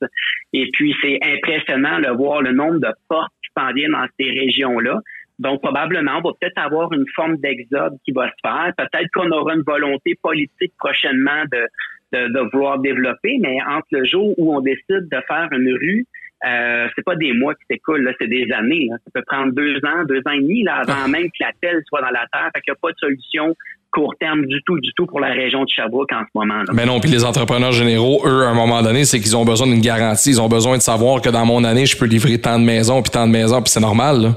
Et 0.53 0.69
puis, 0.73 0.95
c'est 1.01 1.19
impressionnant 1.23 1.99
de 1.99 2.09
voir 2.09 2.41
le 2.41 2.51
nombre 2.51 2.79
de 2.79 2.93
portes 3.07 3.33
qui 3.43 3.49
s'en 3.57 3.71
viennent 3.73 3.91
dans 3.91 4.07
ces 4.19 4.29
régions-là. 4.29 4.99
Donc, 5.39 5.61
probablement, 5.61 6.17
on 6.17 6.29
va 6.29 6.31
peut-être 6.39 6.57
avoir 6.57 6.91
une 6.93 7.05
forme 7.15 7.37
d'exode 7.37 7.93
qui 8.03 8.11
va 8.11 8.27
se 8.27 8.35
faire. 8.41 8.71
Peut-être 8.77 9.09
qu'on 9.13 9.29
aura 9.31 9.53
une 9.53 9.61
volonté 9.61 10.15
politique 10.21 10.73
prochainement 10.79 11.43
de, 11.51 11.67
de, 12.13 12.33
de, 12.33 12.49
vouloir 12.51 12.79
développer, 12.79 13.37
mais 13.39 13.57
entre 13.61 13.87
le 13.91 14.05
jour 14.05 14.33
où 14.39 14.55
on 14.55 14.61
décide 14.61 15.07
de 15.11 15.21
faire 15.27 15.47
une 15.51 15.71
rue, 15.73 16.05
euh, 16.45 16.87
c'est 16.95 17.03
pas 17.03 17.15
des 17.15 17.33
mois 17.33 17.55
qui 17.55 17.63
s'écoulent, 17.69 18.03
là, 18.03 18.13
c'est 18.19 18.27
des 18.27 18.51
années. 18.51 18.87
Ça 18.91 19.11
peut 19.13 19.23
prendre 19.25 19.53
deux 19.53 19.77
ans, 19.77 20.03
deux 20.07 20.21
ans 20.25 20.31
et 20.31 20.41
demi 20.41 20.63
là, 20.63 20.77
avant 20.77 21.07
même 21.09 21.27
que 21.27 21.43
la 21.43 21.51
pelle 21.59 21.81
soit 21.87 22.01
dans 22.01 22.11
la 22.11 22.25
terre. 22.31 22.49
Fait 22.55 22.61
qu'il 22.61 22.73
n'y 22.73 22.77
a 22.77 22.79
pas 22.81 22.91
de 22.91 22.97
solution 22.97 23.55
court 23.97 24.13
terme 24.19 24.45
du 24.45 24.61
tout, 24.63 24.79
du 24.79 24.91
tout 24.95 25.07
pour 25.07 25.19
la 25.19 25.29
région 25.29 25.63
de 25.63 25.69
Sherbrooke 25.69 26.11
en 26.13 26.21
ce 26.21 26.29
moment. 26.35 26.59
Là. 26.59 26.73
Mais 26.73 26.85
non, 26.85 26.99
puis 26.99 27.09
les 27.09 27.25
entrepreneurs 27.25 27.71
généraux, 27.71 28.21
eux, 28.25 28.43
à 28.43 28.49
un 28.49 28.53
moment 28.53 28.83
donné, 28.83 29.05
c'est 29.05 29.19
qu'ils 29.19 29.35
ont 29.35 29.43
besoin 29.43 29.65
d'une 29.65 29.81
garantie. 29.81 30.29
Ils 30.29 30.41
ont 30.41 30.47
besoin 30.47 30.77
de 30.77 30.83
savoir 30.83 31.21
que 31.21 31.29
dans 31.29 31.45
mon 31.45 31.63
année, 31.63 31.87
je 31.87 31.97
peux 31.97 32.05
livrer 32.05 32.39
tant 32.39 32.59
de 32.59 32.63
maisons, 32.63 33.01
puis 33.01 33.09
tant 33.09 33.25
de 33.25 33.31
maisons, 33.31 33.61
puis 33.63 33.71
c'est 33.71 33.79
normal. 33.79 34.21
Là. 34.21 34.29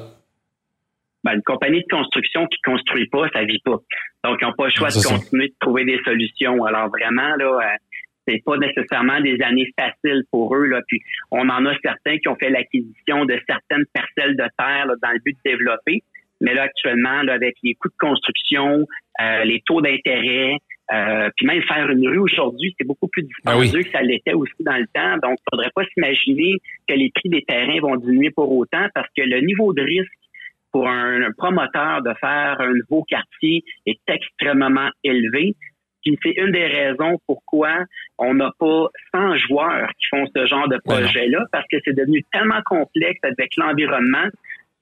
Ben, 1.24 1.34
une 1.34 1.42
compagnie 1.42 1.80
de 1.80 1.94
construction 1.94 2.46
qui 2.46 2.58
construit 2.62 3.06
pas, 3.08 3.28
ça 3.34 3.44
vit 3.44 3.60
pas. 3.62 3.76
Donc, 4.24 4.38
ils 4.40 4.46
n'ont 4.46 4.54
pas 4.56 4.64
le 4.64 4.70
choix 4.70 4.88
de 4.88 5.06
continuer 5.06 5.48
de 5.48 5.54
trouver 5.60 5.84
des 5.84 6.00
solutions. 6.04 6.64
Alors 6.64 6.88
vraiment, 6.88 7.36
là, 7.36 7.58
euh, 7.58 7.76
c'est 8.26 8.42
pas 8.44 8.56
nécessairement 8.56 9.20
des 9.20 9.36
années 9.42 9.68
faciles 9.78 10.22
pour 10.30 10.56
eux. 10.56 10.66
Là. 10.66 10.80
Puis 10.88 11.02
on 11.30 11.46
en 11.50 11.66
a 11.66 11.74
certains 11.82 12.16
qui 12.16 12.28
ont 12.28 12.36
fait 12.36 12.48
l'acquisition 12.48 13.26
de 13.26 13.38
certaines 13.46 13.84
parcelles 13.92 14.36
de 14.36 14.48
terre 14.56 14.86
dans 15.02 15.10
le 15.10 15.20
but 15.22 15.36
de 15.44 15.50
développer. 15.50 16.02
Mais 16.40 16.54
là, 16.54 16.62
actuellement, 16.62 17.22
là, 17.22 17.34
avec 17.34 17.56
les 17.62 17.74
coûts 17.74 17.88
de 17.88 17.94
construction, 17.98 18.86
euh, 19.20 19.44
les 19.44 19.60
taux 19.66 19.80
d'intérêt, 19.80 20.56
euh, 20.92 21.28
puis 21.36 21.46
même 21.46 21.62
faire 21.62 21.88
une 21.90 22.08
rue 22.08 22.18
aujourd'hui, 22.18 22.74
c'est 22.78 22.86
beaucoup 22.86 23.08
plus 23.08 23.26
ah 23.44 23.54
dispendieux 23.54 23.82
que 23.82 23.90
ça 23.90 24.02
l'était 24.02 24.32
aussi 24.32 24.52
dans 24.60 24.76
le 24.76 24.86
temps. 24.92 25.16
Donc, 25.22 25.38
il 25.38 25.50
faudrait 25.50 25.70
pas 25.74 25.84
s'imaginer 25.94 26.54
que 26.88 26.94
les 26.94 27.10
prix 27.14 27.28
des 27.28 27.42
terrains 27.42 27.80
vont 27.80 27.96
diminuer 27.96 28.30
pour 28.30 28.50
autant 28.52 28.86
parce 28.94 29.08
que 29.16 29.22
le 29.22 29.40
niveau 29.40 29.72
de 29.72 29.82
risque 29.82 30.12
pour 30.72 30.88
un 30.88 31.30
promoteur 31.36 32.02
de 32.02 32.12
faire 32.20 32.56
un 32.60 32.72
nouveau 32.72 33.04
quartier 33.04 33.62
est 33.86 34.00
extrêmement 34.08 34.88
élevé. 35.04 35.54
Puis 36.02 36.18
c'est 36.22 36.34
une 36.36 36.52
des 36.52 36.66
raisons 36.66 37.18
pourquoi 37.26 37.84
on 38.18 38.34
n'a 38.34 38.50
pas 38.58 38.86
100 39.12 39.36
joueurs 39.36 39.88
qui 39.98 40.06
font 40.10 40.26
ce 40.34 40.46
genre 40.46 40.68
de 40.68 40.78
projet-là, 40.84 41.44
parce 41.52 41.66
que 41.70 41.76
c'est 41.84 41.94
devenu 41.94 42.24
tellement 42.32 42.62
complexe 42.64 43.20
avec 43.22 43.56
l'environnement 43.56 44.28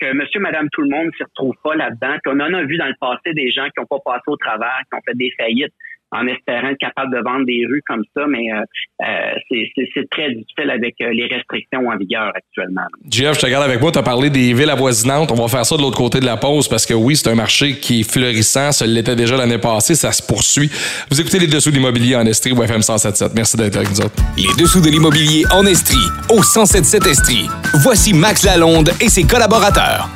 que 0.01 0.13
monsieur, 0.13 0.41
madame, 0.41 0.69
tout 0.71 0.83
le 0.83 0.91
monde 0.91 1.11
se 1.19 1.25
retrouve 1.25 1.55
pas 1.63 1.75
là-dedans. 1.75 2.17
Puis 2.23 2.33
on 2.35 2.41
en 2.41 2.55
a 2.55 2.63
vu 2.65 2.77
dans 2.77 2.87
le 2.87 2.95
passé 3.01 3.35
des 3.35 3.51
gens 3.51 3.67
qui 3.67 3.81
n'ont 3.81 3.87
pas 3.87 4.01
passé 4.05 4.25
au 4.27 4.37
travers, 4.37 4.81
qui 4.91 4.97
ont 4.97 5.03
fait 5.05 5.17
des 5.17 5.31
faillites 5.37 5.75
en 6.13 6.27
espérant 6.27 6.69
être 6.69 6.79
capable 6.79 7.15
de 7.15 7.23
vendre 7.23 7.45
des 7.47 7.65
rues 7.67 7.83
comme 7.87 8.03
ça, 8.17 8.25
mais 8.29 8.51
euh, 8.53 8.63
euh 9.03 9.35
c'est 9.51 10.11
très 10.11 10.31
difficile 10.31 10.71
avec 10.71 10.95
euh, 11.01 11.11
les 11.13 11.27
restrictions 11.27 11.87
en 11.89 11.97
vigueur 11.97 12.33
actuellement. 12.35 12.87
Jeff, 13.11 13.35
je 13.35 13.41
te 13.41 13.47
regarde 13.47 13.65
avec 13.65 13.81
moi, 13.81 13.93
tu 13.93 13.99
as 13.99 14.03
parlé 14.03 14.31
des 14.31 14.53
villes 14.55 14.71
avoisinantes. 14.71 15.31
On 15.31 15.35
va 15.35 15.49
faire 15.49 15.65
ça 15.65 15.77
de 15.77 15.83
l'autre 15.83 15.99
côté 15.99 16.21
de 16.21 16.25
la 16.25 16.37
pause 16.37 16.69
parce 16.69 16.87
que 16.87 16.95
oui, 16.95 17.17
c'est 17.17 17.31
un 17.31 17.35
marché 17.35 17.79
qui 17.79 18.01
est 18.01 18.11
florissant. 18.11 18.73
Ça 18.73 18.87
l'était 18.87 19.17
déjà 19.17 19.37
l'année 19.37 19.59
passée, 19.59 19.95
ça 19.95 20.13
se 20.13 20.23
poursuit. 20.27 20.71
Vous 21.11 21.21
écoutez 21.21 21.39
les 21.39 21.47
dessous 21.47 21.71
de 21.71 21.77
l'immobilier 21.77 22.17
en 22.17 22.27
Estrie 22.27 22.53
ou 22.53 22.63
FM 22.63 22.83
177. 22.83 23.33
Merci 23.35 23.57
d'être 23.57 23.77
avec 23.77 23.91
nous 23.91 24.01
autres. 24.01 24.17
Les 24.37 24.63
dessous 24.63 24.81
de 24.81 24.89
l'immobilier 24.89 25.45
en 25.53 25.67
Estrie, 25.67 25.97
au 26.31 26.43
177 26.43 27.07
Estrie. 27.07 27.47
Voici 27.83 28.15
Max 28.15 28.45
Lalonde 28.45 28.91
et 29.01 29.09
ses 29.09 29.25
collaborateurs. 29.25 30.09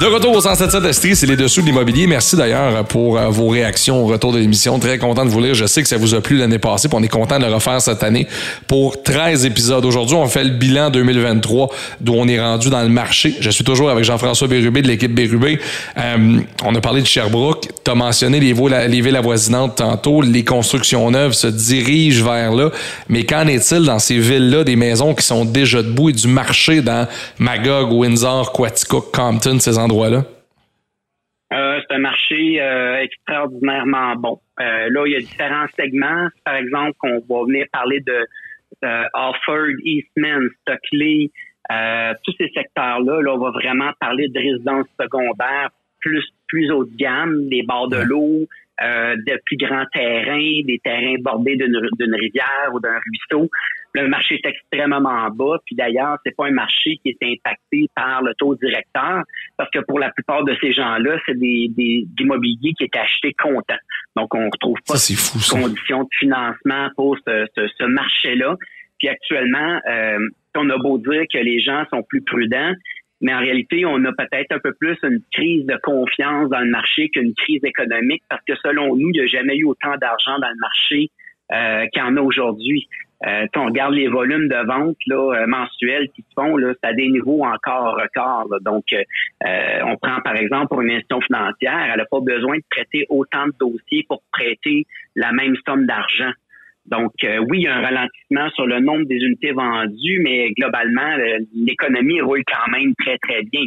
De 0.00 0.06
retour 0.06 0.36
au 0.36 0.40
177 0.40 0.84
Estrie, 0.84 1.16
c'est 1.16 1.26
les 1.26 1.34
dessous 1.34 1.60
de 1.60 1.66
l'immobilier. 1.66 2.06
Merci 2.06 2.36
d'ailleurs 2.36 2.84
pour 2.84 3.18
euh, 3.18 3.30
vos 3.30 3.48
réactions 3.48 4.04
au 4.04 4.06
retour 4.06 4.32
de 4.32 4.38
l'émission. 4.38 4.78
Très 4.78 4.96
content 4.96 5.24
de 5.24 5.30
vous 5.30 5.40
lire. 5.40 5.54
Je 5.54 5.66
sais 5.66 5.82
que 5.82 5.88
ça 5.88 5.96
vous 5.96 6.14
a 6.14 6.20
plu 6.20 6.36
l'année 6.36 6.60
passée, 6.60 6.86
puis 6.86 6.96
on 6.96 7.02
est 7.02 7.08
content 7.08 7.40
de 7.40 7.44
le 7.44 7.52
refaire 7.52 7.80
cette 7.80 8.04
année 8.04 8.28
pour 8.68 9.02
13 9.02 9.44
épisodes. 9.44 9.84
Aujourd'hui, 9.84 10.14
on 10.14 10.28
fait 10.28 10.44
le 10.44 10.50
bilan 10.50 10.90
2023 10.90 11.70
d'où 12.00 12.14
on 12.16 12.28
est 12.28 12.40
rendu 12.40 12.70
dans 12.70 12.82
le 12.82 12.88
marché. 12.88 13.34
Je 13.40 13.50
suis 13.50 13.64
toujours 13.64 13.90
avec 13.90 14.04
Jean-François 14.04 14.46
Bérubé 14.46 14.82
de 14.82 14.86
l'équipe 14.86 15.12
Bérubé. 15.12 15.58
Euh, 15.96 16.38
on 16.64 16.76
a 16.76 16.80
parlé 16.80 17.02
de 17.02 17.06
Sherbrooke. 17.06 17.66
Tu 17.84 17.90
as 17.90 17.96
mentionné 17.96 18.38
les, 18.38 18.54
les 18.54 19.00
villes 19.00 19.16
avoisinantes 19.16 19.78
tantôt. 19.78 20.22
Les 20.22 20.44
constructions 20.44 21.10
neuves 21.10 21.32
se 21.32 21.48
dirigent 21.48 22.24
vers 22.24 22.52
là. 22.52 22.70
Mais 23.08 23.24
qu'en 23.24 23.48
est-il 23.48 23.82
dans 23.82 23.98
ces 23.98 24.20
villes-là 24.20 24.62
des 24.62 24.76
maisons 24.76 25.12
qui 25.12 25.26
sont 25.26 25.44
déjà 25.44 25.82
debout 25.82 26.10
et 26.10 26.12
du 26.12 26.28
marché 26.28 26.82
dans 26.82 27.08
Magog, 27.40 27.90
Windsor, 27.90 28.52
Quaticook, 28.52 29.12
Compton, 29.12 29.58
ces 29.58 29.76
endroits 29.76 29.87
euh, 31.50 31.80
c'est 31.80 31.94
un 31.94 32.00
marché 32.00 32.60
euh, 32.60 33.00
extraordinairement 33.00 34.16
bon. 34.16 34.38
Euh, 34.60 34.90
là, 34.90 35.06
il 35.06 35.12
y 35.12 35.16
a 35.16 35.20
différents 35.20 35.66
segments. 35.78 36.28
Par 36.44 36.56
exemple, 36.56 36.98
on 37.04 37.20
va 37.26 37.46
venir 37.46 37.64
parler 37.72 38.00
de 38.00 38.26
Alford, 38.82 39.72
Eastman, 39.82 40.46
Stockley, 40.60 41.30
tous 42.22 42.34
ces 42.36 42.50
secteurs-là. 42.54 43.22
Là, 43.22 43.32
on 43.32 43.38
va 43.38 43.50
vraiment 43.50 43.90
parler 43.98 44.28
de 44.28 44.38
résidences 44.38 44.88
secondaires 45.00 45.70
plus 46.00 46.22
plus 46.48 46.70
haut 46.70 46.84
de 46.84 46.96
gamme, 46.96 47.48
des 47.48 47.62
bords 47.62 47.88
de 47.88 47.98
l'eau, 47.98 48.46
euh, 48.82 49.16
de 49.16 49.40
plus 49.44 49.56
grands 49.56 49.84
terrains, 49.92 50.62
des 50.64 50.80
terrains 50.82 51.16
bordés 51.20 51.56
d'une 51.56 52.14
rivière 52.14 52.70
ou 52.72 52.80
d'un 52.80 52.98
ruisseau. 52.98 53.50
Le 54.02 54.08
marché 54.08 54.40
est 54.42 54.48
extrêmement 54.48 55.28
bas. 55.30 55.58
Puis 55.64 55.74
d'ailleurs, 55.74 56.18
c'est 56.24 56.36
pas 56.36 56.46
un 56.46 56.52
marché 56.52 56.98
qui 57.02 57.10
est 57.10 57.22
impacté 57.22 57.86
par 57.94 58.22
le 58.22 58.32
taux 58.34 58.54
directeur, 58.56 59.22
parce 59.56 59.70
que 59.70 59.80
pour 59.80 59.98
la 59.98 60.10
plupart 60.10 60.44
de 60.44 60.56
ces 60.60 60.72
gens-là, 60.72 61.18
c'est 61.26 61.38
des, 61.38 61.70
des 61.76 62.06
immobiliers 62.20 62.72
qui 62.76 62.84
est 62.84 62.96
acheté 62.96 63.34
comptant. 63.34 63.78
Donc, 64.16 64.34
on 64.34 64.48
retrouve 64.50 64.78
pas 64.86 64.94
de 64.94 65.50
conditions 65.50 66.02
de 66.02 66.08
financement 66.18 66.88
pour 66.96 67.16
ce, 67.26 67.46
ce, 67.54 67.84
marché-là. 67.84 68.56
Puis 68.98 69.08
actuellement, 69.08 69.80
euh, 69.88 70.18
on 70.56 70.68
a 70.70 70.78
beau 70.78 70.98
dire 70.98 71.22
que 71.32 71.38
les 71.38 71.60
gens 71.60 71.84
sont 71.90 72.02
plus 72.02 72.22
prudents, 72.22 72.72
mais 73.20 73.34
en 73.34 73.38
réalité, 73.38 73.84
on 73.84 74.04
a 74.04 74.12
peut-être 74.12 74.52
un 74.52 74.58
peu 74.58 74.72
plus 74.74 74.96
une 75.02 75.20
crise 75.32 75.66
de 75.66 75.76
confiance 75.82 76.48
dans 76.50 76.60
le 76.60 76.70
marché 76.70 77.08
qu'une 77.08 77.34
crise 77.34 77.60
économique 77.64 78.22
parce 78.28 78.42
que 78.46 78.54
selon 78.62 78.96
nous, 78.96 79.08
il 79.10 79.12
n'y 79.12 79.20
a 79.20 79.26
jamais 79.26 79.56
eu 79.56 79.64
autant 79.64 79.96
d'argent 80.00 80.38
dans 80.40 80.48
le 80.48 80.60
marché 80.60 81.10
euh, 81.52 81.86
qu'il 81.92 82.02
y 82.02 82.04
en 82.04 82.16
a 82.16 82.20
aujourd'hui. 82.20 82.88
Euh, 83.26 83.46
on 83.56 83.66
regarde 83.66 83.94
les 83.94 84.06
volumes 84.06 84.48
de 84.48 84.66
vente 84.66 84.96
là, 85.06 85.16
euh, 85.16 85.46
mensuels 85.46 86.08
qui 86.14 86.22
se 86.22 86.34
font, 86.34 86.56
là, 86.56 86.72
c'est 86.80 86.88
à 86.88 86.92
des 86.92 87.08
niveaux 87.08 87.44
encore 87.44 87.96
records. 87.96 88.60
Donc, 88.60 88.84
euh, 88.92 89.80
on 89.84 89.96
prend 89.96 90.20
par 90.22 90.36
exemple 90.36 90.68
pour 90.68 90.82
une 90.82 90.90
institution 90.90 91.20
financière, 91.22 91.88
elle 91.90 91.98
n'a 91.98 92.04
pas 92.04 92.20
besoin 92.20 92.56
de 92.56 92.64
traiter 92.70 93.06
autant 93.08 93.46
de 93.46 93.54
dossiers 93.58 94.04
pour 94.08 94.22
prêter 94.32 94.86
la 95.16 95.32
même 95.32 95.56
somme 95.66 95.86
d'argent. 95.86 96.30
Donc, 96.86 97.12
euh, 97.24 97.38
oui, 97.48 97.58
il 97.58 97.62
y 97.64 97.66
a 97.66 97.76
un 97.76 97.82
ralentissement 97.82 98.48
sur 98.50 98.66
le 98.66 98.80
nombre 98.80 99.04
des 99.04 99.16
unités 99.16 99.52
vendues, 99.52 100.20
mais 100.22 100.52
globalement, 100.52 101.16
l'économie 101.54 102.20
roule 102.20 102.42
quand 102.46 102.70
même 102.70 102.94
très, 102.94 103.18
très 103.18 103.42
bien. 103.42 103.64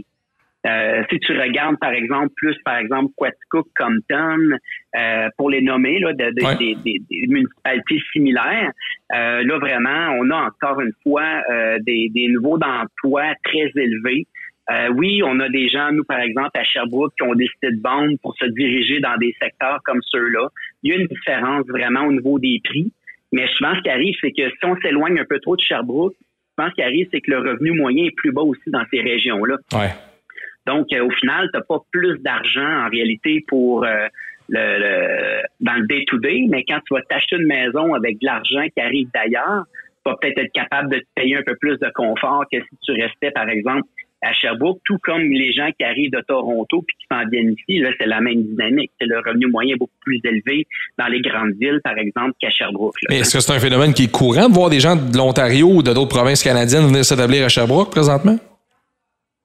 Euh, 0.67 1.03
si 1.09 1.19
tu 1.19 1.37
regardes, 1.37 1.79
par 1.79 1.91
exemple, 1.91 2.29
plus, 2.35 2.55
par 2.63 2.77
exemple, 2.77 3.11
Quaticook, 3.17 3.67
Compton, 3.75 4.57
euh, 4.95 5.29
pour 5.37 5.49
les 5.49 5.61
nommer, 5.61 5.99
là, 5.99 6.13
de, 6.13 6.29
des, 6.29 7.27
municipalités 7.27 7.99
similaires, 8.11 8.71
euh, 9.13 9.43
là, 9.43 9.57
vraiment, 9.57 10.15
on 10.19 10.29
a 10.29 10.45
encore 10.45 10.81
une 10.81 10.93
fois 11.03 11.41
des, 11.79 12.09
des 12.09 12.27
niveaux 12.27 12.57
d'emploi 12.57 13.33
très 13.43 13.71
élevés. 13.75 14.27
oui, 14.93 15.21
on 15.25 15.39
a 15.39 15.49
des 15.49 15.67
gens, 15.67 15.91
nous, 15.91 16.03
par 16.03 16.19
exemple, 16.19 16.51
à 16.53 16.63
Sherbrooke, 16.63 17.13
qui 17.17 17.23
ont 17.23 17.35
décidé 17.35 17.71
de 17.71 17.81
vendre 17.81 18.13
pour 18.21 18.35
se 18.37 18.45
diriger 18.45 18.99
dans 18.99 19.17
des 19.17 19.35
secteurs 19.41 19.79
comme 19.83 19.99
ceux-là. 20.11 20.47
Il 20.83 20.91
y 20.91 20.95
a 20.95 20.99
une 20.99 21.07
différence 21.07 21.65
vraiment 21.67 22.05
au 22.05 22.11
niveau 22.11 22.37
des 22.37 22.61
prix. 22.63 22.93
Mais 23.31 23.47
souvent, 23.55 23.75
ce 23.75 23.81
qui 23.81 23.89
arrive, 23.89 24.15
c'est 24.21 24.31
que 24.31 24.49
si 24.49 24.65
on 24.65 24.75
s'éloigne 24.81 25.19
un 25.19 25.25
peu 25.25 25.39
trop 25.39 25.55
de 25.55 25.61
Sherbrooke, 25.61 26.13
souvent, 26.55 26.69
ce 26.69 26.75
qui 26.75 26.83
arrive, 26.83 27.07
c'est 27.11 27.21
que 27.21 27.31
le 27.31 27.39
revenu 27.39 27.71
moyen 27.71 28.05
est 28.05 28.15
plus 28.15 28.31
bas 28.31 28.41
aussi 28.41 28.69
dans 28.69 28.83
ces 28.91 29.01
régions-là. 29.01 29.57
Donc, 30.67 30.87
euh, 30.93 31.05
au 31.05 31.11
final, 31.11 31.49
tu 31.51 31.57
n'as 31.57 31.63
pas 31.63 31.79
plus 31.91 32.19
d'argent 32.19 32.85
en 32.85 32.89
réalité 32.89 33.43
pour 33.47 33.83
euh, 33.83 34.07
le, 34.49 35.41
dans 35.59 35.73
le 35.73 35.87
day-to-day, 35.87 36.45
mais 36.49 36.63
quand 36.67 36.79
tu 36.87 36.93
vas 36.93 37.01
t'acheter 37.09 37.37
une 37.37 37.47
maison 37.47 37.93
avec 37.93 38.19
de 38.19 38.25
l'argent 38.25 38.65
qui 38.75 38.81
arrive 38.81 39.07
d'ailleurs, 39.13 39.65
tu 40.05 40.11
vas 40.11 40.17
peut-être 40.21 40.39
être 40.39 40.53
capable 40.53 40.89
de 40.89 40.99
te 40.99 41.05
payer 41.15 41.37
un 41.37 41.43
peu 41.43 41.55
plus 41.55 41.77
de 41.77 41.91
confort 41.93 42.45
que 42.51 42.59
si 42.59 42.77
tu 42.83 42.91
restais, 42.91 43.31
par 43.31 43.49
exemple, 43.49 43.87
à 44.23 44.33
Sherbrooke, 44.33 44.79
tout 44.85 44.97
comme 45.03 45.21
les 45.21 45.51
gens 45.51 45.69
qui 45.77 45.83
arrivent 45.83 46.11
de 46.11 46.21
Toronto 46.27 46.83
puis 46.87 46.95
qui 46.99 47.05
s'en 47.11 47.27
viennent 47.27 47.53
ici, 47.53 47.79
là, 47.79 47.89
c'est 47.99 48.05
la 48.05 48.21
même 48.21 48.43
dynamique. 48.43 48.91
C'est 48.99 49.07
le 49.07 49.17
revenu 49.17 49.47
moyen 49.47 49.75
beaucoup 49.77 49.97
plus 50.01 50.19
élevé 50.23 50.67
dans 50.99 51.07
les 51.07 51.21
grandes 51.21 51.53
villes, 51.59 51.79
par 51.83 51.97
exemple, 51.97 52.33
qu'à 52.39 52.51
Sherbrooke. 52.51 52.93
Mais 53.09 53.19
est-ce 53.19 53.33
que 53.33 53.39
c'est 53.39 53.53
un 53.53 53.59
phénomène 53.59 53.93
qui 53.93 54.03
est 54.03 54.11
courant 54.11 54.47
de 54.47 54.53
voir 54.53 54.69
des 54.69 54.79
gens 54.79 54.95
de 54.95 55.17
l'Ontario 55.17 55.67
ou 55.67 55.81
de 55.81 55.91
d'autres 55.91 56.15
provinces 56.15 56.43
canadiennes 56.43 56.85
venir 56.85 57.03
s'établir 57.03 57.45
à 57.45 57.49
Sherbrooke 57.49 57.89
présentement? 57.89 58.37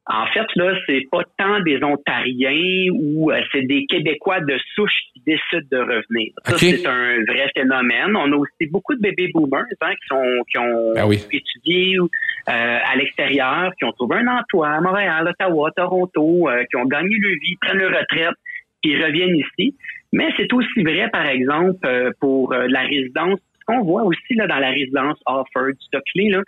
En 0.09 0.25
fait, 0.27 0.47
là, 0.55 0.73
c'est 0.87 1.03
pas 1.11 1.23
tant 1.37 1.59
des 1.61 1.83
Ontariens 1.83 2.91
ou 2.93 3.33
euh, 3.33 3.41
c'est 3.51 3.63
des 3.63 3.87
Québécois 3.87 4.39
de 4.41 4.57
souche 4.75 4.93
qui 5.13 5.21
décident 5.27 5.67
de 5.69 5.79
revenir. 5.79 6.33
Ça, 6.45 6.59
c'est 6.59 6.87
un 6.87 7.25
vrai 7.27 7.51
phénomène. 7.57 8.15
On 8.15 8.31
a 8.33 8.37
aussi 8.37 8.71
beaucoup 8.71 8.95
de 8.95 9.01
bébés 9.01 9.31
boomers 9.35 9.65
hein, 9.81 9.91
qui, 9.91 10.07
sont, 10.07 10.45
qui 10.49 10.59
ont 10.59 10.93
ben 10.95 11.11
étudié 11.11 11.99
euh, 11.99 12.07
à 12.47 12.95
l'extérieur, 12.97 13.73
qui 13.77 13.85
ont 13.85 13.91
trouvé 13.93 14.19
un 14.19 14.29
emploi 14.29 14.69
à 14.69 14.81
Montréal, 14.81 15.27
Ottawa, 15.27 15.73
Toronto, 15.75 16.49
euh, 16.49 16.63
qui 16.71 16.77
ont 16.77 16.87
gagné 16.87 17.17
leur 17.19 17.33
vie, 17.33 17.57
prennent 17.61 17.79
leur 17.79 17.99
retraite, 17.99 18.37
qui 18.85 18.97
reviennent 18.97 19.37
ici. 19.37 19.75
Mais 20.13 20.29
c'est 20.37 20.53
aussi 20.53 20.83
vrai, 20.85 21.09
par 21.11 21.27
exemple, 21.27 22.13
pour 22.21 22.55
la 22.55 22.83
résidence. 22.83 23.41
Ce 23.59 23.65
qu'on 23.67 23.83
voit 23.83 24.05
aussi 24.05 24.35
là 24.37 24.47
dans 24.47 24.61
la 24.61 24.71
résidence 24.71 25.19
Offord, 25.27 25.73
Stockley, 25.81 26.31
là, 26.31 26.43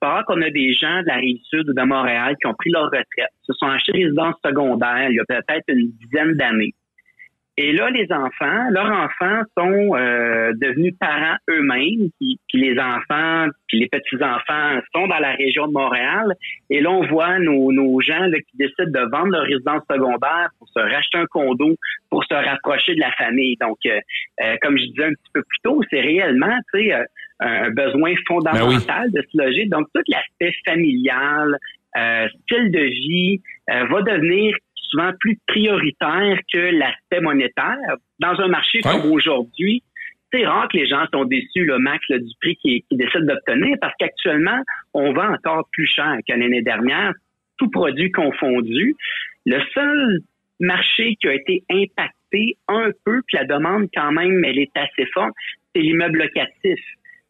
pas 0.00 0.24
qu'on 0.24 0.40
a 0.42 0.50
des 0.50 0.72
gens 0.72 1.02
de 1.02 1.06
la 1.06 1.16
rive 1.16 1.40
sud 1.44 1.68
ou 1.68 1.74
de 1.74 1.82
Montréal 1.82 2.36
qui 2.40 2.46
ont 2.46 2.54
pris 2.54 2.70
leur 2.70 2.84
retraite, 2.84 3.30
se 3.42 3.52
sont 3.52 3.66
achetés 3.66 3.92
résidence 3.92 4.34
secondaire 4.44 5.08
il 5.10 5.16
y 5.16 5.20
a 5.20 5.24
peut-être 5.24 5.64
une 5.68 5.90
dizaine 6.00 6.34
d'années. 6.34 6.74
Et 7.62 7.72
là, 7.72 7.90
les 7.90 8.06
enfants, 8.10 8.70
leurs 8.70 8.90
enfants 8.90 9.42
sont 9.58 9.94
euh, 9.94 10.52
devenus 10.62 10.94
parents 10.98 11.36
eux-mêmes, 11.50 12.08
puis, 12.18 12.38
les 12.54 12.78
enfants, 12.78 13.48
puis 13.68 13.80
les 13.80 13.88
petits-enfants 13.88 14.80
sont 14.94 15.06
dans 15.08 15.18
la 15.18 15.32
région 15.32 15.66
de 15.66 15.72
Montréal. 15.72 16.32
Et 16.70 16.80
là, 16.80 16.90
on 16.90 17.06
voit 17.06 17.38
nos, 17.38 18.00
gens 18.00 18.30
qui 18.30 18.56
décident 18.56 18.90
de 18.90 19.10
vendre 19.10 19.32
leur 19.32 19.42
résidence 19.42 19.82
secondaire 19.90 20.48
pour 20.58 20.68
se 20.70 20.80
racheter 20.80 21.18
un 21.18 21.26
condo, 21.26 21.76
pour 22.08 22.24
se 22.24 22.32
rapprocher 22.32 22.94
de 22.94 23.00
la 23.00 23.12
famille. 23.12 23.56
Donc, 23.60 23.76
euh, 23.84 24.00
euh, 24.42 24.56
comme 24.62 24.78
je 24.78 24.84
disais 24.84 25.04
un 25.04 25.12
petit 25.12 25.30
peu 25.34 25.42
plus 25.42 25.58
tôt, 25.62 25.82
c'est 25.90 26.00
réellement, 26.00 26.56
tu 26.72 26.88
sais, 26.88 26.94
un 27.40 27.70
besoin 27.70 28.14
fondamental 28.26 29.10
ben 29.10 29.20
de 29.20 29.26
se 29.30 29.36
loger. 29.36 29.66
Donc, 29.66 29.86
tout 29.94 30.02
l'aspect 30.08 30.52
familial, 30.66 31.56
style 31.94 32.70
de 32.70 32.82
vie 32.82 33.40
va 33.68 34.02
devenir 34.02 34.54
souvent 34.74 35.12
plus 35.20 35.38
prioritaire 35.46 36.38
que 36.52 36.58
l'aspect 36.58 37.20
monétaire. 37.20 37.76
Dans 38.18 38.38
un 38.40 38.48
marché 38.48 38.80
comme 38.80 39.10
aujourd'hui, 39.10 39.82
c'est 40.32 40.46
rare 40.46 40.68
que 40.68 40.76
les 40.76 40.86
gens 40.86 41.04
sont 41.12 41.24
déçus, 41.24 41.64
le 41.64 41.78
max 41.78 42.04
du 42.08 42.34
prix 42.40 42.56
qu'ils 42.56 42.82
décident 42.92 43.26
d'obtenir, 43.26 43.76
parce 43.80 43.94
qu'actuellement, 43.98 44.62
on 44.94 45.12
vend 45.12 45.32
encore 45.32 45.68
plus 45.72 45.86
cher 45.86 46.18
que 46.28 46.32
l'année 46.32 46.62
dernière, 46.62 47.12
tout 47.58 47.68
produit 47.70 48.12
confondu. 48.12 48.94
Le 49.46 49.60
seul 49.74 50.20
marché 50.60 51.16
qui 51.20 51.28
a 51.28 51.34
été 51.34 51.64
impacté 51.70 52.56
un 52.68 52.90
peu, 53.04 53.22
puis 53.26 53.38
la 53.38 53.44
demande 53.44 53.88
quand 53.94 54.12
même, 54.12 54.44
elle 54.44 54.58
est 54.58 54.76
assez 54.76 55.06
forte, 55.12 55.32
c'est 55.74 55.80
l'immeuble 55.82 56.18
locatif. 56.18 56.78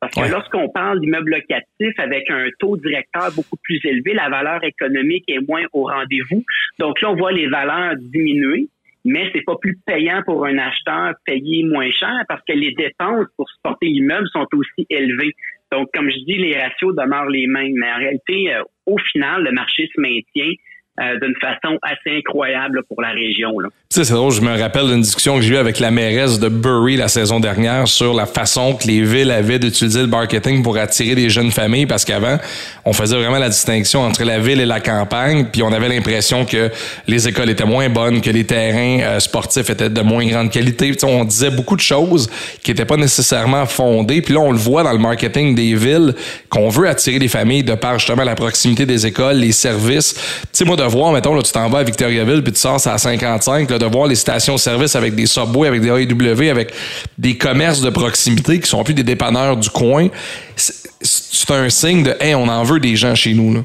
Parce 0.01 0.15
que 0.15 0.33
lorsqu'on 0.33 0.69
parle 0.71 1.01
d'immeuble 1.01 1.31
locatif 1.31 1.93
avec 1.99 2.31
un 2.31 2.49
taux 2.59 2.79
directeur 2.79 3.31
beaucoup 3.37 3.59
plus 3.63 3.79
élevé, 3.85 4.15
la 4.15 4.31
valeur 4.31 4.65
économique 4.65 5.25
est 5.29 5.47
moins 5.47 5.65
au 5.75 5.85
rendez-vous. 5.85 6.43
Donc 6.79 7.01
là, 7.03 7.11
on 7.11 7.17
voit 7.17 7.33
les 7.33 7.49
valeurs 7.49 7.97
diminuer, 7.97 8.69
mais 9.05 9.31
c'est 9.35 9.45
pas 9.45 9.57
plus 9.61 9.79
payant 9.85 10.23
pour 10.25 10.47
un 10.47 10.57
acheteur 10.57 11.13
payer 11.27 11.65
moins 11.65 11.91
cher 11.91 12.25
parce 12.29 12.43
que 12.49 12.55
les 12.55 12.73
dépenses 12.73 13.27
pour 13.37 13.49
supporter 13.51 13.87
l'immeuble 13.87 14.27
sont 14.33 14.47
aussi 14.55 14.87
élevées. 14.89 15.35
Donc, 15.71 15.89
comme 15.93 16.11
je 16.11 16.25
dis, 16.25 16.39
les 16.39 16.59
ratios 16.59 16.95
demeurent 16.97 17.29
les 17.29 17.47
mêmes. 17.47 17.75
Mais 17.75 17.93
en 17.93 17.99
réalité, 17.99 18.55
euh, 18.55 18.63
au 18.87 18.97
final, 19.13 19.45
le 19.45 19.53
marché 19.53 19.89
se 19.95 20.01
maintient 20.01 20.53
euh, 21.01 21.19
d'une 21.21 21.35
façon 21.41 21.79
assez 21.83 22.19
incroyable 22.19 22.83
pour 22.89 23.01
la 23.01 23.11
région. 23.11 23.59
Là. 23.59 23.69
Sais, 23.93 24.05
c'est 24.05 24.15
drôle, 24.15 24.31
je 24.33 24.41
me 24.41 24.57
rappelle 24.57 24.87
d'une 24.87 25.01
discussion 25.01 25.35
que 25.35 25.43
j'ai 25.43 25.55
eue 25.55 25.57
avec 25.57 25.81
la 25.81 25.91
mairesse 25.91 26.39
de 26.39 26.49
Bury 26.49 26.97
la 26.97 27.09
saison 27.09 27.41
dernière 27.41 27.89
sur 27.89 28.15
la 28.15 28.25
façon 28.27 28.75
que 28.75 28.87
les 28.87 29.03
villes 29.03 29.33
avaient 29.33 29.59
d'utiliser 29.59 30.03
le 30.03 30.07
marketing 30.07 30.63
pour 30.63 30.77
attirer 30.77 31.17
des 31.17 31.29
jeunes 31.29 31.51
familles 31.51 31.87
parce 31.87 32.05
qu'avant, 32.05 32.39
on 32.85 32.93
faisait 32.93 33.17
vraiment 33.17 33.39
la 33.39 33.49
distinction 33.49 34.03
entre 34.03 34.23
la 34.23 34.39
ville 34.39 34.61
et 34.61 34.67
la 34.67 34.79
campagne, 34.79 35.47
puis 35.51 35.65
on 35.65 35.73
avait 35.73 35.89
l'impression 35.89 36.45
que 36.45 36.71
les 37.09 37.27
écoles 37.27 37.51
étaient 37.51 37.65
moins 37.65 37.89
bonnes, 37.89 38.21
que 38.21 38.31
les 38.31 38.45
terrains 38.45 39.01
euh, 39.03 39.19
sportifs 39.19 39.71
étaient 39.71 39.91
de 39.91 40.01
moins 40.03 40.25
grande 40.27 40.51
qualité. 40.51 40.93
Tu 40.93 41.01
sais, 41.01 41.07
on 41.07 41.25
disait 41.25 41.51
beaucoup 41.51 41.75
de 41.75 41.81
choses 41.81 42.31
qui 42.63 42.71
n'étaient 42.71 42.85
pas 42.85 42.97
nécessairement 42.97 43.67
fondées, 43.67 44.23
puis 44.23 44.35
là, 44.35 44.41
on 44.41 44.53
le 44.53 44.59
voit 44.59 44.85
dans 44.85 44.93
le 44.93 44.99
marketing 44.99 45.57
des 45.57 45.75
villes 45.75 46.15
qu'on 46.49 46.69
veut 46.69 46.89
attirer 46.89 47.19
des 47.19 47.27
familles 47.29 47.65
de 47.65 47.75
par 47.75 47.99
justement 47.99 48.23
la 48.23 48.37
proximité 48.37 48.87
des 48.87 49.05
écoles, 49.07 49.39
les 49.39 49.53
services. 49.53 50.15
Tu 50.15 50.49
sais, 50.53 50.65
moi, 50.65 50.77
voir, 50.91 51.13
mettons, 51.13 51.35
là, 51.35 51.43
tu 51.43 51.53
t'en 51.53 51.69
vas 51.69 51.79
à 51.79 51.83
Victoriaville, 51.85 52.43
puis 52.43 52.53
tu 52.53 52.59
sors 52.59 52.75
à 52.87 52.99
55, 52.99 53.71
là, 53.71 53.79
de 53.79 53.87
voir 53.87 54.07
les 54.07 54.15
stations-service 54.15 54.97
avec 54.97 55.15
des 55.15 55.27
Subway, 55.27 55.69
avec 55.69 55.81
des 55.81 55.89
AEW, 55.89 56.51
avec 56.51 56.73
des 57.17 57.37
commerces 57.39 57.83
de 57.83 57.91
proximité 57.91 58.61
qui 58.61 58.69
sont 58.69 58.85
plus 58.85 58.95
des 58.95 59.05
dépanneurs 59.05 59.57
du 59.57 59.71
coin, 59.71 60.09
c'est 60.57 61.53
un 61.53 61.69
signe 61.71 62.03
de, 62.03 62.13
hey, 62.21 62.35
on 62.35 62.49
en 62.49 62.63
veut 62.63 62.81
des 62.81 62.97
gens 62.97 63.15
chez 63.15 63.35
nous, 63.35 63.55
là. 63.55 63.61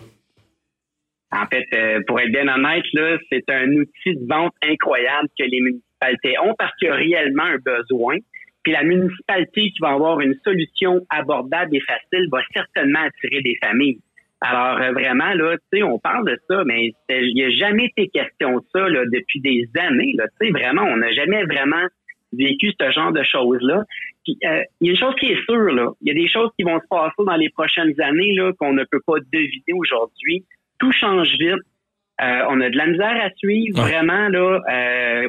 En 1.32 1.46
fait, 1.48 1.66
euh, 1.74 2.00
pour 2.08 2.20
être 2.22 2.32
bien 2.32 2.48
honnête, 2.48 2.84
c'est 3.30 3.44
un 3.50 3.70
outil 3.72 4.16
de 4.16 4.26
vente 4.30 4.54
incroyable 4.64 5.28
que 5.38 5.44
les 5.44 5.60
municipalités 5.60 6.40
ont 6.40 6.54
parce 6.58 6.72
qu'il 6.78 6.88
y 6.88 6.92
a 6.92 6.96
réellement 6.96 7.44
un 7.44 7.58
besoin. 7.58 8.16
Puis 8.64 8.74
la 8.74 8.84
municipalité 8.84 9.70
qui 9.70 9.78
va 9.82 9.90
avoir 9.90 10.22
une 10.22 10.36
solution 10.44 11.02
abordable 11.10 11.76
et 11.76 11.82
facile 11.82 12.28
va 12.32 12.40
certainement 12.54 13.02
attirer 13.02 13.42
des 13.42 13.58
familles. 13.64 14.00
Alors 14.42 14.80
euh, 14.82 14.92
vraiment 14.92 15.34
là, 15.34 15.58
tu 15.72 15.80
sais, 15.80 15.84
on 15.84 15.98
parle 15.98 16.26
de 16.26 16.38
ça, 16.50 16.64
mais 16.66 16.92
il 17.10 17.34
n'y 17.34 17.44
a 17.44 17.50
jamais 17.50 17.86
été 17.86 18.10
question 18.10 18.58
de 18.58 18.64
ça 18.74 18.88
là, 18.90 19.04
depuis 19.12 19.40
des 19.42 19.68
années. 19.80 20.14
Là, 20.16 20.26
tu 20.40 20.48
sais, 20.48 20.52
vraiment, 20.52 20.84
on 20.84 20.98
n'a 20.98 21.12
jamais 21.12 21.44
vraiment 21.46 21.86
vécu 22.34 22.72
ce 22.80 22.92
genre 22.92 23.12
de 23.12 23.24
choses 23.24 23.62
là. 23.62 23.84
Euh, 24.28 24.62
il 24.82 24.88
y 24.88 24.90
a 24.90 24.92
une 24.92 24.98
chose 24.98 25.16
qui 25.20 25.28
est 25.28 25.44
sûre 25.46 25.72
là, 25.72 25.92
il 26.02 26.08
y 26.08 26.12
a 26.12 26.14
des 26.14 26.28
choses 26.28 26.50
qui 26.58 26.64
vont 26.64 26.80
se 26.80 26.88
passer 26.90 27.24
dans 27.26 27.36
les 27.36 27.50
prochaines 27.50 27.94
années 28.02 28.34
là 28.34 28.52
qu'on 28.60 28.74
ne 28.74 28.84
peut 28.84 29.02
pas 29.06 29.20
deviner 29.32 29.74
aujourd'hui. 29.78 30.46
Tout 30.80 30.92
change 30.92 31.30
vite. 31.40 31.64
Euh, 32.22 32.42
on 32.50 32.62
a 32.62 32.70
de 32.70 32.78
la 32.78 32.88
misère 32.88 33.26
à 33.26 33.30
suivre, 33.36 33.82
vraiment 33.82 34.30
là, 34.30 34.62
euh, 34.72 35.28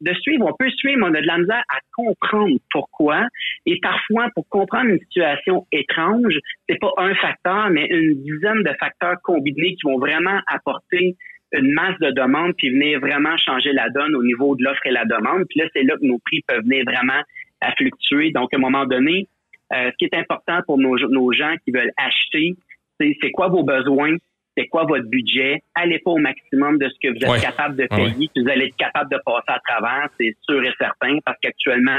de, 0.00 0.12
suivre. 0.14 0.46
On 0.46 0.52
peut 0.58 0.70
suivre, 0.70 0.98
mais 0.98 1.06
on 1.06 1.14
a 1.14 1.20
de 1.20 1.26
la 1.26 1.38
misère 1.38 1.62
à 1.68 1.78
comprendre 1.92 2.58
pourquoi. 2.72 3.26
Et 3.66 3.78
parfois, 3.80 4.28
pour 4.34 4.48
comprendre 4.48 4.90
une 4.90 4.98
situation 4.98 5.64
étrange, 5.70 6.36
c'est 6.68 6.80
pas 6.80 6.90
un 6.96 7.14
facteur, 7.14 7.70
mais 7.70 7.86
une 7.86 8.20
dizaine 8.22 8.64
de 8.64 8.72
facteurs 8.80 9.16
combinés 9.22 9.76
qui 9.76 9.82
vont 9.84 9.98
vraiment 9.98 10.40
apporter 10.48 11.14
une 11.52 11.72
masse 11.72 11.98
de 12.00 12.10
demandes 12.10 12.54
puis 12.56 12.70
venir 12.70 12.98
vraiment 12.98 13.36
changer 13.36 13.72
la 13.72 13.88
donne 13.90 14.16
au 14.16 14.24
niveau 14.24 14.56
de 14.56 14.64
l'offre 14.64 14.84
et 14.86 14.90
la 14.90 15.04
demande. 15.04 15.44
Puis 15.48 15.60
là, 15.60 15.66
c'est 15.72 15.84
là 15.84 15.94
que 15.96 16.04
nos 16.04 16.18
prix 16.18 16.42
peuvent 16.48 16.64
venir 16.64 16.84
vraiment 16.84 17.22
à 17.60 17.72
fluctuer. 17.76 18.32
Donc, 18.32 18.52
à 18.52 18.56
un 18.56 18.60
moment 18.60 18.86
donné, 18.86 19.28
euh, 19.72 19.90
ce 19.92 19.96
qui 19.98 20.04
est 20.06 20.18
important 20.18 20.60
pour 20.66 20.78
nos, 20.78 20.98
nos 21.08 21.32
gens 21.32 21.54
qui 21.64 21.70
veulent 21.70 21.92
acheter, 21.96 22.56
c'est 23.00 23.30
quoi 23.30 23.48
vos 23.48 23.62
besoins, 23.62 24.16
c'est 24.56 24.66
quoi 24.68 24.84
votre 24.84 25.06
budget, 25.06 25.62
allez 25.74 25.98
pas 25.98 26.12
au 26.12 26.18
maximum 26.18 26.78
de 26.78 26.88
ce 26.88 26.94
que 27.02 27.08
vous 27.12 27.34
êtes 27.34 27.42
capable 27.42 27.76
de 27.76 27.86
payer, 27.86 28.30
vous 28.36 28.48
allez 28.48 28.66
être 28.66 28.76
capable 28.76 29.10
de 29.10 29.18
passer 29.24 29.48
à 29.48 29.60
travers, 29.66 30.08
c'est 30.18 30.34
sûr 30.42 30.62
et 30.64 30.72
certain, 30.78 31.18
parce 31.24 31.38
qu'actuellement, 31.42 31.98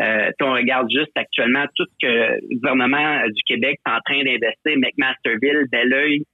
euh, 0.00 0.30
on 0.42 0.52
regarde 0.52 0.90
juste 0.90 1.12
actuellement 1.14 1.64
tout 1.76 1.84
ce 1.84 2.06
que 2.06 2.38
le 2.50 2.56
gouvernement 2.56 3.26
du 3.28 3.42
Québec 3.44 3.78
est 3.86 3.90
en 3.90 4.00
train 4.04 4.22
d'investir, 4.24 4.76
McMasterville, 4.76 5.66
Belleuil, 5.70 6.24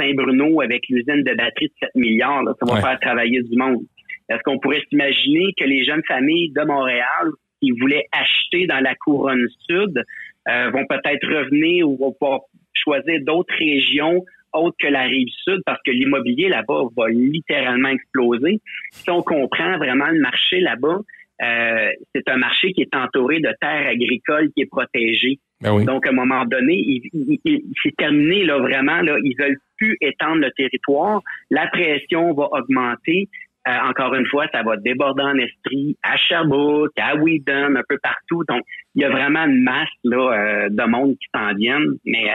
Saint-Bruno, 0.00 0.62
avec 0.62 0.82
l'usine 0.88 1.22
de 1.22 1.34
batterie 1.34 1.68
de 1.68 1.74
7 1.80 1.90
milliards, 1.94 2.42
ça 2.58 2.74
va 2.74 2.80
faire 2.80 3.00
travailler 3.00 3.42
du 3.42 3.56
monde. 3.56 3.82
Est-ce 4.30 4.40
qu'on 4.44 4.58
pourrait 4.58 4.82
s'imaginer 4.88 5.52
que 5.58 5.64
les 5.64 5.84
jeunes 5.84 6.02
familles 6.08 6.52
de 6.52 6.62
Montréal 6.62 7.30
qui 7.60 7.72
voulaient 7.72 8.06
acheter 8.12 8.66
dans 8.66 8.80
la 8.80 8.94
couronne 8.94 9.46
sud 9.68 10.02
euh, 10.48 10.70
vont 10.70 10.86
peut-être 10.86 11.26
revenir 11.26 11.88
ou 11.88 11.98
vont 11.98 12.12
pouvoir 12.12 12.40
choisir 12.72 13.20
d'autres 13.22 13.54
régions 13.58 14.24
autre 14.52 14.76
que 14.80 14.88
la 14.88 15.02
rive 15.02 15.28
sud 15.44 15.60
parce 15.66 15.80
que 15.84 15.90
l'immobilier 15.90 16.48
là-bas 16.48 16.84
va 16.96 17.08
littéralement 17.08 17.88
exploser. 17.88 18.60
Si 18.90 19.10
on 19.10 19.22
comprend 19.22 19.78
vraiment 19.78 20.08
le 20.08 20.20
marché 20.20 20.60
là-bas, 20.60 21.00
euh, 21.42 21.90
c'est 22.14 22.28
un 22.28 22.36
marché 22.36 22.72
qui 22.72 22.82
est 22.82 22.94
entouré 22.94 23.40
de 23.40 23.50
terres 23.60 23.88
agricoles 23.88 24.50
qui 24.54 24.62
est 24.62 24.70
protégée. 24.70 25.38
Ben 25.62 25.84
Donc, 25.84 26.06
à 26.06 26.10
un 26.10 26.12
moment 26.12 26.44
donné, 26.44 26.74
il, 26.74 27.68
c'est 27.82 27.96
terminé 27.96 28.44
là 28.44 28.58
vraiment. 28.58 29.00
Là, 29.00 29.16
ils 29.22 29.34
veulent 29.38 29.58
plus 29.78 29.96
étendre 30.00 30.42
le 30.42 30.50
territoire. 30.52 31.22
La 31.50 31.66
pression 31.68 32.34
va 32.34 32.48
augmenter. 32.52 33.28
Euh, 33.68 33.72
encore 33.88 34.14
une 34.14 34.26
fois, 34.26 34.46
ça 34.52 34.62
va 34.62 34.76
déborder 34.76 35.22
en 35.22 35.36
Estrie, 35.36 35.96
à 36.02 36.16
Sherbrooke, 36.16 36.92
à 36.98 37.16
Whedon, 37.16 37.76
un 37.76 37.82
peu 37.88 37.98
partout. 38.02 38.42
Donc, 38.48 38.62
il 38.94 39.02
y 39.02 39.04
a 39.04 39.10
vraiment 39.10 39.44
une 39.44 39.62
masse 39.62 39.88
là, 40.04 40.32
euh, 40.32 40.68
de 40.70 40.90
monde 40.90 41.16
qui 41.18 41.26
s'en 41.34 41.54
viennent. 41.54 41.96
Mais 42.04 42.30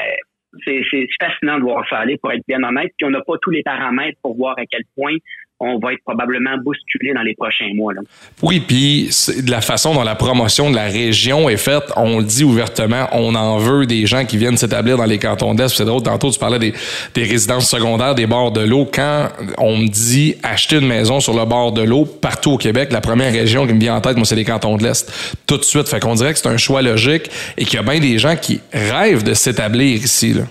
c'est 0.63 1.07
fascinant 1.19 1.57
de 1.57 1.63
voir 1.63 1.87
ça 1.89 1.99
aller, 1.99 2.17
pour 2.17 2.31
être 2.31 2.43
bien 2.47 2.63
honnête. 2.63 2.93
Puis 2.97 3.05
on 3.05 3.09
n'a 3.09 3.21
pas 3.21 3.37
tous 3.41 3.51
les 3.51 3.63
paramètres 3.63 4.17
pour 4.21 4.35
voir 4.35 4.55
à 4.57 4.65
quel 4.65 4.83
point 4.95 5.15
on 5.59 5.79
va 5.79 5.93
être 5.93 6.03
probablement 6.03 6.57
bousculé 6.63 7.13
dans 7.13 7.21
les 7.21 7.33
prochains 7.33 7.73
mois. 7.73 7.93
Là. 7.93 8.01
Oui, 8.41 8.59
puis 8.59 9.09
de 9.41 9.49
la 9.49 9.61
façon 9.61 9.93
dont 9.93 10.03
la 10.03 10.15
promotion 10.15 10.69
de 10.69 10.75
la 10.75 10.85
région 10.85 11.47
est 11.47 11.57
faite, 11.57 11.83
on 11.95 12.19
le 12.19 12.25
dit 12.25 12.43
ouvertement, 12.43 13.07
on 13.13 13.35
en 13.35 13.57
veut 13.57 13.85
des 13.85 14.05
gens 14.05 14.25
qui 14.25 14.37
viennent 14.37 14.57
s'établir 14.57 14.97
dans 14.97 15.05
les 15.05 15.17
cantons 15.17 15.53
d'Est. 15.53 15.69
C'est 15.69 15.85
drôle, 15.85 16.03
tantôt 16.03 16.29
tu 16.29 16.39
parlais 16.39 16.59
des, 16.59 16.73
résidences 17.15 17.69
secondaires, 17.69 18.15
des 18.15 18.27
bords 18.27 18.51
de 18.51 18.61
l'eau. 18.61 18.87
Quand 18.91 19.29
on 19.57 19.77
me 19.77 19.87
dit 19.87 20.35
acheter 20.43 20.77
une 20.77 20.87
maison 20.87 21.19
sur 21.21 21.33
le 21.33 21.45
bord 21.45 21.71
de 21.71 21.81
l'eau 21.81 22.05
partout 22.05 22.51
au 22.51 22.57
Québec, 22.57 22.91
la 22.91 23.01
première 23.01 23.31
région 23.31 23.65
qui 23.65 23.73
me 23.73 23.79
vient 23.79 23.95
en 23.95 24.01
tête, 24.01 24.17
moi, 24.17 24.25
c'est 24.25 24.35
les 24.35 24.45
cantons 24.45 24.75
de 24.75 24.83
l'Est. 24.83 25.11
Tout 25.47 25.57
de 25.57 25.63
suite. 25.63 25.87
Fait 25.87 25.99
qu'on 25.99 26.15
dirait 26.15 26.33
que 26.33 26.39
c'est 26.39 26.49
un 26.49 26.57
choix 26.57 26.81
logique 26.81 27.29
et 27.57 27.63
qu'il 27.63 27.75
y 27.75 27.77
a 27.77 27.83
bien 27.83 27.99
des 27.99 28.17
gens 28.17 28.35
qui 28.35 28.59
rêvent 28.73 29.23
de 29.23 29.33
s'établir 29.33 30.03
ici. 30.03 30.33
Là. 30.33 30.43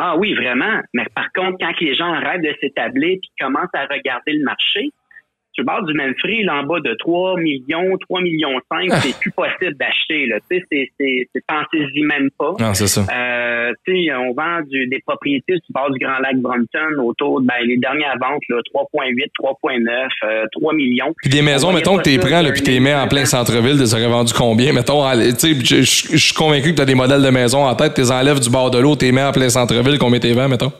Ah 0.00 0.16
oui, 0.16 0.32
vraiment. 0.34 0.80
Mais 0.94 1.06
par 1.12 1.32
contre, 1.32 1.58
quand 1.58 1.72
les 1.80 1.96
gens 1.96 2.12
rêvent 2.12 2.42
de 2.42 2.54
s'établir 2.60 3.10
et 3.10 3.20
commencent 3.40 3.74
à 3.74 3.84
regarder 3.86 4.32
le 4.34 4.44
marché, 4.44 4.90
tu 5.58 5.64
parles 5.64 5.86
du 5.86 5.94
même 5.94 6.14
prix, 6.14 6.44
là, 6.44 6.60
en 6.60 6.64
bas 6.64 6.80
de 6.80 6.94
3 6.98 7.40
millions, 7.40 7.96
3 8.08 8.20
millions 8.22 8.60
5, 8.70 8.88
ah. 8.90 9.00
c'est 9.00 9.18
plus 9.18 9.32
possible 9.32 9.74
d'acheter, 9.74 10.26
là. 10.26 10.36
Tu 10.50 10.58
sais, 10.58 10.64
c'est, 10.70 10.90
c'est, 11.32 11.42
y 11.94 12.02
même 12.02 12.30
pas. 12.38 12.54
Non, 12.60 12.74
c'est 12.74 12.86
ça. 12.86 13.00
Euh, 13.00 13.68
euh, 13.68 13.72
tu 13.86 13.92
sais, 13.92 14.14
on 14.14 14.32
vend 14.34 14.60
du, 14.68 14.86
des 14.86 15.00
propriétés 15.06 15.54
sur 15.54 15.72
bord 15.74 15.90
du 15.90 15.98
Grand 15.98 16.18
Lac 16.18 16.36
Brompton 16.36 17.02
autour, 17.02 17.40
ben, 17.40 17.54
les 17.66 17.76
dernières 17.76 18.16
ventes, 18.20 18.42
là, 18.48 18.58
3,8, 18.74 19.30
3,9, 19.40 20.48
3 20.52 20.72
millions. 20.74 21.12
Puis 21.22 21.30
des 21.30 21.42
maisons, 21.42 21.72
mettons 21.72 21.96
que 21.98 22.02
tu 22.02 22.10
les 22.10 22.18
prends, 22.18 22.42
là, 22.42 22.52
puis 22.52 22.62
tu 22.62 22.70
les 22.70 22.80
mets 22.80 22.94
en 22.94 23.08
plein 23.08 23.24
centre-ville, 23.24 23.78
tu 23.78 23.94
aurais 23.94 24.08
vendu 24.08 24.32
combien? 24.32 24.72
Mettons, 24.72 25.02
tu 25.10 25.30
sais, 25.38 25.54
je 25.64 26.16
suis 26.16 26.34
convaincu 26.34 26.70
que 26.70 26.76
tu 26.76 26.82
as 26.82 26.86
des 26.86 26.94
modèles 26.94 27.22
de 27.22 27.30
maisons 27.30 27.64
en 27.64 27.74
tête, 27.74 27.94
tu 27.94 28.00
les 28.00 28.12
enlèves 28.12 28.40
du 28.40 28.50
bord 28.50 28.70
de 28.70 28.78
l'eau, 28.78 28.96
tu 28.96 29.06
les 29.06 29.12
mets 29.12 29.22
en 29.22 29.32
plein 29.32 29.48
centre-ville, 29.48 29.98
combien 29.98 30.20
tu 30.20 30.32
vends, 30.32 30.48
mettons? 30.48 30.72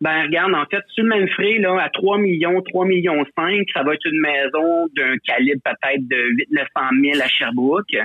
Ben, 0.00 0.24
regarde, 0.24 0.54
en 0.54 0.64
fait, 0.66 0.82
sur 0.88 1.04
le 1.04 1.10
même 1.10 1.28
frais, 1.28 1.58
là, 1.58 1.80
à 1.80 1.88
3 1.88 2.18
millions, 2.18 2.60
3 2.62 2.84
millions 2.84 3.24
5, 3.36 3.66
ça 3.72 3.82
va 3.82 3.94
être 3.94 4.04
une 4.04 4.20
maison 4.20 4.86
d'un 4.96 5.16
calibre 5.24 5.62
peut-être 5.64 6.08
de 6.08 6.16
8 6.16 6.50
900 6.50 6.68
000 7.02 7.22
à 7.22 7.28
Sherbrooke. 7.28 7.96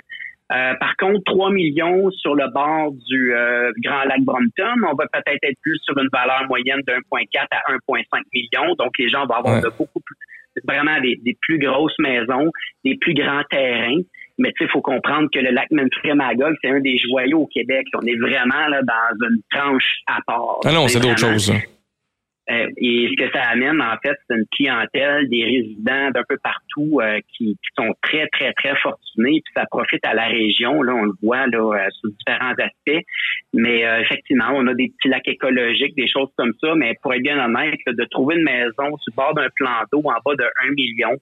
Euh, 0.52 0.74
par 0.80 0.96
contre, 0.98 1.22
3 1.26 1.52
millions 1.52 2.10
sur 2.12 2.34
le 2.34 2.52
bord 2.52 2.92
du 3.08 3.36
euh, 3.36 3.72
Grand 3.84 4.04
Lac 4.06 4.22
Brompton, 4.22 4.82
on 4.90 4.96
va 4.96 5.06
peut-être 5.12 5.44
être 5.44 5.58
plus 5.62 5.78
sur 5.84 5.98
une 5.98 6.10
valeur 6.12 6.46
moyenne 6.48 6.82
de 6.88 6.94
1,4 6.94 7.48
à 7.52 7.74
1,5 7.74 8.22
millions. 8.34 8.76
Donc, 8.76 8.98
les 8.98 9.10
gens 9.10 9.26
vont 9.28 9.36
avoir 9.36 9.62
de 9.62 9.70
beaucoup 9.78 10.00
plus, 10.00 10.16
vraiment 10.68 11.00
des, 11.02 11.38
plus 11.42 11.60
grosses 11.60 11.98
maisons, 12.00 12.52
des 12.84 12.98
plus 12.98 13.14
grands 13.14 13.44
terrains. 13.52 14.00
Mais 14.40 14.52
tu 14.54 14.60
sais, 14.60 14.70
il 14.70 14.72
faut 14.72 14.82
comprendre 14.82 15.28
que 15.32 15.40
le 15.40 15.52
lac 15.52 15.70
Manfred-Magog, 15.70 16.56
c'est 16.64 16.70
un 16.70 16.80
des 16.80 16.98
joyaux 16.98 17.42
au 17.42 17.48
Québec. 17.48 17.86
On 17.94 18.08
est 18.08 18.16
vraiment 18.16 18.68
là 18.70 18.82
dans 18.82 19.28
une 19.28 19.42
tranche 19.52 19.98
à 20.08 20.20
part. 20.26 20.60
Ah 20.66 20.72
non, 20.72 20.88
c'est 20.88 21.02
d'autres 21.02 21.20
choses. 21.20 21.52
Euh, 22.50 22.68
et 22.78 23.10
ce 23.12 23.24
que 23.24 23.32
ça 23.32 23.43
amène, 23.50 23.82
en 23.82 23.95
fait, 24.04 24.16
c'est 24.28 24.36
une 24.36 24.45
clientèle, 24.52 25.30
des 25.30 25.43
résidents 25.43 26.10
d'un 26.12 26.24
peu 26.28 26.38
partout 26.38 27.00
euh, 27.00 27.20
qui, 27.36 27.58
sont 27.78 27.93
très, 28.02 28.28
très, 28.30 28.54
très 28.54 28.76
fortunés. 28.78 29.41
Puis 29.43 29.54
ça 29.56 29.66
profite 29.70 30.04
à 30.06 30.14
la 30.14 30.26
région, 30.26 30.82
là, 30.82 30.93
on 30.93 31.04
le 31.04 31.14
voit 31.22 31.47
là, 31.47 31.60
euh, 31.60 31.88
sous 32.02 32.10
différents 32.10 32.54
aspects. 32.54 33.06
Mais 33.54 33.82
effectivement, 34.02 34.52
on 34.54 34.68
a 34.68 34.74
des 34.74 34.91
petits 34.97 35.10
lacs 35.10 35.28
écologiques, 35.28 35.95
des 35.95 36.08
choses 36.08 36.30
comme 36.38 36.54
ça. 36.62 36.76
Mais 36.76 36.93
pour 37.02 37.14
être 37.14 37.24
bien 37.24 37.43
honnête, 37.43 37.80
de 37.88 38.06
trouver 38.12 38.36
une 38.36 38.43
maison 38.43 38.95
sur 38.97 39.12
le 39.12 39.16
bord 39.16 39.34
d'un 39.34 39.50
plan 39.56 39.72
d'eau 39.91 40.02
en 40.06 40.20
bas 40.24 40.36
de 40.36 40.45
1 40.70 40.72
million, 40.74 41.16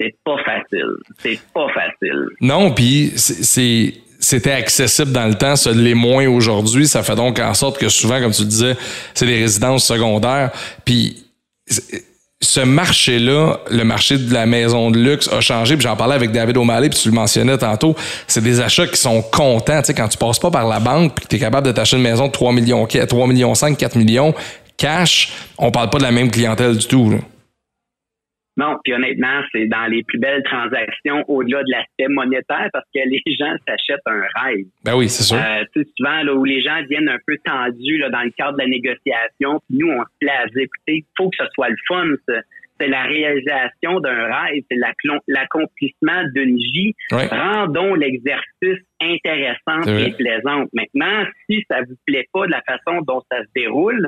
c'est 0.00 0.14
pas 0.24 0.38
facile. 0.44 0.94
C'est 1.18 1.40
pas 1.52 1.68
facile. 1.68 2.28
Non, 2.40 2.72
puis 2.72 3.10
c'est 3.16 3.92
c'était 4.20 4.52
accessible 4.52 5.12
dans 5.12 5.26
le 5.26 5.34
temps, 5.34 5.56
ça 5.56 5.72
l'est 5.72 5.94
moins 5.94 6.26
aujourd'hui. 6.28 6.86
Ça 6.86 7.02
fait 7.02 7.16
donc 7.16 7.38
en 7.38 7.54
sorte 7.54 7.78
que 7.78 7.88
souvent, 7.88 8.20
comme 8.20 8.32
tu 8.32 8.44
disais, 8.44 8.76
c'est 9.14 9.26
des 9.26 9.38
résidences 9.38 9.84
secondaires. 9.84 10.50
Puis 10.84 11.24
ce 12.42 12.60
marché-là, 12.60 13.60
le 13.70 13.84
marché 13.84 14.16
de 14.16 14.32
la 14.32 14.46
maison 14.46 14.90
de 14.90 14.98
luxe 14.98 15.28
a 15.28 15.40
changé. 15.40 15.76
Puis 15.76 15.84
j'en 15.84 15.96
parlais 15.96 16.14
avec 16.14 16.32
David 16.32 16.56
O'Malley, 16.56 16.88
puis 16.88 16.98
tu 16.98 17.08
le 17.08 17.14
mentionnais 17.14 17.58
tantôt. 17.58 17.94
C'est 18.26 18.42
des 18.42 18.60
achats 18.60 18.86
qui 18.86 18.96
sont 18.96 19.22
contents. 19.22 19.80
Tu 19.80 19.88
sais, 19.88 19.94
quand 19.94 20.08
tu 20.08 20.16
passes 20.16 20.38
pas 20.38 20.50
par 20.50 20.66
la 20.66 20.80
banque, 20.80 21.14
puis 21.14 21.24
que 21.24 21.30
tu 21.30 21.36
es 21.36 21.38
capable 21.38 21.66
de 21.66 21.72
t'acheter 21.72 21.96
une 21.96 22.02
maison 22.02 22.26
de 22.26 22.32
3 22.32 22.52
millions, 22.52 22.86
3 22.86 23.26
millions 23.26 23.54
5, 23.54 23.76
4 23.76 23.96
millions, 23.96 24.34
cash, 24.76 25.32
on 25.58 25.70
parle 25.70 25.90
pas 25.90 25.98
de 25.98 26.04
la 26.04 26.12
même 26.12 26.30
clientèle 26.30 26.76
du 26.76 26.86
tout. 26.86 27.14
Non, 28.60 28.76
puis 28.84 28.92
honnêtement, 28.92 29.40
c'est 29.52 29.66
dans 29.68 29.86
les 29.86 30.02
plus 30.02 30.18
belles 30.18 30.42
transactions 30.42 31.24
au-delà 31.28 31.62
de 31.62 31.70
l'aspect 31.70 32.08
monétaire 32.08 32.68
parce 32.74 32.84
que 32.94 33.00
les 33.06 33.22
gens 33.38 33.54
s'achètent 33.66 34.00
un 34.04 34.20
rêve. 34.42 34.66
Ben 34.84 34.96
oui, 34.96 35.08
c'est 35.08 35.22
sûr. 35.22 35.38
Euh, 35.38 35.64
souvent, 35.96 36.22
là, 36.22 36.34
où 36.34 36.44
les 36.44 36.60
gens 36.60 36.82
viennent 36.90 37.08
un 37.08 37.18
peu 37.26 37.38
tendus 37.42 37.96
là, 37.96 38.10
dans 38.10 38.20
le 38.20 38.30
cadre 38.32 38.58
de 38.58 38.62
la 38.62 38.68
négociation, 38.68 39.62
puis 39.66 39.78
nous, 39.78 39.88
on 39.88 40.02
se 40.02 40.18
plaît 40.20 40.36
à 40.38 40.46
dire, 40.48 40.64
écoutez, 40.64 40.96
il 40.96 41.04
faut 41.16 41.30
que 41.30 41.36
ce 41.38 41.46
soit 41.54 41.70
le 41.70 41.76
fun. 41.88 42.04
C'est 42.78 42.88
la 42.88 43.02
réalisation 43.04 44.00
d'un 44.00 44.24
rêve, 44.24 44.62
c'est 44.70 44.78
l'accomplissement 45.28 46.22
d'une 46.34 46.56
vie. 46.56 46.94
Rendons 47.10 47.94
l'exercice 47.94 48.84
intéressant 49.00 49.82
et 49.86 50.12
plaisant. 50.12 50.64
Maintenant, 50.74 51.24
si 51.46 51.64
ça 51.70 51.80
vous 51.80 51.96
plaît 52.06 52.26
pas 52.32 52.46
de 52.46 52.50
la 52.50 52.62
façon 52.62 53.00
dont 53.02 53.22
ça 53.30 53.38
se 53.42 53.48
déroule, 53.54 54.06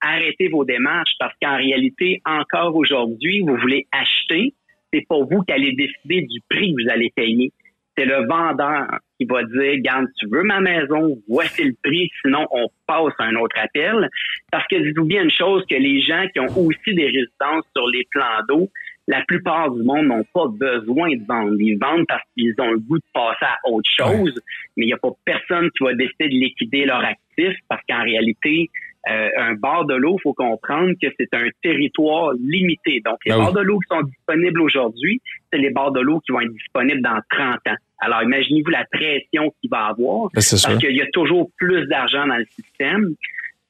arrêtez 0.00 0.48
vos 0.48 0.64
démarches 0.64 1.14
parce 1.18 1.34
qu'en 1.40 1.56
réalité, 1.56 2.20
encore 2.24 2.74
aujourd'hui, 2.76 3.40
vous 3.40 3.56
voulez 3.56 3.86
acheter, 3.92 4.54
c'est 4.92 5.06
pas 5.08 5.18
vous 5.18 5.42
qui 5.42 5.52
allez 5.52 5.72
décider 5.72 6.22
du 6.22 6.40
prix 6.48 6.74
que 6.74 6.82
vous 6.82 6.90
allez 6.90 7.10
payer. 7.14 7.52
C'est 7.96 8.04
le 8.04 8.26
vendeur 8.26 8.86
qui 9.18 9.24
va 9.24 9.42
dire, 9.44 9.80
garde, 9.80 10.06
tu 10.18 10.26
veux 10.30 10.42
ma 10.42 10.60
maison, 10.60 11.16
voici 11.28 11.64
le 11.64 11.74
prix, 11.82 12.10
sinon 12.22 12.46
on 12.50 12.68
passe 12.86 13.14
à 13.18 13.24
un 13.24 13.36
autre 13.36 13.56
appel. 13.58 14.08
Parce 14.52 14.66
que 14.68 14.76
dites-vous 14.76 15.06
bien 15.06 15.24
une 15.24 15.30
chose, 15.30 15.64
que 15.68 15.76
les 15.76 16.00
gens 16.02 16.26
qui 16.32 16.40
ont 16.40 16.58
aussi 16.58 16.94
des 16.94 17.06
résidences 17.06 17.64
sur 17.74 17.86
les 17.88 18.06
plans 18.10 18.42
d'eau, 18.48 18.68
la 19.08 19.22
plupart 19.22 19.70
du 19.70 19.82
monde 19.82 20.06
n'ont 20.06 20.24
pas 20.34 20.46
besoin 20.48 21.10
de 21.10 21.24
vendre. 21.26 21.56
Ils 21.58 21.78
vendent 21.78 22.06
parce 22.06 22.22
qu'ils 22.36 22.54
ont 22.58 22.72
le 22.72 22.78
goût 22.78 22.98
de 22.98 23.04
passer 23.14 23.44
à 23.44 23.56
autre 23.70 23.90
chose, 23.96 24.34
mais 24.76 24.84
il 24.84 24.86
n'y 24.86 24.92
a 24.92 24.98
pas 24.98 25.12
personne 25.24 25.70
qui 25.70 25.84
va 25.84 25.94
décider 25.94 26.28
de 26.28 26.34
liquider 26.34 26.84
leur 26.84 27.04
actif 27.04 27.56
parce 27.68 27.82
qu'en 27.88 28.02
réalité, 28.02 28.68
euh, 29.08 29.28
un 29.36 29.54
bord 29.54 29.84
de 29.84 29.94
l'eau, 29.94 30.16
il 30.18 30.22
faut 30.22 30.34
comprendre 30.34 30.92
que 31.00 31.08
c'est 31.18 31.32
un 31.32 31.48
territoire 31.62 32.32
limité. 32.40 33.00
Donc, 33.04 33.18
les 33.24 33.32
bords 33.32 33.52
de 33.52 33.60
l'eau 33.60 33.78
qui 33.78 33.94
sont 33.94 34.02
disponibles 34.02 34.60
aujourd'hui, 34.60 35.20
c'est 35.52 35.58
les 35.58 35.70
bords 35.70 35.92
de 35.92 36.00
l'eau 36.00 36.20
qui 36.20 36.32
vont 36.32 36.40
être 36.40 36.52
disponibles 36.52 37.02
dans 37.02 37.20
30 37.30 37.54
ans. 37.68 37.76
Alors, 37.98 38.22
imaginez-vous 38.24 38.70
la 38.70 38.84
pression 38.90 39.52
qu'il 39.60 39.70
va 39.70 39.86
avoir, 39.86 40.28
ben, 40.34 40.42
parce 40.42 40.76
qu'il 40.78 40.96
y 40.96 41.02
a 41.02 41.10
toujours 41.12 41.48
plus 41.56 41.86
d'argent 41.86 42.26
dans 42.26 42.36
le 42.36 42.46
système, 42.46 43.14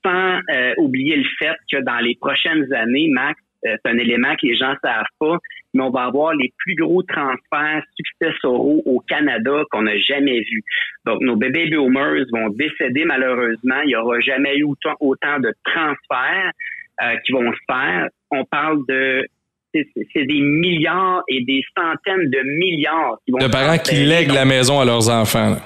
sans 0.04 0.38
euh, 0.54 0.74
oublier 0.78 1.16
le 1.16 1.28
fait 1.38 1.56
que 1.70 1.82
dans 1.82 1.98
les 1.98 2.16
prochaines 2.16 2.72
années, 2.72 3.08
Max, 3.10 3.40
c'est 3.62 3.86
un 3.86 3.98
élément 3.98 4.34
que 4.34 4.46
les 4.46 4.56
gens 4.56 4.74
savent 4.82 5.04
pas, 5.18 5.38
mais 5.74 5.82
on 5.82 5.90
va 5.90 6.04
avoir 6.04 6.34
les 6.34 6.52
plus 6.58 6.74
gros 6.74 7.02
transferts 7.02 7.82
successoraux 7.96 8.82
au 8.86 9.00
Canada 9.00 9.62
qu'on 9.70 9.82
n'a 9.82 9.98
jamais 9.98 10.40
vu. 10.40 10.62
Donc, 11.04 11.20
nos 11.20 11.36
bébés 11.36 11.68
boomers 11.70 12.24
vont 12.32 12.48
décéder 12.50 13.04
malheureusement. 13.04 13.80
Il 13.84 13.88
n'y 13.88 13.96
aura 13.96 14.20
jamais 14.20 14.56
eu 14.56 14.64
autant, 14.64 14.94
autant 15.00 15.38
de 15.40 15.52
transferts 15.64 16.52
euh, 17.02 17.16
qui 17.24 17.32
vont 17.32 17.52
se 17.52 17.58
faire. 17.66 18.08
On 18.30 18.44
parle 18.44 18.78
de 18.88 19.26
c'est 19.74 20.24
des 20.24 20.40
milliards 20.40 21.22
et 21.28 21.44
des 21.44 21.62
centaines 21.76 22.30
de 22.30 22.40
milliards 22.58 23.18
qui 23.26 23.32
vont 23.32 23.38
de 23.38 23.52
parents 23.52 23.76
qui 23.76 23.96
lèguent 23.96 24.32
la 24.32 24.46
maison 24.46 24.80
à 24.80 24.86
leurs 24.86 25.10
enfants. 25.10 25.56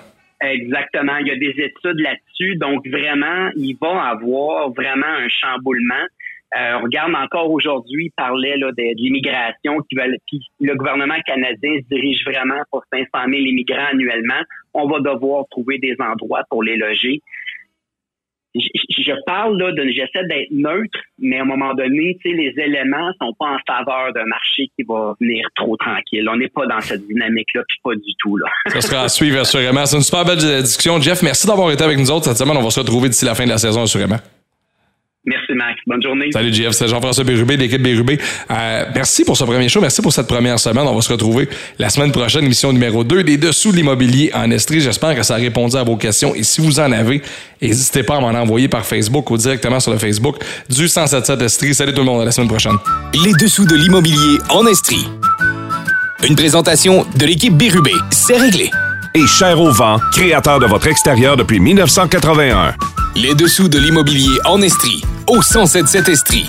Exactement. 0.40 1.16
Il 1.18 1.28
y 1.28 1.30
a 1.30 1.36
des 1.36 1.54
études 1.62 2.00
là-dessus. 2.00 2.56
Donc, 2.56 2.86
vraiment, 2.88 3.50
il 3.56 3.76
va 3.80 4.08
avoir 4.08 4.70
vraiment 4.70 5.06
un 5.06 5.28
chamboulement. 5.28 6.06
Euh, 6.56 6.78
on 6.80 6.82
regarde 6.82 7.14
encore 7.14 7.50
aujourd'hui, 7.50 8.10
parlait 8.16 8.56
là, 8.56 8.72
de, 8.72 8.96
l'immigration, 8.96 9.78
qui 9.88 9.94
va, 9.94 10.06
le 10.08 10.74
gouvernement 10.74 11.20
canadien 11.24 11.76
se 11.78 11.94
dirige 11.94 12.24
vraiment 12.24 12.60
pour 12.72 12.82
500 12.92 13.06
000 13.28 13.30
immigrants 13.30 13.86
annuellement. 13.92 14.42
On 14.74 14.88
va 14.88 14.98
devoir 14.98 15.44
trouver 15.50 15.78
des 15.78 15.94
endroits 16.00 16.42
pour 16.50 16.64
les 16.64 16.76
loger. 16.76 17.20
Je, 18.52 19.12
parle 19.26 19.56
là 19.58 19.70
de, 19.70 19.88
j'essaie 19.90 20.26
d'être 20.26 20.50
neutre, 20.50 20.98
mais 21.20 21.38
à 21.38 21.42
un 21.42 21.44
moment 21.44 21.72
donné, 21.72 22.18
les 22.24 22.52
éléments 22.56 23.12
sont 23.22 23.32
pas 23.38 23.46
en 23.46 23.58
faveur 23.64 24.12
d'un 24.12 24.24
marché 24.24 24.66
qui 24.76 24.82
va 24.82 25.14
venir 25.20 25.46
trop 25.54 25.76
tranquille. 25.76 26.28
On 26.28 26.36
n'est 26.36 26.48
pas 26.48 26.66
dans 26.66 26.80
cette 26.80 27.06
dynamique-là, 27.06 27.62
puis 27.68 27.78
pas 27.84 27.94
du 27.94 28.12
tout 28.18 28.36
là. 28.38 28.48
Ça 28.66 28.80
sera 28.80 29.02
à 29.02 29.08
suivre 29.08 29.38
assurément. 29.38 29.86
C'est 29.86 29.96
une 29.96 30.02
super 30.02 30.24
belle 30.24 30.62
discussion, 30.62 31.00
Jeff. 31.00 31.22
Merci 31.22 31.46
d'avoir 31.46 31.70
été 31.70 31.84
avec 31.84 31.96
nous 31.96 32.10
autres 32.10 32.24
cette 32.24 32.38
semaine. 32.38 32.56
On 32.56 32.62
va 32.62 32.70
se 32.70 32.80
retrouver 32.80 33.08
d'ici 33.08 33.24
la 33.24 33.36
fin 33.36 33.44
de 33.44 33.50
la 33.50 33.58
saison 33.58 33.82
assurément. 33.82 34.18
Merci, 35.30 35.52
Max. 35.54 35.78
Bonne 35.86 36.02
journée. 36.02 36.26
Salut, 36.32 36.52
Jeff. 36.52 36.72
C'est 36.72 36.88
Jean-François 36.88 37.22
Bérubé, 37.22 37.56
l'équipe 37.56 37.80
Bérubé. 37.80 38.18
Euh, 38.50 38.84
merci 38.92 39.24
pour 39.24 39.36
ce 39.36 39.44
premier 39.44 39.68
show. 39.68 39.80
Merci 39.80 40.02
pour 40.02 40.12
cette 40.12 40.26
première 40.26 40.58
semaine. 40.58 40.84
On 40.84 40.94
va 40.94 41.00
se 41.00 41.12
retrouver 41.12 41.48
la 41.78 41.88
semaine 41.88 42.10
prochaine, 42.10 42.44
émission 42.44 42.72
numéro 42.72 43.04
2 43.04 43.22
des 43.22 43.36
Dessous 43.36 43.70
de 43.70 43.76
l'immobilier 43.76 44.32
en 44.34 44.50
Estrie. 44.50 44.80
J'espère 44.80 45.14
que 45.14 45.22
ça 45.22 45.34
a 45.34 45.36
répondu 45.36 45.76
à 45.76 45.84
vos 45.84 45.96
questions. 45.96 46.34
Et 46.34 46.42
si 46.42 46.60
vous 46.60 46.80
en 46.80 46.90
avez, 46.90 47.22
n'hésitez 47.62 48.02
pas 48.02 48.16
à 48.16 48.20
m'en 48.20 48.30
envoyer 48.30 48.66
par 48.66 48.84
Facebook 48.84 49.30
ou 49.30 49.36
directement 49.36 49.78
sur 49.78 49.92
le 49.92 49.98
Facebook 49.98 50.36
du 50.68 50.88
177 50.88 51.40
Estrie. 51.42 51.74
Salut 51.74 51.92
tout 51.92 52.00
le 52.00 52.06
monde. 52.06 52.22
À 52.22 52.24
la 52.24 52.32
semaine 52.32 52.48
prochaine. 52.48 52.76
Les 53.14 53.32
Dessous 53.34 53.66
de 53.66 53.76
l'immobilier 53.76 54.38
en 54.48 54.66
Estrie. 54.66 55.06
Une 56.28 56.34
présentation 56.34 57.06
de 57.16 57.24
l'équipe 57.24 57.56
Bérubé. 57.56 57.92
C'est 58.10 58.36
réglé. 58.36 58.68
Et 59.12 59.26
Cher 59.26 59.60
au 59.60 59.72
vent, 59.72 59.98
créateur 60.12 60.60
de 60.60 60.66
votre 60.66 60.86
extérieur 60.86 61.36
depuis 61.36 61.58
1981. 61.58 62.74
Les 63.16 63.34
dessous 63.34 63.68
de 63.68 63.76
l'immobilier 63.76 64.38
en 64.44 64.62
Estrie, 64.62 65.02
au 65.26 65.38
1077 65.38 66.08
Estrie. 66.08 66.48